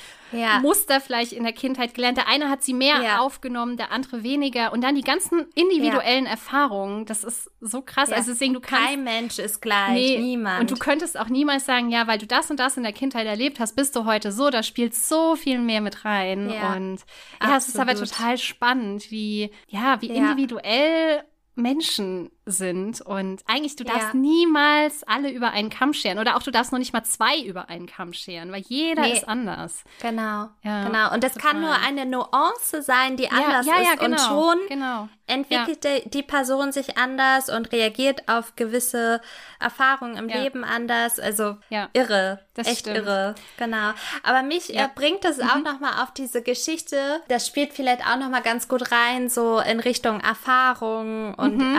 Muster 0.61 1.01
vielleicht 1.01 1.33
in 1.33 1.45
der 1.45 1.53
Kindheit 1.53 1.95
gelernt. 1.95 2.19
Der 2.19 2.27
eine 2.27 2.51
hat 2.51 2.63
sie 2.65 2.75
mehr 2.75 3.23
aufgenommen, 3.23 3.77
der 3.77 3.93
andere 3.93 4.25
weniger. 4.25 4.73
Und 4.73 4.83
dann 4.83 4.97
die 4.97 5.03
ganzen 5.03 5.47
individuellen. 5.55 6.27
Erfahrungen, 6.27 7.07
das 7.07 7.25
ist 7.25 7.51
so 7.61 7.81
krass. 7.81 8.11
Also 8.11 8.33
deswegen, 8.33 8.55
du 8.55 8.61
kannst. 8.61 8.89
Kein 8.89 9.05
Mensch 9.05 9.39
ist 9.39 9.63
gleich, 9.63 9.95
nee, 9.95 10.19
niemand. 10.19 10.61
Und 10.61 10.71
du 10.71 10.77
könntest 10.77 11.06
auch 11.15 11.29
niemals 11.29 11.67
sagen, 11.67 11.91
ja, 11.91 12.09
weil 12.09 12.19
du 12.19 12.27
das 12.27 12.51
und 12.51 12.59
das 12.59 12.77
in 12.77 12.83
der 12.83 12.93
Kindheit 12.93 13.27
erlebt 13.27 13.61
hast, 13.61 13.77
bist 13.77 13.95
du 13.95 14.05
heute 14.07 14.33
so. 14.33 14.51
Da 14.51 14.65
spielt 14.65 14.95
so 14.95 15.37
viel 15.37 15.61
mehr 15.61 15.81
mit 15.81 16.05
rein. 16.05 16.49
Und 16.75 17.01
ja, 17.41 17.57
es 17.57 17.69
ist 17.69 17.79
aber 17.79 17.95
total 17.95 18.39
spannend, 18.39 19.11
wie, 19.11 19.51
ja, 19.69 20.01
wie 20.01 20.09
individuell 20.09 21.23
Menschen 21.55 22.31
sind 22.49 23.01
und 23.01 23.43
eigentlich 23.47 23.75
du 23.75 23.83
darfst 23.85 24.15
Ja. 24.15 24.15
niemals 24.15 25.03
alle 25.03 25.31
über 25.31 25.51
einen 25.51 25.69
Kamm 25.69 25.93
scheren 25.93 26.19
oder 26.21 26.37
auch 26.37 26.43
du 26.45 26.53
darfst 26.53 26.71
noch 26.71 26.79
nicht 26.79 26.93
mal 26.93 27.03
zwei 27.03 27.41
über 27.41 27.69
einen 27.69 27.87
Kamm 27.87 28.13
scheren, 28.13 28.53
weil 28.53 28.63
jeder 28.69 29.03
Nee. 29.03 29.15
ist 29.15 29.29
anders. 29.29 29.83
Genau, 30.01 30.49
Ja, 30.63 30.85
genau. 30.87 31.13
Und 31.13 31.25
das 31.25 31.35
kann 31.37 31.61
nur 31.61 31.71
total. 31.75 31.89
eine 31.89 32.07
Nuance 32.07 32.83
sein, 32.83 33.17
die 33.17 33.29
anders 33.31 33.67
ja, 33.67 33.81
ja, 33.83 33.93
ist. 33.95 33.99
genau, 34.01 34.17
Und 34.17 34.21
schon 34.21 34.59
genau. 34.69 35.09
entwickelt 35.27 36.15
die- 36.15 36.23
Person 36.23 36.71
sich 36.73 36.97
anders 36.99 37.49
und 37.49 37.73
reagiert 37.73 38.29
auf 38.29 38.55
gewisse 38.57 39.21
Erfahrungen 39.61 40.17
im. 40.17 40.29
Leben 40.29 40.65
anders. 40.65 41.19
Also 41.21 41.57
irre, 41.95 42.41
das 42.55 42.67
echt 42.69 42.81
stimmt. 42.81 42.97
irre, 42.99 43.35
genau. 43.57 43.91
Aber 44.23 44.43
mich. 44.43 44.69
Mhm. 44.69 44.75
äh, 44.77 44.89
bringt 44.95 45.25
es 45.25 45.41
auch 45.41 45.59
noch 45.65 45.81
mal 45.81 46.03
auf 46.03 46.13
diese 46.13 46.43
Geschichte. 46.43 47.21
Das 47.29 47.47
spielt 47.47 47.73
vielleicht 47.73 48.07
auch 48.07 48.17
noch 48.19 48.29
mal 48.29 48.43
ganz 48.43 48.69
gut 48.69 48.91
rein, 48.93 49.29
so 49.29 49.59
in 49.61 49.81
Richtung 49.81 50.21
Erfahrung 50.21 51.35
und 51.35 51.57
Mhm. 51.59 51.77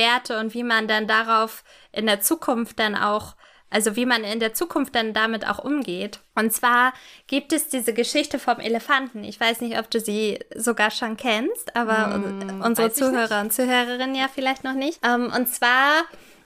Erfahrungswerte 0.00 0.38
und 0.38 0.54
wie 0.54 0.62
man 0.64 0.88
dann 0.88 1.06
darauf 1.06 1.64
in 1.92 2.06
der 2.06 2.20
Zukunft 2.20 2.78
dann 2.78 2.94
auch 2.96 3.34
also 3.72 3.94
wie 3.94 4.04
man 4.04 4.24
in 4.24 4.40
der 4.40 4.52
Zukunft 4.52 4.96
dann 4.96 5.14
damit 5.14 5.46
auch 5.46 5.60
umgeht. 5.60 6.18
Und 6.34 6.52
zwar 6.52 6.92
gibt 7.28 7.52
es 7.52 7.68
diese 7.68 7.94
Geschichte 7.94 8.40
vom 8.40 8.58
Elefanten. 8.58 9.22
Ich 9.22 9.38
weiß 9.38 9.60
nicht, 9.60 9.78
ob 9.78 9.88
du 9.88 10.00
sie 10.00 10.40
sogar 10.56 10.90
schon 10.90 11.16
kennst, 11.16 11.76
aber 11.76 12.12
Hm, 12.14 12.62
unsere. 12.64 12.92
Zuhörer 12.92 13.40
und 13.42 13.52
Zuhörerinnen 13.52 14.16
ja 14.16 14.26
vielleicht 14.34 14.64
noch 14.64 14.72
nicht. 14.74 14.98
Ähm, 15.06 15.32
und 15.32 15.46
zwar, 15.48 16.02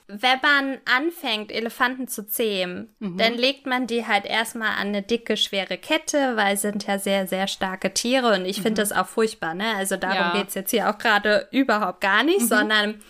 wenn 0.06 0.38
man 0.42 0.76
anfängt, 0.84 1.50
Elefanten 1.50 2.08
zu 2.08 2.26
zähmen, 2.26 2.94
Mhm. 2.98 3.16
dann 3.16 3.32
legt 3.38 3.64
man 3.64 3.86
die 3.86 4.06
halt 4.06 4.26
erstmal 4.26 4.72
an 4.72 4.88
eine 4.88 5.00
dicke, 5.00 5.38
schwere 5.38 5.78
Kette, 5.78 6.36
weil 6.36 6.58
sind 6.58 6.86
ja 6.86 6.98
sehr, 6.98 7.26
sehr 7.26 7.46
starke 7.46 7.94
Tiere 7.94 8.34
und 8.34 8.44
ich 8.44 8.60
finde 8.60 8.82
das 8.82 8.92
auch 8.92 9.06
furchtbar, 9.06 9.54
ne? 9.54 9.74
Also 9.78 9.96
darum 9.96 10.18
Mhm. 10.18 10.22
Ja. 10.24 10.34
Mhm. 10.34 10.38
geht's 10.40 10.54
jetzt 10.54 10.72
hier 10.72 10.90
auch 10.90 10.98
gerade 10.98 11.48
überhaupt 11.52 12.02
gar 12.02 12.22
nicht, 12.22 12.42
sondern 12.46 13.00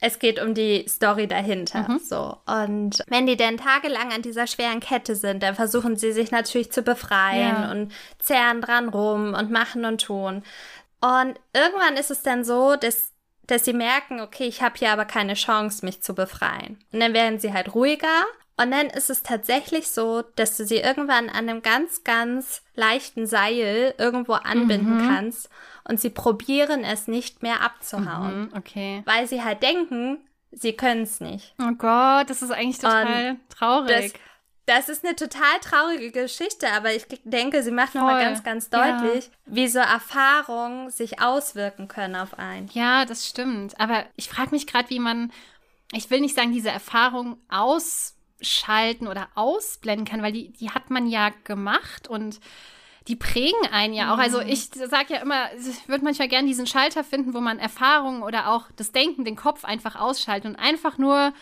es 0.00 0.18
geht 0.18 0.40
um 0.40 0.54
die 0.54 0.84
Story 0.88 1.26
dahinter. 1.26 1.88
Mhm. 1.88 1.98
So. 1.98 2.36
Und 2.46 3.02
wenn 3.08 3.26
die 3.26 3.36
dann 3.36 3.56
tagelang 3.56 4.12
an 4.12 4.22
dieser 4.22 4.46
schweren 4.46 4.80
Kette 4.80 5.16
sind, 5.16 5.42
dann 5.42 5.54
versuchen 5.54 5.96
sie 5.96 6.12
sich 6.12 6.30
natürlich 6.30 6.70
zu 6.70 6.82
befreien 6.82 7.62
Ja. 7.62 7.70
und 7.70 7.92
zerren 8.18 8.60
dran 8.60 8.88
rum 8.88 9.34
und 9.34 9.50
machen 9.50 9.84
und 9.84 10.02
tun. 10.02 10.42
Und 11.00 11.40
irgendwann 11.52 11.96
ist 11.98 12.10
es 12.10 12.22
dann 12.22 12.44
so, 12.44 12.76
dass, 12.76 13.12
dass 13.46 13.64
sie 13.64 13.72
merken, 13.72 14.20
okay, 14.20 14.44
ich 14.44 14.62
habe 14.62 14.74
hier 14.78 14.90
aber 14.92 15.04
keine 15.04 15.34
Chance, 15.34 15.84
mich 15.84 16.02
zu 16.02 16.14
befreien. 16.14 16.78
Und 16.92 17.00
dann 17.00 17.14
werden 17.14 17.38
sie 17.38 17.52
halt 17.52 17.74
ruhiger. 17.74 18.24
Und 18.58 18.70
dann 18.70 18.86
ist 18.86 19.10
es 19.10 19.22
tatsächlich 19.22 19.88
so, 19.90 20.22
dass 20.36 20.56
du 20.56 20.64
sie 20.64 20.78
irgendwann 20.78 21.28
an 21.28 21.48
einem 21.48 21.60
ganz, 21.62 22.04
ganz 22.04 22.62
leichten 22.74 23.26
Seil 23.26 23.94
irgendwo 23.98 24.32
anbinden 24.32 25.06
kannst 25.06 25.50
und 25.84 26.00
sie 26.00 26.08
probieren 26.10 26.82
es 26.82 27.06
nicht 27.06 27.42
mehr 27.42 27.60
abzuhauen 27.60 28.42
Mhm, 28.44 28.52
okay. 28.56 29.02
weil 29.04 29.26
sie 29.26 29.44
halt 29.44 29.62
denken, 29.62 30.26
sie 30.52 30.72
können 30.72 31.02
es 31.02 31.20
nicht. 31.20 31.54
Oh 31.60 31.72
Gott, 31.76 32.30
das 32.30 32.40
ist 32.40 32.50
eigentlich 32.50 32.78
total 32.78 33.36
Das, 33.50 33.58
traurig. 33.58 34.14
das 34.64 34.88
ist 34.88 35.04
eine 35.04 35.14
total 35.16 35.58
traurige 35.60 36.10
Geschichte, 36.22 36.66
aber 36.72 36.94
ich 36.94 37.06
denke, 37.24 37.62
sie 37.62 37.70
macht 37.72 37.94
nochmal 37.94 38.24
ganz, 38.24 38.42
ganz 38.42 38.70
Ja. 38.72 38.98
deutlich, 38.98 39.30
wie 39.44 39.68
so 39.68 39.80
Erfahrungen 39.80 40.88
sich 40.90 41.20
auswirken 41.20 41.88
können 41.88 42.16
auf 42.16 42.38
einen. 42.38 42.68
Ja, 42.72 43.04
das 43.04 43.26
stimmt. 43.26 43.78
Aber 43.78 44.06
ich 44.16 44.30
frage 44.30 44.52
mich 44.52 44.66
gerade, 44.66 44.88
wie 44.88 44.98
man, 44.98 45.30
ich 45.92 46.08
will 46.10 46.20
nicht 46.20 46.34
sagen, 46.34 46.52
diese 46.52 46.70
Erfahrung 46.70 47.36
ausschalten 48.40 49.06
oder 49.08 49.28
ausblenden 49.34 50.06
kann, 50.06 50.22
weil 50.22 50.32
die, 50.32 50.50
die 50.52 50.70
hat 50.70 50.90
man 50.90 51.06
ja 51.06 51.30
gemacht 51.44 52.08
und 52.08 52.40
die 53.08 53.16
prägen 53.16 53.66
einen 53.70 53.94
ja 53.94 54.12
auch. 54.12 54.18
Also 54.18 54.40
ich 54.40 54.64
sage 54.68 55.14
ja 55.14 55.20
immer, 55.20 55.52
ich 55.54 55.88
würde 55.88 56.04
manchmal 56.04 56.28
gerne 56.28 56.48
diesen 56.48 56.66
Schalter 56.66 57.04
finden, 57.04 57.34
wo 57.34 57.40
man 57.40 57.58
Erfahrungen 57.58 58.22
oder 58.22 58.48
auch 58.48 58.64
das 58.76 58.92
Denken, 58.92 59.24
den 59.24 59.36
Kopf 59.36 59.64
einfach 59.64 59.94
ausschaltet 59.96 60.50
und 60.50 60.56
einfach 60.56 60.98
nur 60.98 61.32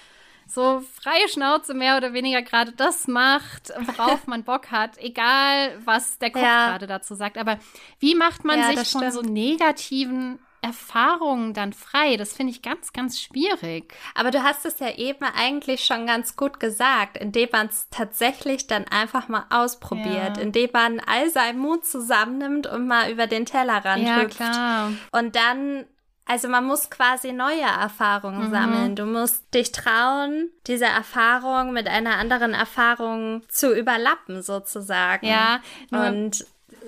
so 0.47 0.83
freie 1.01 1.27
Schnauze 1.29 1.73
mehr 1.73 1.97
oder 1.97 2.13
weniger 2.13 2.43
gerade 2.43 2.73
das 2.73 3.09
macht, 3.09 3.73
worauf 3.81 4.27
man 4.27 4.45
Bock 4.45 4.71
hat, 4.71 4.99
egal 4.99 5.79
was 5.87 6.19
der 6.19 6.31
Kopf 6.31 6.43
Ja. 6.43 6.67
gerade 6.67 6.87
dazu 6.87 7.15
sagt. 7.15 7.39
Aber 7.39 7.59
wie 7.99 8.15
macht 8.15 8.45
man 8.45 8.61
Ja, 8.61 8.77
sich 8.77 8.91
von 8.91 9.11
so 9.11 9.23
negativen 9.23 10.39
Erfahrungen 10.64 11.55
dann 11.55 11.72
frei? 11.72 12.16
Das 12.16 12.33
finde 12.35 12.53
ich 12.53 12.62
ganz, 12.62 12.92
ganz 12.92 13.20
schwierig. 13.20 13.94
Aber 14.14 14.31
du 14.31 14.42
hast 14.42 14.64
es 14.66 14.79
ja 14.81 14.90
eben 14.96 15.24
eigentlich 15.24 15.85
schon 15.85 16.07
ganz 16.07 16.37
gut 16.37 16.59
gesagt, 16.59 17.16
indem 17.18 17.48
man 17.53 17.66
es 17.68 17.88
tatsächlich 17.90 18.66
dann 18.66 18.85
einfach 18.88 19.29
mal 19.29 19.44
ausprobiert, 19.50 20.37
Ja. 20.37 20.42
indem 20.42 20.70
man 20.72 21.00
all 21.00 21.31
seinen 21.31 21.59
Mut 21.59 21.85
zusammennimmt 21.87 22.66
und 22.66 22.87
mal 22.87 23.11
über 23.11 23.27
den 23.27 23.46
Tellerrand 23.46 24.07
ja, 24.07 24.16
hüpft. 24.22 24.37
klar. 24.37 24.92
Und 25.12 25.37
dann, 25.37 25.85
also 26.27 26.48
man 26.48 26.64
muss 26.64 26.88
quasi 26.90 27.33
neue 27.33 27.61
Erfahrungen 27.61 28.46
Mhm. 28.46 28.50
sammeln. 28.50 28.96
Du 28.96 29.05
musst 29.05 29.53
dich 29.55 29.72
trauen, 29.72 30.50
diese 30.66 30.87
Erfahrung 30.87 31.72
mit 31.72 31.87
einer 31.87 32.16
anderen 32.16 32.55
Erfahrung 32.55 33.42
zu 33.48 33.74
überlappen, 33.77 34.42
sozusagen. 34.42 35.27
Ja, 35.27 35.61
Und 35.90 36.46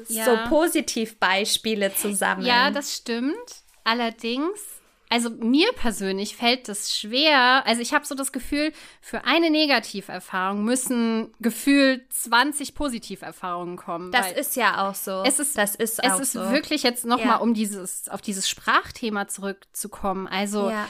Ja. 0.08 0.24
so 0.24 0.38
Positivbeispiele 0.48 1.94
zu 1.94 2.14
sammeln. 2.14 2.46
Ja, 2.46 2.70
das 2.70 2.94
stimmt. 2.96 3.34
Allerdings, 3.86 4.60
also 5.08 5.30
mir 5.30 5.70
persönlich 5.74 6.36
fällt 6.36 6.68
das 6.68 6.96
schwer. 6.96 7.64
Also 7.64 7.80
ich 7.80 7.94
habe 7.94 8.04
so 8.04 8.16
das 8.16 8.32
Gefühl, 8.32 8.72
für 9.00 9.24
eine 9.24 9.48
Negativerfahrung 9.50 10.64
müssen 10.64 11.32
gefühlt 11.38 12.12
20 12.12 12.74
Positiverfahrungen 12.74 13.76
kommen. 13.76 14.10
das 14.10 14.32
ist 14.32 14.56
ja 14.56 14.88
auch 14.88 14.94
so. 14.96 15.22
Es 15.24 15.38
ist- 15.38 15.56
das 15.56 15.76
ist 15.76 16.00
es 16.02 16.18
ist 16.18 16.32
so. 16.32 16.50
wirklich 16.50 16.82
jetzt 16.82 17.04
noch 17.04 17.20
Ja. 17.20 17.26
mal 17.26 17.36
um 17.36 17.54
dieses 17.54 18.08
auf 18.08 18.20
dieses 18.20 18.48
Sprachthema 18.48 19.28
zurückzukommen. 19.28 20.26
Also 20.26 20.70
Ja. 20.70 20.88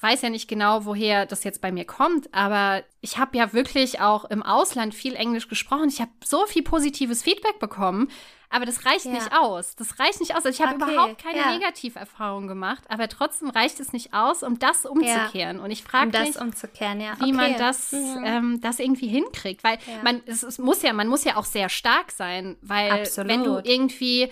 Weiß 0.00 0.22
ja 0.22 0.30
nicht 0.30 0.48
genau, 0.48 0.84
woher 0.84 1.26
das 1.26 1.42
jetzt 1.44 1.60
bei 1.60 1.72
mir 1.72 1.84
kommt, 1.84 2.32
aber 2.32 2.82
ich 3.00 3.18
habe 3.18 3.36
ja 3.36 3.52
wirklich 3.52 4.00
auch 4.00 4.24
im 4.26 4.42
Ausland 4.42 4.94
viel 4.94 5.14
Englisch 5.14 5.48
gesprochen. 5.48 5.88
Ich 5.88 6.00
habe 6.00 6.10
so 6.24 6.46
viel 6.46 6.62
positives 6.62 7.22
Feedback 7.22 7.58
bekommen, 7.58 8.08
aber 8.50 8.64
das 8.64 8.86
reicht 8.86 9.04
Ja. 9.06 9.10
nicht 9.12 9.30
aus. 9.32 9.74
Das 9.76 9.98
reicht 9.98 10.20
nicht 10.20 10.30
aus. 10.36 10.46
Also 10.46 10.48
ich 10.50 10.66
habe 10.66 10.82
Okay, 10.82 10.92
überhaupt 10.94 11.22
keine 11.22 11.38
ja. 11.38 11.50
Negativerfahrung 11.52 12.46
gemacht, 12.46 12.82
aber 12.88 13.08
trotzdem 13.08 13.50
reicht 13.50 13.78
es 13.80 13.92
nicht 13.92 14.14
aus, 14.14 14.42
um 14.42 14.58
das 14.58 14.86
umzukehren. 14.86 15.58
Und 15.60 15.70
ich 15.70 15.82
frage 15.82 16.16
um 16.16 16.24
mich, 16.24 16.36
ja. 16.36 17.14
wie 17.18 17.24
okay. 17.24 17.32
man 17.32 17.56
das, 17.58 17.92
Mhm. 17.92 18.22
ähm, 18.24 18.60
das 18.60 18.78
irgendwie 18.78 19.08
hinkriegt. 19.08 19.64
Weil 19.64 19.78
Ja. 19.86 20.02
man, 20.04 20.22
es, 20.26 20.42
es 20.44 20.58
muss 20.58 20.80
ja, 20.82 20.92
man 20.92 21.08
muss 21.08 21.24
ja 21.24 21.36
auch 21.36 21.44
sehr 21.44 21.68
stark 21.68 22.10
sein, 22.12 22.56
weil 22.62 22.90
Absolut. 23.02 23.30
wenn 23.30 23.44
du 23.44 23.58
irgendwie 23.64 24.30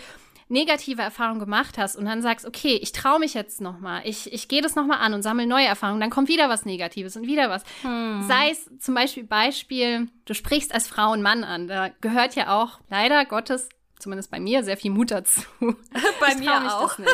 negative 0.48 1.02
Erfahrungen 1.02 1.40
gemacht 1.40 1.76
hast 1.78 1.96
und 1.96 2.04
dann 2.04 2.22
sagst, 2.22 2.46
okay, 2.46 2.78
ich 2.80 2.92
traue 2.92 3.18
mich 3.18 3.34
jetzt 3.34 3.60
nochmal, 3.60 4.02
ich, 4.04 4.32
ich 4.32 4.48
gehe 4.48 4.62
das 4.62 4.76
nochmal 4.76 4.98
an 5.00 5.12
und 5.14 5.22
sammle 5.22 5.46
neue 5.46 5.66
Erfahrungen, 5.66 6.00
dann 6.00 6.10
kommt 6.10 6.28
wieder 6.28 6.48
was 6.48 6.64
Negatives 6.64 7.16
und 7.16 7.26
wieder 7.26 7.50
was. 7.50 7.64
Hm. 7.82 8.24
Sei 8.28 8.50
es 8.50 8.70
zum 8.78 8.94
Beispiel 8.94 9.24
Beispiel, 9.24 10.08
du 10.24 10.34
sprichst 10.34 10.72
als 10.72 10.86
Frau 10.86 11.12
einen 11.12 11.22
Mann 11.22 11.42
an, 11.44 11.66
da 11.66 11.88
gehört 12.00 12.34
ja 12.36 12.56
auch 12.60 12.78
leider 12.88 13.24
Gottes 13.24 13.68
zumindest 13.98 14.30
bei 14.30 14.38
mir 14.38 14.62
sehr 14.62 14.76
viel 14.76 14.90
Mut 14.90 15.10
dazu. 15.10 15.40
Bei 16.20 16.28
ich 16.28 16.36
mir 16.38 16.52
auch. 16.74 16.88
Das 16.88 16.98
nicht. 16.98 17.10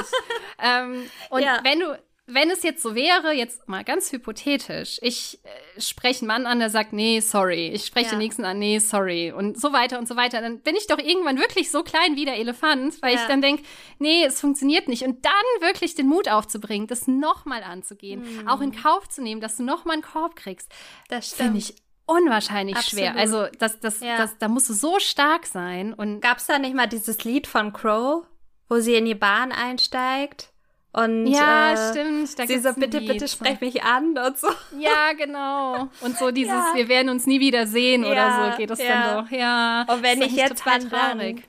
ähm, 0.60 1.04
und 1.30 1.42
Ja. 1.42 1.60
wenn 1.62 1.78
du, 1.80 1.98
wenn 2.34 2.50
es 2.50 2.62
jetzt 2.62 2.82
so 2.82 2.94
wäre, 2.94 3.32
jetzt 3.32 3.68
mal 3.68 3.84
ganz 3.84 4.10
hypothetisch, 4.12 4.98
ich 5.02 5.38
äh, 5.44 5.80
spreche 5.80 6.20
einen 6.20 6.28
Mann 6.28 6.46
an, 6.46 6.58
der 6.58 6.70
sagt, 6.70 6.92
nee, 6.92 7.20
sorry. 7.20 7.68
Ich 7.68 7.86
spreche 7.86 8.06
Ja. 8.06 8.10
den 8.12 8.18
nächsten 8.18 8.44
an, 8.44 8.58
nee, 8.58 8.78
sorry. 8.78 9.32
Und 9.32 9.60
so 9.60 9.72
weiter 9.72 9.98
und 9.98 10.06
so 10.08 10.16
weiter. 10.16 10.40
Dann 10.40 10.60
bin 10.60 10.76
ich 10.76 10.86
doch 10.86 10.98
irgendwann 10.98 11.38
wirklich 11.38 11.70
so 11.70 11.82
klein 11.82 12.16
wie 12.16 12.24
der 12.24 12.36
Elefant, 12.38 13.00
weil 13.02 13.14
Ja. 13.14 13.20
ich 13.20 13.26
dann 13.26 13.42
denke, 13.42 13.62
nee, 13.98 14.24
es 14.24 14.40
funktioniert 14.40 14.88
nicht. 14.88 15.02
Und 15.04 15.24
dann 15.24 15.32
wirklich 15.60 15.94
den 15.94 16.06
Mut 16.06 16.28
aufzubringen, 16.28 16.86
das 16.86 17.06
nochmal 17.06 17.62
anzugehen, 17.62 18.22
Mhm. 18.42 18.48
auch 18.48 18.60
in 18.60 18.72
Kauf 18.72 19.08
zu 19.08 19.22
nehmen, 19.22 19.40
dass 19.40 19.56
du 19.56 19.62
nochmal 19.62 19.94
einen 19.94 20.02
Korb 20.02 20.36
kriegst, 20.36 20.70
Das 21.08 21.32
finde 21.34 21.58
ich 21.58 21.74
unwahrscheinlich 22.06 22.78
schwer. 22.82 23.10
Absolut. 23.16 23.20
Also 23.50 23.56
das, 23.58 23.80
das, 23.80 24.00
Ja. 24.00 24.16
das, 24.16 24.36
da 24.38 24.48
musst 24.48 24.68
du 24.68 24.72
so 24.74 24.98
stark 24.98 25.46
sein. 25.46 25.92
Und 25.94 26.20
Gab 26.20 26.38
es 26.38 26.46
da 26.46 26.58
nicht 26.58 26.74
mal 26.74 26.86
dieses 26.86 27.24
Lied 27.24 27.46
von 27.46 27.72
Crow, 27.72 28.24
wo 28.68 28.78
sie 28.80 28.94
in 28.94 29.04
die 29.04 29.14
Bahn 29.14 29.52
einsteigt? 29.52 30.51
Und 30.94 31.26
ja, 31.26 31.72
äh, 31.72 31.90
stimmt. 31.90 32.38
Da 32.38 32.46
sie 32.46 32.58
so, 32.58 32.72
bitte, 32.74 32.98
Lied. 32.98 33.12
bitte 33.12 33.26
sprech 33.28 33.60
mich 33.60 33.82
an 33.82 34.16
und 34.26 34.38
so. 34.38 34.48
Ja, 34.78 35.12
genau. 35.16 35.88
Und 36.02 36.18
so 36.18 36.30
dieses, 36.30 36.52
Ja. 36.52 36.72
wir 36.74 36.88
werden 36.88 37.08
uns 37.08 37.26
nie 37.26 37.40
wieder 37.40 37.66
sehen 37.66 38.04
Ja, 38.04 38.10
oder 38.10 38.50
so 38.52 38.56
geht 38.58 38.70
es 38.70 38.78
ja. 38.78 38.88
dann 39.14 39.24
doch. 39.24 39.30
Ja. 39.30 39.82
Und 39.88 40.02
wenn 40.02 40.20
Das 40.20 40.28
eigentlich 40.28 40.36
jetzt, 40.36 40.58
total 40.62 40.88
traurig. 40.88 41.48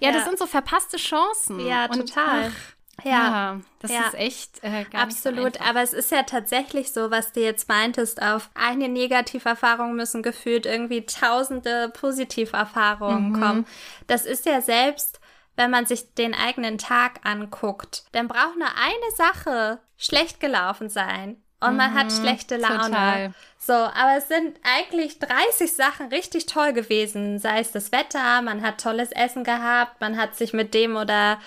Ja, 0.00 0.12
das 0.12 0.24
sind 0.24 0.38
so 0.38 0.46
verpasste 0.46 0.96
Chancen. 0.96 1.58
Ja, 1.66 1.86
Und, 1.86 2.06
total. 2.06 2.52
Ach, 3.00 3.04
ja. 3.04 3.60
das 3.80 3.90
ist 3.90 4.14
echt 4.14 4.62
äh, 4.62 4.84
gar 4.84 5.02
Absolut, 5.02 5.44
nicht 5.44 5.58
so 5.58 5.64
aber 5.68 5.82
es 5.82 5.92
ist 5.92 6.12
ja 6.12 6.22
tatsächlich 6.22 6.92
so, 6.92 7.10
was 7.10 7.32
du 7.32 7.40
jetzt 7.40 7.68
meintest, 7.68 8.22
auf 8.22 8.48
eine 8.54 8.88
Negativerfahrung 8.88 9.94
müssen 9.96 10.22
gefühlt 10.22 10.64
irgendwie 10.66 11.04
tausende 11.04 11.90
Positiverfahrungen 11.92 13.30
Mhm. 13.32 13.40
kommen. 13.40 13.66
Das 14.06 14.24
ist 14.24 14.46
ja 14.46 14.60
selbst, 14.60 15.20
wenn 15.56 15.70
man 15.70 15.86
sich 15.86 16.14
den 16.14 16.34
eigenen 16.34 16.78
Tag 16.78 17.20
anguckt, 17.24 18.04
dann 18.12 18.28
braucht 18.28 18.56
nur 18.56 18.68
eine 18.68 19.10
Sache 19.16 19.78
schlecht 19.96 20.40
gelaufen 20.40 20.88
sein 20.88 21.42
und 21.60 21.76
man 21.76 21.94
hat 21.94 22.12
schlechte 22.12 22.56
Laune. 22.56 22.74
Mhm. 22.76 22.82
total. 22.82 23.34
So, 23.58 23.72
aber 23.72 24.18
es 24.18 24.28
sind 24.28 24.58
eigentlich 24.62 25.18
30 25.18 25.72
Sachen 25.72 26.08
richtig 26.08 26.46
toll 26.46 26.74
gewesen, 26.74 27.38
sei 27.38 27.60
es 27.60 27.72
das 27.72 27.92
Wetter, 27.92 28.42
man 28.42 28.60
hat 28.62 28.82
tolles 28.82 29.10
Essen 29.12 29.44
gehabt, 29.44 30.00
man 30.00 30.18
hat 30.18 30.36
sich 30.36 30.52
mit 30.52 30.74
dem 30.74 30.96
oder 30.96 31.38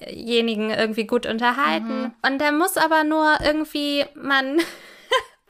denjenigen 0.00 0.70
irgendwie 0.70 1.06
gut 1.06 1.26
unterhalten. 1.26 2.02
Mhm. 2.02 2.14
Und 2.22 2.40
der 2.40 2.52
muss 2.52 2.76
aber 2.76 3.04
nur 3.04 3.38
irgendwie 3.42 4.06
man 4.14 4.60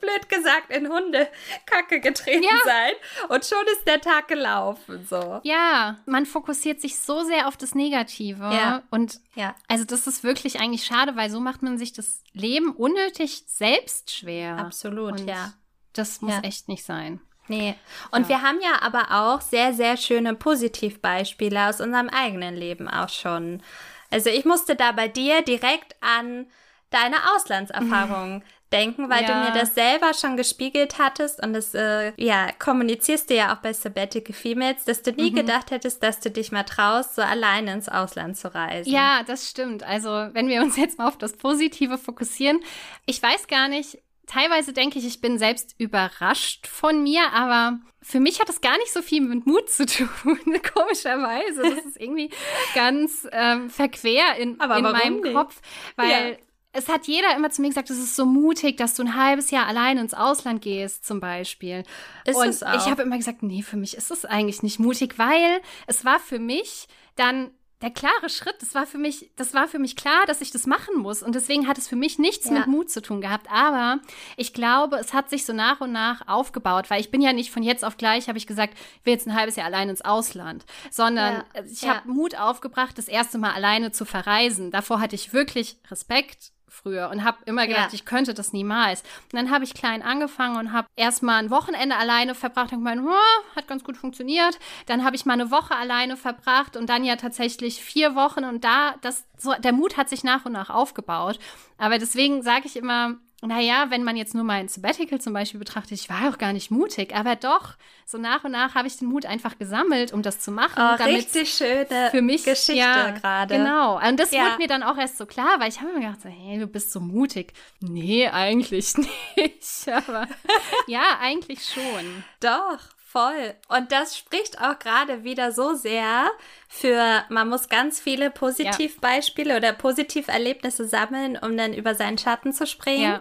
blöd 0.00 0.28
gesagt, 0.28 0.70
in 0.70 0.88
Hundekacke 0.88 2.00
getreten 2.00 2.44
ja. 2.44 2.58
sein. 2.64 2.92
Und 3.28 3.44
schon 3.44 3.64
ist 3.72 3.86
der 3.86 4.00
Tag 4.00 4.28
gelaufen, 4.28 5.06
so. 5.08 5.40
Ja, 5.42 5.98
man 6.06 6.26
fokussiert 6.26 6.80
sich 6.80 6.98
so 6.98 7.22
sehr 7.24 7.48
auf 7.48 7.56
das 7.56 7.74
Negative. 7.74 8.44
Ja. 8.44 8.82
Und 8.90 9.20
ja. 9.34 9.54
also 9.68 9.84
das 9.84 10.06
ist 10.06 10.24
wirklich 10.24 10.60
eigentlich 10.60 10.84
schade, 10.84 11.16
weil 11.16 11.30
so 11.30 11.40
macht 11.40 11.62
man 11.62 11.78
sich 11.78 11.92
das 11.92 12.22
Leben 12.32 12.72
unnötig 12.72 13.44
selbst 13.46 14.14
schwer. 14.14 14.58
Absolut, 14.58 15.20
Und 15.20 15.28
ja. 15.28 15.52
Das 15.92 16.20
muss 16.20 16.32
ja. 16.32 16.40
echt 16.42 16.68
nicht 16.68 16.84
sein. 16.84 17.20
Nee. 17.48 17.74
Und 18.10 18.22
ja. 18.22 18.28
wir 18.28 18.42
haben 18.42 18.60
ja 18.60 18.82
aber 18.82 19.06
auch 19.10 19.40
sehr, 19.40 19.72
sehr 19.72 19.96
schöne 19.96 20.34
Positivbeispiele 20.34 21.68
aus 21.68 21.80
unserem 21.80 22.08
eigenen 22.08 22.54
Leben 22.54 22.88
auch 22.88 23.08
schon. 23.08 23.62
Also 24.10 24.30
ich 24.30 24.44
musste 24.44 24.76
da 24.76 24.92
bei 24.92 25.08
dir 25.08 25.42
direkt 25.42 25.96
an 26.00 26.46
deine 26.90 27.16
Auslandserfahrungen 27.34 28.44
denken, 28.72 29.08
weil 29.08 29.22
ja. 29.22 29.28
du 29.28 29.50
mir 29.50 29.58
das 29.58 29.74
selber 29.74 30.12
schon 30.14 30.36
gespiegelt 30.36 30.98
hattest 30.98 31.42
und 31.42 31.52
das 31.52 31.74
äh, 31.74 32.12
ja 32.16 32.48
kommunizierst 32.58 33.30
du 33.30 33.34
ja 33.34 33.54
auch 33.54 33.58
bei 33.60 33.72
Sabbatical 33.72 34.34
Females, 34.34 34.84
dass 34.84 35.02
du 35.02 35.12
nie 35.12 35.30
mhm. 35.30 35.36
gedacht 35.36 35.70
hättest, 35.70 36.02
dass 36.02 36.20
du 36.20 36.30
dich 36.30 36.52
mal 36.52 36.64
traust, 36.64 37.14
so 37.14 37.22
alleine 37.22 37.72
ins 37.72 37.88
Ausland 37.88 38.36
zu 38.36 38.54
reisen. 38.54 38.90
Ja, 38.90 39.22
das 39.26 39.48
stimmt. 39.48 39.82
Also 39.82 40.10
wenn 40.32 40.48
wir 40.48 40.62
uns 40.62 40.76
jetzt 40.76 40.98
mal 40.98 41.08
auf 41.08 41.18
das 41.18 41.36
Positive 41.36 41.98
fokussieren, 41.98 42.60
ich 43.06 43.22
weiß 43.22 43.46
gar 43.46 43.68
nicht. 43.68 43.98
Teilweise 44.26 44.74
denke 44.74 44.98
ich, 44.98 45.06
ich 45.06 45.22
bin 45.22 45.38
selbst 45.38 45.74
überrascht 45.78 46.66
von 46.66 47.02
mir, 47.02 47.32
aber 47.32 47.78
für 48.02 48.20
mich 48.20 48.40
hat 48.40 48.48
das 48.50 48.60
gar 48.60 48.76
nicht 48.76 48.92
so 48.92 49.00
viel 49.00 49.22
mit 49.22 49.46
Mut 49.46 49.70
zu 49.70 49.86
tun, 49.86 50.08
komischerweise. 50.74 51.62
Das 51.62 51.86
ist 51.86 51.98
irgendwie 51.98 52.28
ganz 52.74 53.26
ähm, 53.32 53.70
verquer 53.70 54.36
in, 54.36 54.50
in 54.60 54.82
meinem 54.82 55.20
nicht? 55.20 55.34
Kopf, 55.34 55.62
weil 55.96 56.10
ja 56.10 56.36
es 56.72 56.88
hat 56.88 57.06
jeder 57.06 57.34
immer 57.34 57.50
zu 57.50 57.62
mir 57.62 57.68
gesagt, 57.68 57.90
es 57.90 57.98
ist 57.98 58.14
so 58.14 58.26
mutig, 58.26 58.76
dass 58.76 58.94
du 58.94 59.02
ein 59.02 59.16
halbes 59.16 59.50
Jahr 59.50 59.66
allein 59.66 59.98
ins 59.98 60.14
Ausland 60.14 60.62
gehst, 60.62 61.06
zum 61.06 61.20
Beispiel. 61.20 61.82
Ist 62.24 62.36
und 62.36 62.48
es 62.48 62.62
auch. 62.62 62.74
ich 62.74 62.90
habe 62.90 63.02
immer 63.02 63.16
gesagt, 63.16 63.42
nee, 63.42 63.62
für 63.62 63.76
mich 63.76 63.96
ist 63.96 64.10
es 64.10 64.24
eigentlich 64.24 64.62
nicht 64.62 64.78
mutig, 64.78 65.18
weil 65.18 65.60
es 65.86 66.04
war 66.04 66.20
für 66.20 66.38
mich 66.38 66.86
dann 67.16 67.50
der 67.80 67.90
klare 67.90 68.28
Schritt, 68.28 68.56
das 68.60 68.74
war 68.74 68.86
für 68.86 68.98
mich, 68.98 69.30
das 69.36 69.54
war 69.54 69.68
für 69.68 69.78
mich 69.78 69.94
klar, 69.94 70.26
dass 70.26 70.40
ich 70.40 70.50
das 70.50 70.66
machen 70.66 70.98
muss. 70.98 71.22
Und 71.22 71.36
deswegen 71.36 71.68
hat 71.68 71.78
es 71.78 71.86
für 71.86 71.94
mich 71.94 72.18
nichts 72.18 72.46
ja. 72.46 72.52
mit 72.52 72.66
Mut 72.66 72.90
zu 72.90 73.00
tun 73.00 73.20
gehabt. 73.20 73.48
Aber 73.50 74.00
ich 74.36 74.52
glaube, 74.52 74.96
es 74.96 75.14
hat 75.14 75.30
sich 75.30 75.46
so 75.46 75.52
nach 75.52 75.80
und 75.80 75.92
nach 75.92 76.26
aufgebaut, 76.26 76.90
weil 76.90 77.00
ich 77.00 77.12
bin 77.12 77.20
ja 77.20 77.32
nicht 77.32 77.52
von 77.52 77.62
jetzt 77.62 77.84
auf 77.84 77.96
gleich, 77.96 78.28
habe 78.28 78.36
ich 78.36 78.48
gesagt, 78.48 78.74
ich 78.74 79.06
will 79.06 79.12
jetzt 79.12 79.28
ein 79.28 79.36
halbes 79.36 79.54
Jahr 79.54 79.66
allein 79.66 79.88
ins 79.88 80.02
Ausland, 80.02 80.66
sondern 80.90 81.44
ja. 81.54 81.62
ich 81.70 81.82
ja. 81.82 81.96
habe 81.96 82.10
Mut 82.10 82.36
aufgebracht, 82.36 82.98
das 82.98 83.06
erste 83.06 83.38
Mal 83.38 83.52
alleine 83.52 83.92
zu 83.92 84.04
verreisen. 84.04 84.72
Davor 84.72 85.00
hatte 85.00 85.14
ich 85.14 85.32
wirklich 85.32 85.78
Respekt 85.88 86.52
früher 86.68 87.10
und 87.10 87.24
habe 87.24 87.38
immer 87.46 87.66
gedacht, 87.66 87.92
ja. 87.92 87.94
ich 87.94 88.04
könnte 88.04 88.34
das 88.34 88.52
niemals. 88.52 89.02
Und 89.24 89.34
dann 89.34 89.50
habe 89.50 89.64
ich 89.64 89.74
klein 89.74 90.02
angefangen 90.02 90.56
und 90.56 90.72
habe 90.72 90.88
erstmal 90.96 91.42
ein 91.42 91.50
Wochenende 91.50 91.96
alleine 91.96 92.34
verbracht 92.34 92.72
und 92.72 92.78
gemeint, 92.78 93.02
oh, 93.04 93.56
hat 93.56 93.68
ganz 93.68 93.84
gut 93.84 93.96
funktioniert. 93.96 94.58
Dann 94.86 95.04
habe 95.04 95.16
ich 95.16 95.26
mal 95.26 95.34
eine 95.34 95.50
Woche 95.50 95.74
alleine 95.74 96.16
verbracht 96.16 96.76
und 96.76 96.88
dann 96.88 97.04
ja 97.04 97.16
tatsächlich 97.16 97.82
vier 97.82 98.14
Wochen 98.14 98.44
und 98.44 98.64
da, 98.64 98.94
das, 99.02 99.24
so, 99.36 99.54
der 99.54 99.72
Mut 99.72 99.96
hat 99.96 100.08
sich 100.08 100.24
nach 100.24 100.44
und 100.44 100.52
nach 100.52 100.70
aufgebaut. 100.70 101.38
Aber 101.76 101.98
deswegen 101.98 102.42
sage 102.42 102.66
ich 102.66 102.76
immer, 102.76 103.16
naja, 103.40 103.86
wenn 103.90 104.02
man 104.02 104.16
jetzt 104.16 104.34
nur 104.34 104.42
mein 104.42 104.66
Sabbatical 104.66 105.20
zum 105.20 105.32
Beispiel 105.32 105.60
betrachtet, 105.60 105.92
ich 105.92 106.08
war 106.08 106.28
auch 106.28 106.38
gar 106.38 106.52
nicht 106.52 106.72
mutig, 106.72 107.14
aber 107.14 107.36
doch, 107.36 107.74
so 108.04 108.18
nach 108.18 108.42
und 108.42 108.50
nach 108.50 108.74
habe 108.74 108.88
ich 108.88 108.96
den 108.96 109.06
Mut 109.06 109.26
einfach 109.26 109.58
gesammelt, 109.58 110.12
um 110.12 110.22
das 110.22 110.40
zu 110.40 110.50
machen. 110.50 110.74
Oh, 110.76 111.04
richtig 111.04 111.52
schöne 111.52 112.08
für 112.10 112.20
mich, 112.20 112.42
Geschichte 112.42 112.74
ja, 112.74 113.10
gerade. 113.10 113.56
Genau. 113.56 114.00
Und 114.04 114.18
das 114.18 114.32
ja. 114.32 114.44
wurde 114.44 114.58
mir 114.58 114.66
dann 114.66 114.82
auch 114.82 114.98
erst 114.98 115.18
so 115.18 115.26
klar, 115.26 115.60
weil 115.60 115.68
ich 115.68 115.80
habe 115.80 115.92
mir 115.92 116.00
gedacht, 116.00 116.22
so, 116.22 116.28
hey, 116.28 116.58
du 116.58 116.66
bist 116.66 116.90
so 116.90 116.98
mutig. 116.98 117.52
Nee, 117.80 118.28
eigentlich 118.28 118.94
nicht. 119.36 119.88
Aber 119.88 120.26
ja, 120.88 121.18
eigentlich 121.20 121.64
schon. 121.64 122.24
Doch. 122.40 122.97
Voll. 123.10 123.54
Und 123.68 123.90
das 123.90 124.18
spricht 124.18 124.60
auch 124.60 124.78
gerade 124.78 125.24
wieder 125.24 125.50
so 125.50 125.72
sehr 125.72 126.30
für, 126.68 127.24
man 127.30 127.48
muss 127.48 127.70
ganz 127.70 127.98
viele 127.98 128.28
Positivbeispiele 128.30 129.52
ja. 129.52 129.56
oder 129.56 129.72
Positiverlebnisse 129.72 130.86
sammeln, 130.86 131.38
um 131.38 131.56
dann 131.56 131.72
über 131.72 131.94
seinen 131.94 132.18
Schatten 132.18 132.52
zu 132.52 132.66
springen. 132.66 133.12
Ja. 133.14 133.20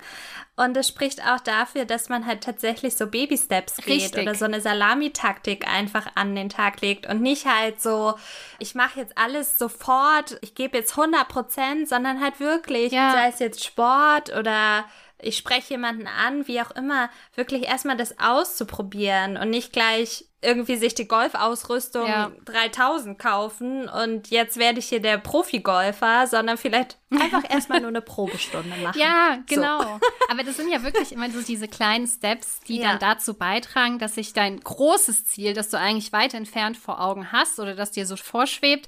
Und 0.58 0.76
es 0.76 0.89
spricht 0.89 1.26
auch 1.26 1.39
dafür, 1.39 1.86
dass 1.86 2.10
man 2.10 2.26
halt 2.26 2.43
tatsächlich 2.43 2.97
so 2.97 3.08
Baby-Steps 3.08 3.78
geht 3.78 3.88
Richtig. 3.88 4.23
oder 4.23 4.36
so 4.36 4.43
eine 4.43 4.60
Salamitaktik 4.60 5.65
einfach 5.65 6.08
an 6.15 6.36
den 6.36 6.50
Tag 6.50 6.82
legt 6.82 7.08
und 7.08 7.21
nicht 7.21 7.45
halt 7.45 7.82
so, 7.82 8.15
ich 8.60 8.76
mache 8.76 9.00
jetzt 9.00 9.17
alles 9.17 9.58
sofort, 9.58 10.38
ich 10.41 10.54
gebe 10.54 10.80
jetzt 10.80 10.97
100 10.97 11.30
Prozent, 11.30 11.88
sondern 11.88 12.21
halt 12.21 12.41
wirklich, 12.41 12.91
ja. 12.91 13.13
sei 13.13 13.30
es 13.30 13.39
jetzt 13.39 13.63
Sport 13.63 14.36
oder 14.36 14.84
ich 15.19 15.38
spreche 15.38 15.73
jemanden 15.73 16.08
an, 16.08 16.47
wie 16.47 16.62
auch 16.62 16.71
immer, 16.71 17.10
wirklich 17.36 17.63
erstmal 17.63 17.97
das 17.97 18.19
auszuprobieren 18.19 19.38
und 19.38 19.49
nicht 19.49 19.73
gleich 19.73 20.25
irgendwie 20.39 20.75
sich 20.75 20.93
die 20.93 21.08
Golfausrüstung 21.08 22.08
ja. 22.08 22.32
3000 22.45 23.17
kaufen 23.17 23.89
und 23.89 24.30
jetzt 24.30 24.58
werde 24.58 24.77
ich 24.77 24.88
hier 24.88 25.01
der 25.01 25.17
Profi-Golfer, 25.17 26.27
sondern 26.27 26.58
vielleicht 26.58 26.99
einfach 27.10 27.43
erstmal 27.49 27.80
nur 27.80 27.89
eine 27.89 28.01
Probestunde 28.01 28.75
machen. 28.84 28.99
Ja, 28.99 29.39
genau. 29.47 29.82
So. 29.82 29.99
Aber 30.30 30.43
das 30.43 30.58
sind 30.58 30.71
ja 30.71 30.84
wirklich 30.84 31.12
immer 31.12 31.32
so 31.32 31.41
diese 31.41 31.67
kleinen 31.67 32.06
Steps, 32.06 32.60
die 32.67 32.77
ja. 32.77 32.89
dann 32.89 32.99
dazu 32.99 33.34
beitragen, 33.34 33.97
dass 33.97 34.13
sich 34.13 34.34
dein 34.34 34.60
großes 34.60 35.25
Ziel, 35.25 35.56
das 35.56 35.69
du 35.69 35.80
eigentlich 35.80 36.13
weit 36.13 36.36
entfernt 36.36 36.77
vor 36.77 37.01
Augen 37.01 37.32
hast 37.32 37.60
oder 37.60 37.73
das 37.73 37.91
dir 37.91 38.06
so 38.06 38.15
vorschwebt, 38.15 38.88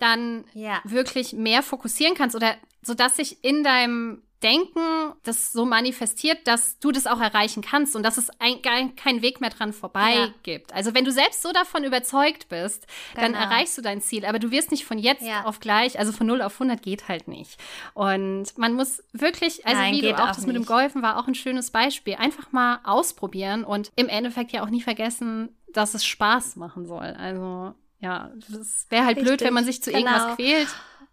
dann 0.00 0.44
ja. 0.52 0.80
wirklich 0.82 1.32
mehr 1.32 1.62
fokussieren 1.62 2.16
kannst 2.16 2.34
oder 2.34 2.56
so 2.82 2.94
dass 2.94 3.16
sich 3.16 3.44
in 3.44 3.62
deinem 3.62 4.22
Denken 4.42 5.14
das 5.24 5.52
so 5.52 5.64
manifestiert, 5.64 6.46
dass 6.46 6.78
du 6.78 6.92
das 6.92 7.06
auch 7.06 7.20
erreichen 7.20 7.62
kannst 7.62 7.96
und 7.96 8.02
dass 8.04 8.18
es 8.18 8.30
ein, 8.38 8.62
keinen 8.62 9.22
Weg 9.22 9.40
mehr 9.40 9.50
dran 9.50 9.72
vorbei 9.72 10.14
ja. 10.14 10.28
gibt. 10.42 10.72
Also 10.72 10.94
wenn 10.94 11.04
du 11.04 11.10
selbst 11.10 11.42
so 11.42 11.52
davon 11.52 11.82
überzeugt 11.82 12.48
bist, 12.48 12.86
genau. 13.14 13.26
dann 13.26 13.34
erreichst 13.34 13.76
du 13.76 13.82
dein 13.82 14.00
Ziel. 14.00 14.24
Aber 14.24 14.38
du 14.38 14.50
wirst 14.50 14.70
nicht 14.70 14.84
von 14.84 14.98
jetzt 14.98 15.26
ja. 15.26 15.44
auf 15.44 15.58
gleich, 15.58 15.98
also 15.98 16.12
von 16.12 16.26
0 16.26 16.42
auf 16.42 16.54
100 16.54 16.80
geht 16.82 17.08
halt 17.08 17.26
nicht. 17.26 17.58
Und 17.94 18.56
man 18.56 18.74
muss 18.74 19.02
wirklich, 19.12 19.66
also 19.66 19.80
Nein, 19.80 19.94
wie 19.94 20.02
du 20.02 20.14
auch, 20.14 20.20
auch 20.20 20.26
das 20.28 20.38
nicht. 20.38 20.46
mit 20.46 20.56
dem 20.56 20.66
Golfen 20.66 21.02
war 21.02 21.18
auch 21.18 21.26
ein 21.26 21.34
schönes 21.34 21.70
Beispiel, 21.70 22.14
einfach 22.14 22.52
mal 22.52 22.80
ausprobieren 22.84 23.64
und 23.64 23.90
im 23.96 24.08
Endeffekt 24.08 24.52
ja 24.52 24.62
auch 24.62 24.70
nie 24.70 24.82
vergessen, 24.82 25.56
dass 25.72 25.94
es 25.94 26.04
Spaß 26.04 26.56
machen 26.56 26.86
soll. 26.86 27.16
Also 27.18 27.74
ja, 28.00 28.30
es 28.60 28.86
wäre 28.90 29.04
halt 29.04 29.16
Richtig. 29.16 29.36
blöd, 29.36 29.40
wenn 29.40 29.54
man 29.54 29.64
sich 29.64 29.82
zu 29.82 29.90
genau. 29.90 30.06
irgendwas 30.06 30.36
quält 30.36 30.68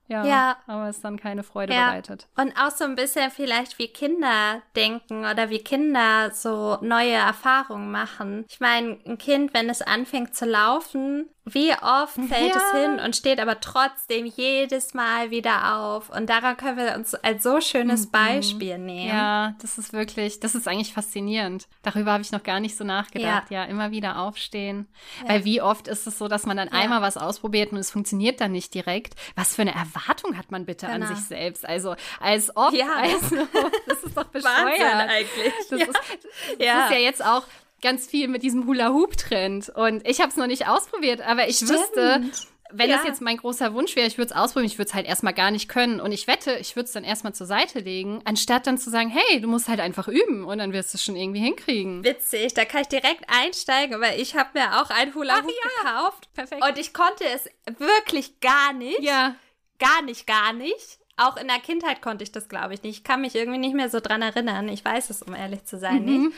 ja, 0.07 0.25
ja, 0.25 0.57
aber 0.67 0.89
es 0.89 1.01
dann 1.01 1.17
keine 1.17 1.43
Freude 1.43 1.73
ja. 1.73 1.89
bereitet. 1.89 2.27
Und 2.37 2.53
auch 2.59 2.71
so 2.71 2.83
ein 2.83 2.95
bisschen 2.95 3.31
vielleicht 3.31 3.79
wie 3.79 3.87
Kinder 3.87 4.61
denken 4.75 5.25
oder 5.25 5.49
wie 5.49 5.59
Kinder 5.59 6.31
so 6.31 6.77
neue 6.81 7.13
Erfahrungen 7.13 7.91
machen. 7.91 8.45
Ich 8.47 8.59
meine, 8.59 8.99
ein 9.05 9.17
Kind, 9.17 9.53
wenn 9.53 9.69
es 9.69 9.81
anfängt 9.81 10.35
zu 10.35 10.45
laufen, 10.45 11.29
wie 11.47 11.71
oft 11.73 12.15
fällt 12.15 12.55
ja. 12.55 12.57
es 12.57 12.79
hin 12.79 12.99
und 12.99 13.15
steht 13.15 13.39
aber 13.39 13.59
trotzdem 13.59 14.25
jedes 14.25 14.95
Mal 14.95 15.29
wieder 15.29 15.77
auf. 15.77 16.09
Und 16.09 16.27
daran 16.27 16.57
können 16.57 16.77
wir 16.77 16.95
uns 16.95 17.13
als 17.13 17.43
so 17.43 17.61
schönes 17.61 18.07
mhm. 18.07 18.11
Beispiel 18.11 18.77
nehmen. 18.79 19.09
Ja, 19.09 19.53
das 19.61 19.77
ist 19.77 19.93
wirklich, 19.93 20.39
das 20.39 20.55
ist 20.55 20.67
eigentlich 20.67 20.93
faszinierend. 20.93 21.67
Darüber 21.83 22.13
habe 22.13 22.23
ich 22.23 22.31
noch 22.31 22.41
gar 22.41 22.59
nicht 22.59 22.75
so 22.75 22.83
nachgedacht. 22.83 23.51
Ja, 23.51 23.63
ja 23.63 23.65
immer 23.65 23.91
wieder 23.91 24.17
aufstehen. 24.19 24.87
Ja. 25.21 25.29
Weil 25.29 25.45
wie 25.45 25.61
oft 25.61 25.87
ist 25.87 26.07
es 26.07 26.17
so, 26.17 26.27
dass 26.27 26.47
man 26.47 26.57
dann 26.57 26.69
einmal 26.69 27.03
was 27.03 27.15
ausprobiert 27.15 27.71
und 27.71 27.77
es 27.77 27.91
funktioniert 27.91 28.41
dann 28.41 28.51
nicht 28.51 28.73
direkt. 28.73 29.13
Was 29.35 29.55
für 29.55 29.61
eine 29.61 29.75
Erwartung 29.75 30.37
hat 30.39 30.49
man 30.49 30.65
bitte 30.65 30.87
genau. 30.87 31.05
an 31.05 31.15
sich 31.15 31.25
selbst? 31.25 31.63
Also 31.69 31.95
als 32.19 32.57
ob, 32.57 32.73
ja. 32.73 32.87
also, 32.95 33.35
das 33.87 34.03
ist 34.03 34.17
doch 34.17 34.23
bescheuert. 34.31 34.65
Wahnsinn 34.65 35.09
eigentlich. 35.09 35.53
Das, 35.69 35.79
ist, 35.79 35.87
das 35.93 36.59
ist 36.59 36.91
ja 36.91 36.97
jetzt 36.97 37.23
auch 37.23 37.43
ganz 37.81 38.07
viel 38.07 38.27
mit 38.27 38.43
diesem 38.43 38.65
Hula-Hoop-Trend. 38.67 39.69
Und 39.69 40.07
ich 40.07 40.19
habe 40.19 40.29
es 40.29 40.37
noch 40.37 40.47
nicht 40.47 40.67
ausprobiert, 40.67 41.21
aber 41.21 41.47
ich 41.47 41.57
Stimmt. 41.57 41.71
wüsste, 41.71 42.23
wenn 42.71 42.89
ja. 42.89 42.97
das 42.97 43.05
jetzt 43.05 43.21
mein 43.21 43.37
großer 43.37 43.73
Wunsch 43.73 43.95
wäre, 43.95 44.07
ich 44.07 44.17
würde 44.17 44.31
es 44.31 44.35
ausprobieren, 44.35 44.71
ich 44.71 44.77
würde 44.77 44.89
es 44.89 44.93
halt 44.93 45.05
erstmal 45.05 45.33
gar 45.33 45.51
nicht 45.51 45.69
können. 45.69 45.99
Und 45.99 46.11
ich 46.11 46.27
wette, 46.27 46.57
ich 46.57 46.75
würde 46.75 46.87
es 46.87 46.93
dann 46.93 47.03
erstmal 47.03 47.33
zur 47.33 47.47
Seite 47.47 47.79
legen, 47.79 48.21
anstatt 48.25 48.67
dann 48.67 48.77
zu 48.77 48.89
sagen, 48.89 49.09
hey, 49.09 49.39
du 49.39 49.47
musst 49.47 49.67
halt 49.67 49.79
einfach 49.79 50.07
üben 50.07 50.45
und 50.45 50.57
dann 50.57 50.73
wirst 50.73 50.93
du 50.93 50.97
es 50.97 51.03
schon 51.03 51.15
irgendwie 51.15 51.41
hinkriegen. 51.41 52.03
Witzig, 52.03 52.53
da 52.53 52.65
kann 52.65 52.81
ich 52.81 52.87
direkt 52.87 53.25
einsteigen, 53.27 54.01
weil 54.01 54.19
ich 54.19 54.35
habe 54.35 54.49
mir 54.53 54.81
auch 54.81 54.89
ein 54.89 55.13
Hula 55.13 55.41
Hoop 55.41 55.51
ja. 55.51 55.91
gekauft. 55.91 56.29
Perfekt. 56.33 56.63
Und 56.63 56.77
ich 56.77 56.93
konnte 56.93 57.23
es 57.25 57.49
wirklich 57.79 58.39
gar 58.39 58.73
nicht. 58.73 59.01
Ja. 59.01 59.35
Gar 59.77 60.01
nicht, 60.03 60.25
gar 60.25 60.53
nicht. 60.53 60.99
Auch 61.17 61.37
in 61.37 61.47
der 61.47 61.59
Kindheit 61.59 62.01
konnte 62.01 62.23
ich 62.23 62.31
das, 62.31 62.49
glaube 62.49 62.73
ich, 62.73 62.83
nicht. 62.83 62.97
Ich 62.97 63.03
kann 63.03 63.21
mich 63.21 63.35
irgendwie 63.35 63.59
nicht 63.59 63.75
mehr 63.75 63.89
so 63.89 63.99
dran 63.99 64.21
erinnern. 64.21 64.67
Ich 64.67 64.83
weiß 64.83 65.09
es, 65.09 65.21
um 65.21 65.33
ehrlich 65.33 65.63
zu 65.65 65.77
sein, 65.77 66.05
mhm. 66.05 66.23
nicht. 66.23 66.37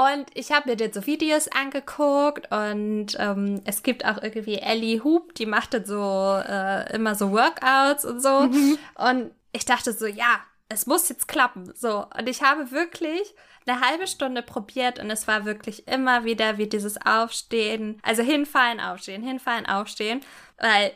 Und 0.00 0.26
ich 0.34 0.50
habe 0.50 0.70
mir 0.70 0.76
dann 0.76 0.92
so 0.92 1.04
Videos 1.04 1.48
angeguckt 1.48 2.50
und 2.50 3.08
ähm, 3.18 3.60
es 3.66 3.82
gibt 3.82 4.06
auch 4.06 4.22
irgendwie 4.22 4.54
Ellie 4.54 5.04
Hoop, 5.04 5.34
die 5.34 5.44
macht 5.44 5.74
dann 5.74 5.84
so 5.84 6.40
äh, 6.46 6.94
immer 6.94 7.14
so 7.14 7.32
Workouts 7.32 8.06
und 8.06 8.20
so. 8.20 8.42
Mhm. 8.42 8.78
Und 8.94 9.30
ich 9.52 9.66
dachte 9.66 9.92
so, 9.92 10.06
ja, 10.06 10.40
es 10.70 10.86
muss 10.86 11.08
jetzt 11.10 11.28
klappen. 11.28 11.72
So. 11.74 12.06
Und 12.16 12.28
ich 12.28 12.42
habe 12.42 12.70
wirklich 12.70 13.34
eine 13.66 13.80
halbe 13.80 14.06
Stunde 14.06 14.42
probiert 14.42 14.98
und 14.98 15.10
es 15.10 15.28
war 15.28 15.44
wirklich 15.44 15.86
immer 15.86 16.24
wieder 16.24 16.56
wie 16.56 16.66
dieses 16.66 16.96
Aufstehen, 17.04 18.00
also 18.02 18.22
hinfallen, 18.22 18.80
aufstehen, 18.80 19.22
hinfallen, 19.22 19.66
aufstehen, 19.66 20.20
weil 20.58 20.92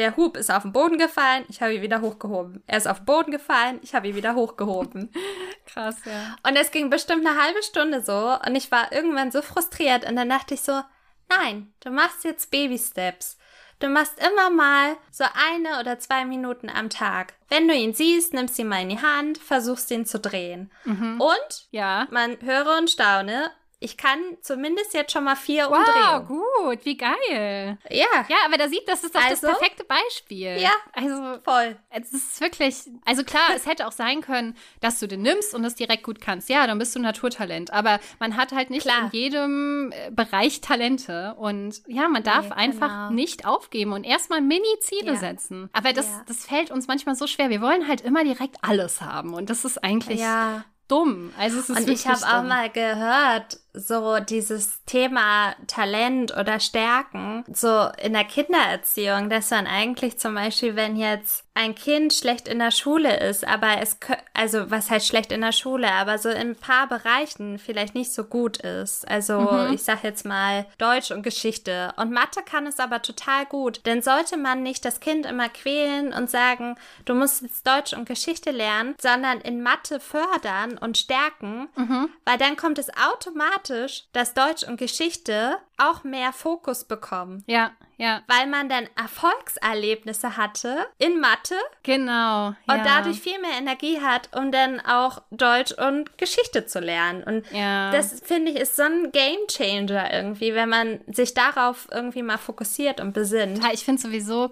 der 0.00 0.16
Hub 0.16 0.36
ist 0.36 0.50
auf 0.50 0.62
den 0.62 0.72
Boden 0.72 0.98
gefallen, 0.98 1.44
ich 1.48 1.62
habe 1.62 1.74
ihn 1.74 1.82
wieder 1.82 2.00
hochgehoben. 2.00 2.62
Er 2.66 2.78
ist 2.78 2.88
auf 2.88 2.98
den 2.98 3.06
Boden 3.06 3.30
gefallen, 3.30 3.78
ich 3.82 3.94
habe 3.94 4.08
ihn 4.08 4.16
wieder 4.16 4.34
hochgehoben. 4.34 5.12
Krass, 5.66 5.96
ja. 6.04 6.36
Und 6.48 6.56
es 6.56 6.70
ging 6.72 6.90
bestimmt 6.90 7.26
eine 7.26 7.40
halbe 7.40 7.62
Stunde 7.62 8.02
so 8.02 8.36
und 8.46 8.56
ich 8.56 8.70
war 8.72 8.92
irgendwann 8.92 9.30
so 9.30 9.42
frustriert 9.42 10.08
und 10.08 10.16
dann 10.16 10.28
dachte 10.28 10.54
ich 10.54 10.62
so, 10.62 10.80
nein, 11.28 11.72
du 11.80 11.90
machst 11.90 12.24
jetzt 12.24 12.50
Baby 12.50 12.78
Steps. 12.78 13.36
Du 13.78 13.88
machst 13.88 14.18
immer 14.18 14.50
mal 14.50 14.96
so 15.10 15.24
eine 15.48 15.80
oder 15.80 15.98
zwei 15.98 16.26
Minuten 16.26 16.68
am 16.68 16.90
Tag. 16.90 17.32
Wenn 17.48 17.66
du 17.66 17.72
ihn 17.74 17.94
siehst, 17.94 18.34
nimmst 18.34 18.58
ihn 18.58 18.68
mal 18.68 18.82
in 18.82 18.90
die 18.90 19.00
Hand, 19.00 19.38
versuchst 19.38 19.90
ihn 19.90 20.04
zu 20.04 20.18
drehen. 20.18 20.70
Mhm. 20.84 21.18
Und 21.18 21.66
Ja. 21.70 22.06
man 22.10 22.36
höre 22.42 22.76
und 22.76 22.90
staune, 22.90 23.50
ich 23.82 23.96
kann 23.96 24.18
zumindest 24.42 24.92
jetzt 24.92 25.10
schon 25.12 25.24
mal 25.24 25.36
vier 25.36 25.70
Wow, 25.70 25.78
Umdrehungen. 25.78 26.26
gut, 26.66 26.84
wie 26.84 26.96
geil. 26.98 27.78
Ja, 27.88 28.06
Ja, 28.28 28.36
aber 28.46 28.58
da 28.58 28.68
sieht, 28.68 28.86
das 28.86 29.02
ist 29.04 29.14
doch 29.14 29.22
Also? 29.24 29.46
das 29.46 29.58
perfekte 29.58 29.84
Beispiel. 29.84 30.58
Ja. 30.60 30.70
Also, 30.92 31.38
voll. 31.42 31.76
es 31.88 32.12
ist 32.12 32.40
wirklich, 32.42 32.76
also 33.06 33.24
klar, 33.24 33.48
es 33.56 33.64
hätte 33.66 33.86
auch 33.86 33.92
sein 33.92 34.20
können, 34.20 34.54
dass 34.80 35.00
du 35.00 35.08
den 35.08 35.22
nimmst 35.22 35.54
und 35.54 35.62
das 35.62 35.76
direkt 35.76 36.02
gut 36.02 36.20
kannst. 36.20 36.50
Ja, 36.50 36.66
dann 36.66 36.78
bist 36.78 36.94
du 36.94 36.98
ein 36.98 37.02
Naturtalent. 37.02 37.72
Aber 37.72 38.00
man 38.18 38.36
hat 38.36 38.52
halt 38.52 38.68
nicht 38.68 38.82
Klar. 38.82 39.04
in 39.04 39.18
jedem 39.18 39.92
äh, 39.92 40.10
Bereich 40.10 40.60
Talente. 40.60 41.34
Und 41.38 41.80
ja, 41.86 42.08
man 42.08 42.22
darf 42.22 42.46
Nee, 42.50 42.54
einfach 42.56 42.88
genau. 42.88 43.10
nicht 43.12 43.46
aufgeben 43.46 43.92
und 43.94 44.04
erstmal 44.04 44.42
Mini-Ziele 44.42 45.12
Ja. 45.12 45.16
setzen. 45.16 45.70
Aber 45.72 45.94
das, 45.94 46.06
Ja. 46.06 46.22
das 46.28 46.44
fällt 46.44 46.70
uns 46.70 46.86
manchmal 46.86 47.14
so 47.14 47.26
schwer. 47.26 47.48
Wir 47.48 47.62
wollen 47.62 47.88
halt 47.88 48.02
immer 48.02 48.24
direkt 48.24 48.56
alles 48.60 49.00
haben. 49.00 49.32
Und 49.32 49.48
das 49.48 49.64
ist 49.64 49.82
eigentlich 49.82 50.20
Ja. 50.20 50.64
dumm. 50.88 51.32
Also 51.38 51.60
es 51.60 51.70
ist 51.70 51.78
Und 51.78 51.88
ich 51.88 52.06
habe 52.06 52.18
auch 52.26 52.42
mal 52.42 52.68
gehört, 52.68 53.59
so 53.72 54.18
dieses 54.20 54.84
Thema 54.84 55.54
Talent 55.66 56.36
oder 56.36 56.60
Stärken, 56.60 57.44
so 57.52 57.88
in 58.02 58.12
der 58.12 58.24
Kindererziehung, 58.24 59.30
dass 59.30 59.50
man 59.50 59.66
eigentlich 59.66 60.18
zum 60.18 60.34
Beispiel, 60.34 60.76
wenn 60.76 60.96
jetzt 60.96 61.44
ein 61.60 61.74
Kind 61.74 62.12
schlecht 62.12 62.48
in 62.48 62.58
der 62.58 62.70
Schule 62.70 63.20
ist, 63.20 63.46
aber 63.46 63.78
es, 63.80 64.00
kö- 64.00 64.16
also 64.34 64.70
was 64.70 64.90
heißt 64.90 65.06
schlecht 65.06 65.30
in 65.30 65.42
der 65.42 65.52
Schule, 65.52 65.90
aber 65.92 66.16
so 66.18 66.28
in 66.30 66.50
ein 66.50 66.56
paar 66.56 66.86
Bereichen 66.88 67.58
vielleicht 67.58 67.94
nicht 67.94 68.12
so 68.12 68.24
gut 68.24 68.56
ist. 68.58 69.06
Also 69.08 69.38
Mhm. 69.40 69.74
ich 69.74 69.82
sag 69.82 70.02
jetzt 70.02 70.24
mal 70.24 70.66
Deutsch 70.78 71.10
und 71.10 71.22
Geschichte. 71.22 71.92
Und 71.96 72.10
Mathe 72.12 72.40
kann 72.42 72.66
es 72.66 72.78
aber 72.78 73.02
total 73.02 73.44
gut. 73.46 73.84
Denn 73.86 74.00
sollte 74.02 74.36
man 74.36 74.62
nicht 74.62 74.84
das 74.84 75.00
Kind 75.00 75.26
immer 75.26 75.48
quälen 75.50 76.12
und 76.12 76.30
sagen, 76.30 76.76
du 77.04 77.14
musst 77.14 77.42
jetzt 77.42 77.66
Deutsch 77.66 77.92
und 77.92 78.06
Geschichte 78.06 78.50
lernen, 78.50 78.94
sondern 79.00 79.40
in 79.40 79.62
Mathe 79.62 80.00
fördern 80.00 80.78
und 80.78 80.96
stärken, 80.98 81.68
Mhm. 81.76 82.08
weil 82.24 82.38
dann 82.38 82.56
kommt 82.56 82.78
es 82.78 82.88
automatisch, 82.96 84.04
dass 84.12 84.34
Deutsch 84.34 84.62
und 84.64 84.76
Geschichte 84.78 85.56
auch 85.80 86.04
mehr 86.04 86.32
Fokus 86.32 86.84
bekommen. 86.84 87.42
Ja, 87.46 87.72
ja, 87.96 88.22
Weil 88.28 88.46
man 88.46 88.68
dann 88.68 88.88
Erfolgserlebnisse 88.96 90.36
hatte 90.38 90.86
in 90.98 91.20
Mathe 91.20 91.56
genau. 91.82 92.48
und 92.48 92.54
ja. 92.68 92.82
dadurch 92.82 93.20
viel 93.20 93.38
mehr 93.40 93.58
Energie 93.58 94.00
hat, 94.00 94.30
um 94.34 94.50
dann 94.50 94.80
auch 94.80 95.22
Deutsch 95.30 95.72
und 95.72 96.16
Geschichte 96.16 96.64
zu 96.66 96.80
lernen. 96.80 97.22
Und 97.22 97.50
Ja. 97.52 97.90
das 97.90 98.20
finde 98.20 98.52
ich 98.52 98.58
ist 98.58 98.76
so 98.76 98.84
ein 98.84 99.12
Game 99.12 99.46
Changer 99.48 100.12
irgendwie, 100.12 100.54
wenn 100.54 100.68
man 100.70 101.00
sich 101.08 101.34
darauf 101.34 101.88
irgendwie 101.90 102.22
mal 102.22 102.38
fokussiert 102.38 103.00
und 103.00 103.12
besinnt. 103.12 103.60
Ich 103.72 103.84
finde 103.84 104.00
sowieso, 104.00 104.50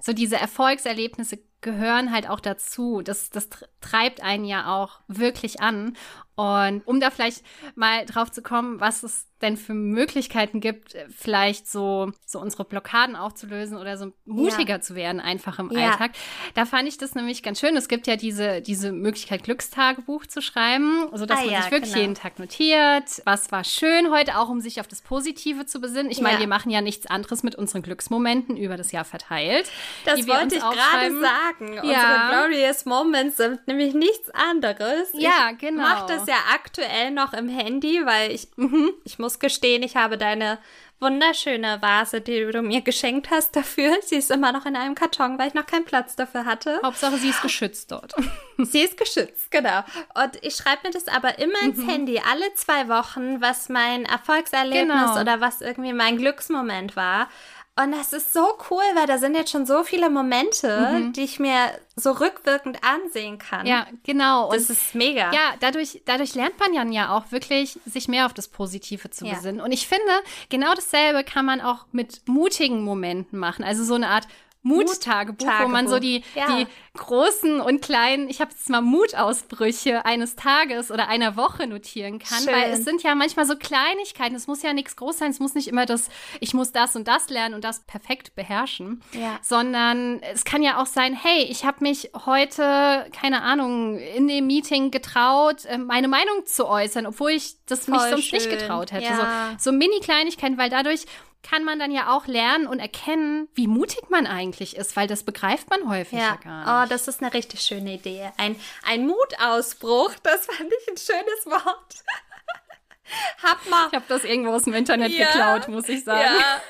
so 0.00 0.12
diese 0.12 0.36
Erfolgserlebnisse 0.36 1.38
gehören 1.62 2.12
halt 2.12 2.28
auch 2.28 2.40
dazu. 2.40 3.00
Das, 3.02 3.30
das 3.30 3.50
tr- 3.50 3.64
treibt 3.80 4.22
einen 4.22 4.44
ja 4.44 4.74
auch 4.74 5.00
wirklich 5.08 5.60
an. 5.60 5.96
Und 6.34 6.82
um 6.86 6.98
da 6.98 7.10
vielleicht 7.10 7.42
mal 7.74 8.06
drauf 8.06 8.30
zu 8.30 8.40
kommen, 8.42 8.80
was 8.80 9.02
es 9.02 9.26
denn 9.42 9.56
für 9.58 9.74
Möglichkeiten 9.74 10.60
gibt, 10.60 10.96
vielleicht 11.14 11.68
so, 11.70 12.12
so 12.24 12.40
unsere 12.40 12.64
Blockaden 12.64 13.16
aufzulösen 13.16 13.76
oder 13.76 13.98
so 13.98 14.12
mutiger 14.24 14.80
zu 14.80 14.94
werden, 14.94 15.20
einfach 15.20 15.58
im 15.58 15.70
Ja. 15.70 15.90
Alltag. 15.90 16.12
Da 16.54 16.64
fand 16.64 16.88
ich 16.88 16.96
das 16.96 17.14
nämlich 17.14 17.42
ganz 17.42 17.60
schön. 17.60 17.76
Es 17.76 17.86
gibt 17.88 18.06
ja 18.06 18.16
diese, 18.16 18.62
diese 18.62 18.92
Möglichkeit, 18.92 19.42
Glückstagebuch 19.44 20.26
zu 20.26 20.40
schreiben, 20.40 21.06
sodass 21.12 21.40
Ah 21.40 21.44
man 21.44 21.52
ja, 21.52 21.62
sich 21.62 21.70
wirklich 21.70 21.92
genau. 21.92 22.02
jeden 22.02 22.14
Tag 22.14 22.38
notiert. 22.38 23.04
Was 23.26 23.52
war 23.52 23.64
schön 23.64 24.10
heute, 24.10 24.38
auch 24.38 24.48
um 24.48 24.60
sich 24.60 24.80
auf 24.80 24.88
das 24.88 25.02
Positive 25.02 25.66
zu 25.66 25.80
besinnen. 25.80 26.10
Ich 26.10 26.20
meine, 26.22 26.36
Ja. 26.36 26.40
wir 26.40 26.48
machen 26.48 26.70
ja 26.70 26.80
nichts 26.80 27.06
anderes 27.06 27.42
mit 27.42 27.56
unseren 27.56 27.82
Glücksmomenten 27.82 28.56
über 28.56 28.76
das 28.78 28.90
Jahr 28.92 29.04
verteilt. 29.04 29.68
Das 30.06 30.26
wollte 30.26 30.54
ich 30.54 30.60
gerade 30.62 30.76
aufschreiben. 30.80 31.20
Sagen. 31.58 31.78
Unsere 31.78 31.92
Ja. 31.92 32.28
Glorious 32.30 32.84
Moments 32.84 33.36
sind 33.36 33.66
nämlich 33.66 33.94
nichts 33.94 34.30
anderes. 34.30 35.10
Ja, 35.14 35.50
ich 35.52 35.58
genau. 35.58 35.82
mache 35.82 36.06
das 36.16 36.26
ja 36.26 36.36
aktuell 36.54 37.10
noch 37.10 37.32
im 37.32 37.48
Handy, 37.48 38.00
weil 38.04 38.30
ich, 38.32 38.48
Mhm. 38.56 38.90
ich 39.04 39.18
muss 39.18 39.38
gestehen, 39.38 39.82
ich 39.82 39.96
habe 39.96 40.18
deine 40.18 40.58
wunderschöne 41.00 41.82
Vase, 41.82 42.20
die 42.20 42.44
du 42.52 42.62
mir 42.62 42.80
geschenkt 42.80 43.30
hast 43.30 43.56
dafür. 43.56 43.90
Sie 44.02 44.14
ist 44.16 44.30
immer 44.30 44.52
noch 44.52 44.66
in 44.66 44.76
einem 44.76 44.94
Karton, 44.94 45.36
weil 45.36 45.48
ich 45.48 45.54
noch 45.54 45.66
keinen 45.66 45.84
Platz 45.84 46.14
dafür 46.14 46.44
hatte. 46.44 46.78
Hauptsache, 46.84 47.16
sie 47.16 47.28
ist 47.30 47.42
geschützt 47.42 47.90
dort. 47.90 48.14
Sie 48.58 48.80
ist 48.82 48.96
geschützt, 48.96 49.50
genau. 49.50 49.82
Und 50.14 50.38
ich 50.42 50.54
schreibe 50.54 50.82
mir 50.86 50.92
das 50.92 51.08
aber 51.08 51.40
immer 51.40 51.60
ins 51.62 51.78
Mhm. 51.78 51.88
Handy, 51.88 52.22
alle 52.30 52.54
zwei 52.54 52.88
Wochen, 52.88 53.40
was 53.40 53.68
mein 53.68 54.04
Erfolgserlebnis 54.04 54.86
Genau. 55.10 55.20
oder 55.20 55.40
was 55.40 55.60
irgendwie 55.60 55.92
mein 55.92 56.16
Glücksmoment 56.18 56.94
war. 56.94 57.28
Und 57.74 57.92
das 57.92 58.12
ist 58.12 58.34
so 58.34 58.58
cool, 58.70 58.82
weil 58.94 59.06
da 59.06 59.16
sind 59.16 59.34
jetzt 59.34 59.50
schon 59.50 59.64
so 59.64 59.82
viele 59.82 60.10
Momente, 60.10 61.10
die 61.16 61.22
ich 61.22 61.38
mir 61.40 61.56
so 61.96 62.12
rückwirkend 62.12 62.78
ansehen 62.84 63.38
kann. 63.38 63.62
Mhm. 63.62 63.66
Ja, 63.66 63.86
genau. 64.04 64.50
Und 64.50 64.56
das 64.56 64.68
ist 64.68 64.94
mega. 64.94 65.32
Ja, 65.32 65.54
dadurch, 65.60 66.02
dadurch 66.04 66.34
lernt 66.34 66.58
man 66.60 66.92
ja 66.92 67.16
auch 67.16 67.32
wirklich, 67.32 67.78
sich 67.86 68.08
mehr 68.08 68.26
auf 68.26 68.34
das 68.34 68.48
Positive 68.48 69.08
zu 69.08 69.24
Ja. 69.24 69.34
besinnen. 69.34 69.62
Und 69.62 69.72
ich 69.72 69.88
finde, 69.88 70.04
genau 70.50 70.74
dasselbe 70.74 71.24
kann 71.24 71.46
man 71.46 71.62
auch 71.62 71.86
mit 71.92 72.28
mutigen 72.28 72.84
Momenten 72.84 73.38
machen. 73.38 73.64
Also 73.64 73.84
so 73.84 73.94
eine 73.94 74.08
Art 74.08 74.28
Muttagebuch, 74.62 75.46
wo 75.62 75.68
man 75.68 75.88
so 75.88 75.98
die, 75.98 76.22
Ja. 76.34 76.46
die 76.56 76.66
großen 76.96 77.60
und 77.60 77.80
kleinen, 77.82 78.28
ich 78.28 78.40
habe 78.40 78.50
jetzt 78.52 78.68
mal 78.68 78.80
Mutausbrüche 78.80 80.04
eines 80.04 80.36
Tages 80.36 80.90
oder 80.90 81.08
einer 81.08 81.36
Woche 81.36 81.66
notieren 81.66 82.18
kann. 82.18 82.42
Schön. 82.42 82.52
Weil 82.52 82.70
es 82.72 82.84
sind 82.84 83.02
ja 83.02 83.14
manchmal 83.14 83.46
so 83.46 83.56
Kleinigkeiten. 83.56 84.34
Es 84.34 84.46
muss 84.46 84.62
ja 84.62 84.72
nichts 84.72 84.96
groß 84.96 85.18
sein. 85.18 85.30
Es 85.30 85.40
muss 85.40 85.54
nicht 85.54 85.68
immer 85.68 85.86
das, 85.86 86.08
ich 86.40 86.54
muss 86.54 86.72
das 86.72 86.94
und 86.96 87.08
das 87.08 87.28
lernen 87.30 87.54
und 87.54 87.64
das 87.64 87.80
perfekt 87.80 88.34
beherrschen. 88.34 89.02
Ja. 89.12 89.38
Sondern 89.42 90.20
es 90.32 90.44
kann 90.44 90.62
ja 90.62 90.80
auch 90.80 90.86
sein, 90.86 91.14
hey, 91.14 91.44
ich 91.44 91.64
habe 91.64 91.78
mich 91.80 92.10
heute, 92.26 93.06
keine 93.18 93.42
Ahnung, 93.42 93.98
in 93.98 94.28
dem 94.28 94.46
Meeting 94.46 94.90
getraut, 94.90 95.64
äh, 95.64 95.78
meine 95.78 96.08
Meinung 96.08 96.46
zu 96.46 96.66
äußern, 96.68 97.06
obwohl 97.06 97.30
ich 97.32 97.56
das 97.66 97.88
mich 97.88 97.98
Voll 97.98 98.10
sonst 98.10 98.32
nicht 98.32 98.42
schön. 98.44 98.58
getraut 98.58 98.92
hätte. 98.92 99.04
Ja. 99.04 99.56
So, 99.58 99.70
so 99.70 99.76
Mini-Kleinigkeiten, 99.76 100.58
weil 100.58 100.70
dadurch 100.70 101.06
kann 101.42 101.64
man 101.64 101.78
dann 101.78 101.90
ja 101.90 102.14
auch 102.16 102.26
lernen 102.26 102.66
und 102.66 102.78
erkennen, 102.78 103.48
wie 103.54 103.66
mutig 103.66 104.08
man 104.10 104.26
eigentlich 104.26 104.76
ist, 104.76 104.94
weil 104.96 105.08
das 105.08 105.24
begreift 105.24 105.68
man 105.70 105.88
häufig 105.88 106.18
ja, 106.18 106.38
Ja, 106.44 106.62
gar 106.64 106.76
oh, 106.76 106.80
nicht. 106.82 106.92
das 106.92 107.08
ist 107.08 107.22
eine 107.22 107.34
richtig 107.34 107.60
schöne 107.62 107.94
Idee. 107.94 108.30
Ein, 108.36 108.56
ein 108.86 109.06
Mutausbruch, 109.06 110.12
das 110.22 110.46
fand 110.46 110.70
ich 110.72 110.88
ein 110.88 110.96
schönes 110.96 111.46
Wort. 111.46 111.94
Hab 113.42 113.68
mal. 113.68 113.88
ich 113.88 113.94
habe 113.94 114.04
das 114.08 114.24
irgendwo 114.24 114.52
aus 114.52 114.62
dem 114.64 114.74
Internet 114.74 115.10
Ja. 115.12 115.26
geklaut, 115.26 115.68
muss 115.68 115.88
ich 115.88 116.02
sagen. 116.04 116.22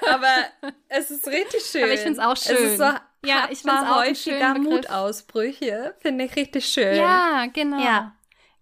Ja, 0.03 0.13
aber 0.15 0.33
es 0.89 1.11
ist 1.11 1.27
richtig 1.29 1.63
schön. 1.65 1.85
Aber 1.85 1.93
ich 1.93 2.21
auch 2.21 2.33
Es 2.37 2.45
schön. 2.45 2.57
ist 2.57 2.79
so, 2.79 2.85
Ja, 3.25 3.49
ich 3.51 3.63
mal 3.65 3.79
find's 3.79 3.91
auch 3.93 3.97
häufiger. 3.97 4.55
Mutausbrüche. 4.59 5.95
Finde 6.01 6.25
ich 6.25 6.35
richtig 6.37 6.67
schön. 6.67 6.97
Ja, 6.97 7.47
genau. 7.53 7.79
Ja. 7.85 8.13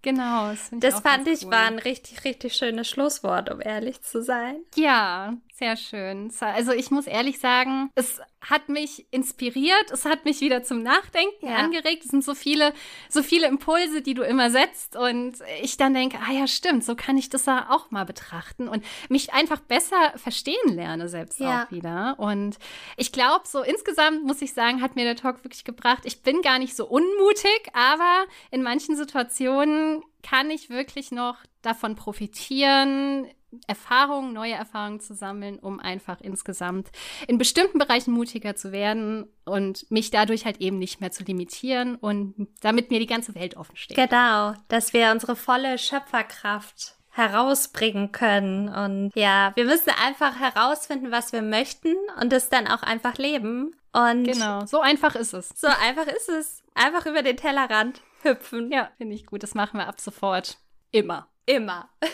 Genau. 0.03 0.49
Das, 0.51 0.73
ich 0.73 0.81
Das 0.81 0.95
auch 0.97 1.03
fand 1.03 1.29
ich 1.29 1.45
cool. 1.45 1.53
war 1.53 1.65
ein 1.67 1.79
richtig, 1.79 2.25
richtig 2.25 2.55
schönes 2.55 2.89
Schlusswort, 2.89 3.51
um 3.51 3.61
ehrlich 3.61 4.01
zu 4.03 4.23
sein. 4.23 4.61
Ja, 4.75 5.35
sehr 5.61 5.77
schön. 5.77 6.33
Also 6.41 6.73
ich 6.73 6.91
muss 6.91 7.07
ehrlich 7.07 7.39
sagen, 7.39 7.91
es 7.95 8.21
hat 8.41 8.69
mich 8.71 9.07
inspiriert, 9.13 9.91
es 9.93 10.07
hat 10.07 10.25
mich 10.25 10.41
wieder 10.41 10.63
zum 10.63 10.83
Nachdenken 10.83 11.47
Ja. 11.47 11.57
angeregt. 11.57 12.03
Es 12.05 12.11
sind 12.11 12.25
so 12.25 12.35
viele, 12.35 12.73
so 13.11 13.23
viele 13.23 13.47
Impulse, 13.47 14.01
die 14.01 14.15
du 14.15 14.23
immer 14.23 14.51
setzt 14.51 14.97
und 14.97 15.35
ich 15.63 15.77
dann 15.77 15.93
denke, 15.95 16.19
ah 16.27 16.33
ja, 16.33 16.47
stimmt, 16.47 16.83
so 16.85 16.97
kann 16.97 17.19
ich 17.19 17.29
das 17.29 17.45
ja 17.47 17.67
auch 17.71 17.91
mal 17.91 18.05
betrachten 18.07 18.67
und 18.69 18.83
mich 19.11 19.33
einfach 19.35 19.61
besser 19.61 20.15
verstehen 20.17 20.57
lerne 20.75 21.09
selbst 21.09 21.39
Ja. 21.39 21.65
auch 21.67 21.71
wieder. 21.71 22.15
Und 22.19 22.59
ich 22.97 23.13
glaube, 23.13 23.47
so 23.47 23.63
insgesamt 23.63 24.25
muss 24.25 24.41
ich 24.43 24.55
sagen, 24.55 24.81
hat 24.81 24.97
mir 24.97 25.05
der 25.05 25.17
Talk 25.17 25.45
wirklich 25.45 25.65
gebracht. 25.65 26.05
Ich 26.05 26.23
bin 26.23 26.41
gar 26.43 26.59
nicht 26.59 26.75
so 26.75 26.87
unmutig, 26.87 27.61
aber 27.75 28.25
in 28.51 28.63
manchen 28.63 28.97
Situationen 28.97 30.03
kann 30.23 30.51
ich 30.51 30.71
wirklich 30.71 31.13
noch 31.13 31.37
davon 31.63 31.95
profitieren, 31.97 33.27
Erfahrungen, 33.67 34.33
neue 34.33 34.53
Erfahrungen 34.55 35.01
zu 35.01 35.15
sammeln, 35.15 35.59
um 35.59 35.81
einfach 35.81 36.21
insgesamt 36.21 36.89
in 37.27 37.39
bestimmten 37.39 37.79
Bereichen 37.79 38.13
mutiger 38.13 38.55
zu 38.57 38.73
werden 38.73 39.27
und 39.45 39.91
mich 39.91 40.11
dadurch 40.11 40.45
halt 40.45 40.61
eben 40.61 40.79
nicht 40.79 41.01
mehr 41.01 41.11
zu 41.11 41.25
limitieren 41.25 41.97
und 41.97 42.49
damit 42.61 42.91
mir 42.91 43.01
die 43.01 43.07
ganze 43.07 43.35
Welt 43.35 43.57
offen 43.57 43.77
steht. 43.77 43.97
Genau, 43.97 44.55
dass 44.69 44.93
wir 44.93 45.11
unsere 45.11 45.37
volle 45.37 45.79
Schöpferkraft 45.79 46.97
herausbringen 47.13 48.13
können. 48.13 48.69
Und 48.69 49.11
ja, 49.15 49.53
wir 49.57 49.65
müssen 49.65 49.91
einfach 49.91 50.39
herausfinden, 50.39 51.11
was 51.11 51.33
wir 51.33 51.43
möchten 51.43 51.95
und 52.21 52.33
es 52.33 52.49
dann 52.49 52.67
auch 52.67 52.83
einfach 52.83 53.19
leben. 53.19 53.75
Und 53.93 54.25
Genau, 54.25 54.65
so 54.67 54.81
einfach 54.81 55.17
ist 55.17 55.33
es. 55.35 55.49
so 55.57 55.67
einfach 55.67 56.07
ist 56.07 56.29
es. 56.29 56.63
Einfach 56.75 57.07
über 57.07 57.23
den 57.23 57.37
Tellerrand 57.37 58.01
hüpfen. 58.23 58.71
Ja, 58.71 58.91
finde 58.97 59.17
ich 59.17 59.27
gut. 59.27 59.43
Das 59.43 59.55
machen 59.55 59.79
wir 59.79 59.89
ab 59.89 60.01
sofort. 60.01 60.59
Immer. 60.93 61.27
Immer. 61.51 61.89
Sehr 62.01 62.13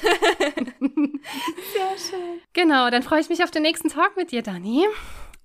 schön. 1.99 2.41
Genau, 2.55 2.89
dann 2.89 3.03
freue 3.03 3.21
ich 3.21 3.29
mich 3.29 3.45
auf 3.45 3.51
den 3.51 3.63
nächsten 3.63 3.91
Talk 3.91 4.17
mit 4.17 4.33
dir, 4.33 4.43
Dani. 4.43 4.87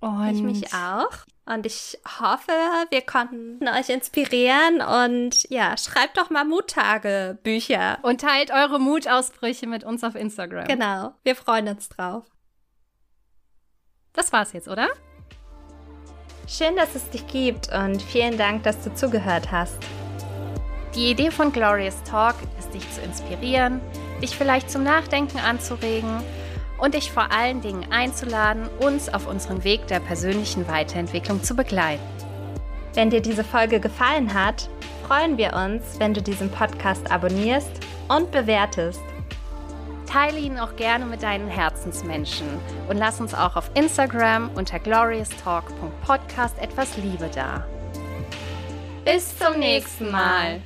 Und 0.00 0.34
Ich 0.34 0.42
mich 0.42 0.72
auch. 0.72 1.10
Und 1.44 1.66
ich 1.66 1.98
hoffe, 2.20 2.52
wir 2.88 3.02
konnten 3.02 3.68
euch 3.68 3.90
inspirieren 3.90 4.80
und 4.80 5.48
ja, 5.50 5.76
schreibt 5.76 6.16
doch 6.16 6.30
mal 6.30 6.44
Muttagebücher. 6.44 7.98
Und 8.02 8.22
teilt 8.22 8.50
eure 8.50 8.80
Mutausbrüche 8.80 9.66
mit 9.66 9.84
uns 9.84 10.02
auf 10.04 10.14
Instagram. 10.14 10.66
Genau, 10.66 11.12
wir 11.22 11.36
freuen 11.36 11.68
uns 11.68 11.90
drauf. 11.90 12.24
Das 14.14 14.32
war's 14.32 14.54
jetzt, 14.54 14.68
oder? 14.68 14.88
Schön, 16.48 16.76
dass 16.76 16.94
es 16.94 17.10
dich 17.10 17.26
gibt 17.26 17.70
und 17.72 18.00
vielen 18.00 18.38
Dank, 18.38 18.62
dass 18.62 18.82
du 18.82 18.94
zugehört 18.94 19.50
hast. 19.50 19.78
Die 20.94 21.10
Idee 21.10 21.30
von 21.30 21.52
Glorious 21.52 22.02
Talk 22.02 22.34
ist, 22.58 22.74
dich 22.74 22.90
zu 22.90 23.00
inspirieren, 23.00 23.80
dich 24.20 24.36
vielleicht 24.36 24.70
zum 24.70 24.82
Nachdenken 24.82 25.38
anzuregen 25.38 26.22
und 26.78 26.94
dich 26.94 27.10
vor 27.10 27.32
allen 27.32 27.62
Dingen 27.62 27.90
einzuladen, 27.90 28.68
uns 28.80 29.08
auf 29.08 29.26
unserem 29.26 29.64
Weg 29.64 29.86
der 29.86 30.00
persönlichen 30.00 30.68
Weiterentwicklung 30.68 31.42
zu 31.42 31.56
begleiten. 31.56 32.02
Wenn 32.94 33.08
dir 33.08 33.22
diese 33.22 33.42
Folge 33.42 33.80
gefallen 33.80 34.34
hat, 34.34 34.68
freuen 35.06 35.38
wir 35.38 35.54
uns, 35.54 35.98
wenn 35.98 36.12
du 36.12 36.20
diesen 36.20 36.50
Podcast 36.50 37.10
abonnierst 37.10 37.70
und 38.08 38.30
bewertest. 38.30 39.00
Teile 40.06 40.38
ihn 40.38 40.58
auch 40.58 40.76
gerne 40.76 41.06
mit 41.06 41.22
deinen 41.22 41.48
Herzensmenschen 41.48 42.46
und 42.90 42.98
lass 42.98 43.18
uns 43.18 43.32
auch 43.32 43.56
auf 43.56 43.70
Instagram 43.72 44.50
unter 44.56 44.78
glorioustalk.podcast 44.78 46.58
etwas 46.58 46.98
Liebe 46.98 47.30
da. 47.34 47.64
Bis 49.06 49.38
zum 49.38 49.58
nächsten 49.58 50.10
Mal. 50.10 50.60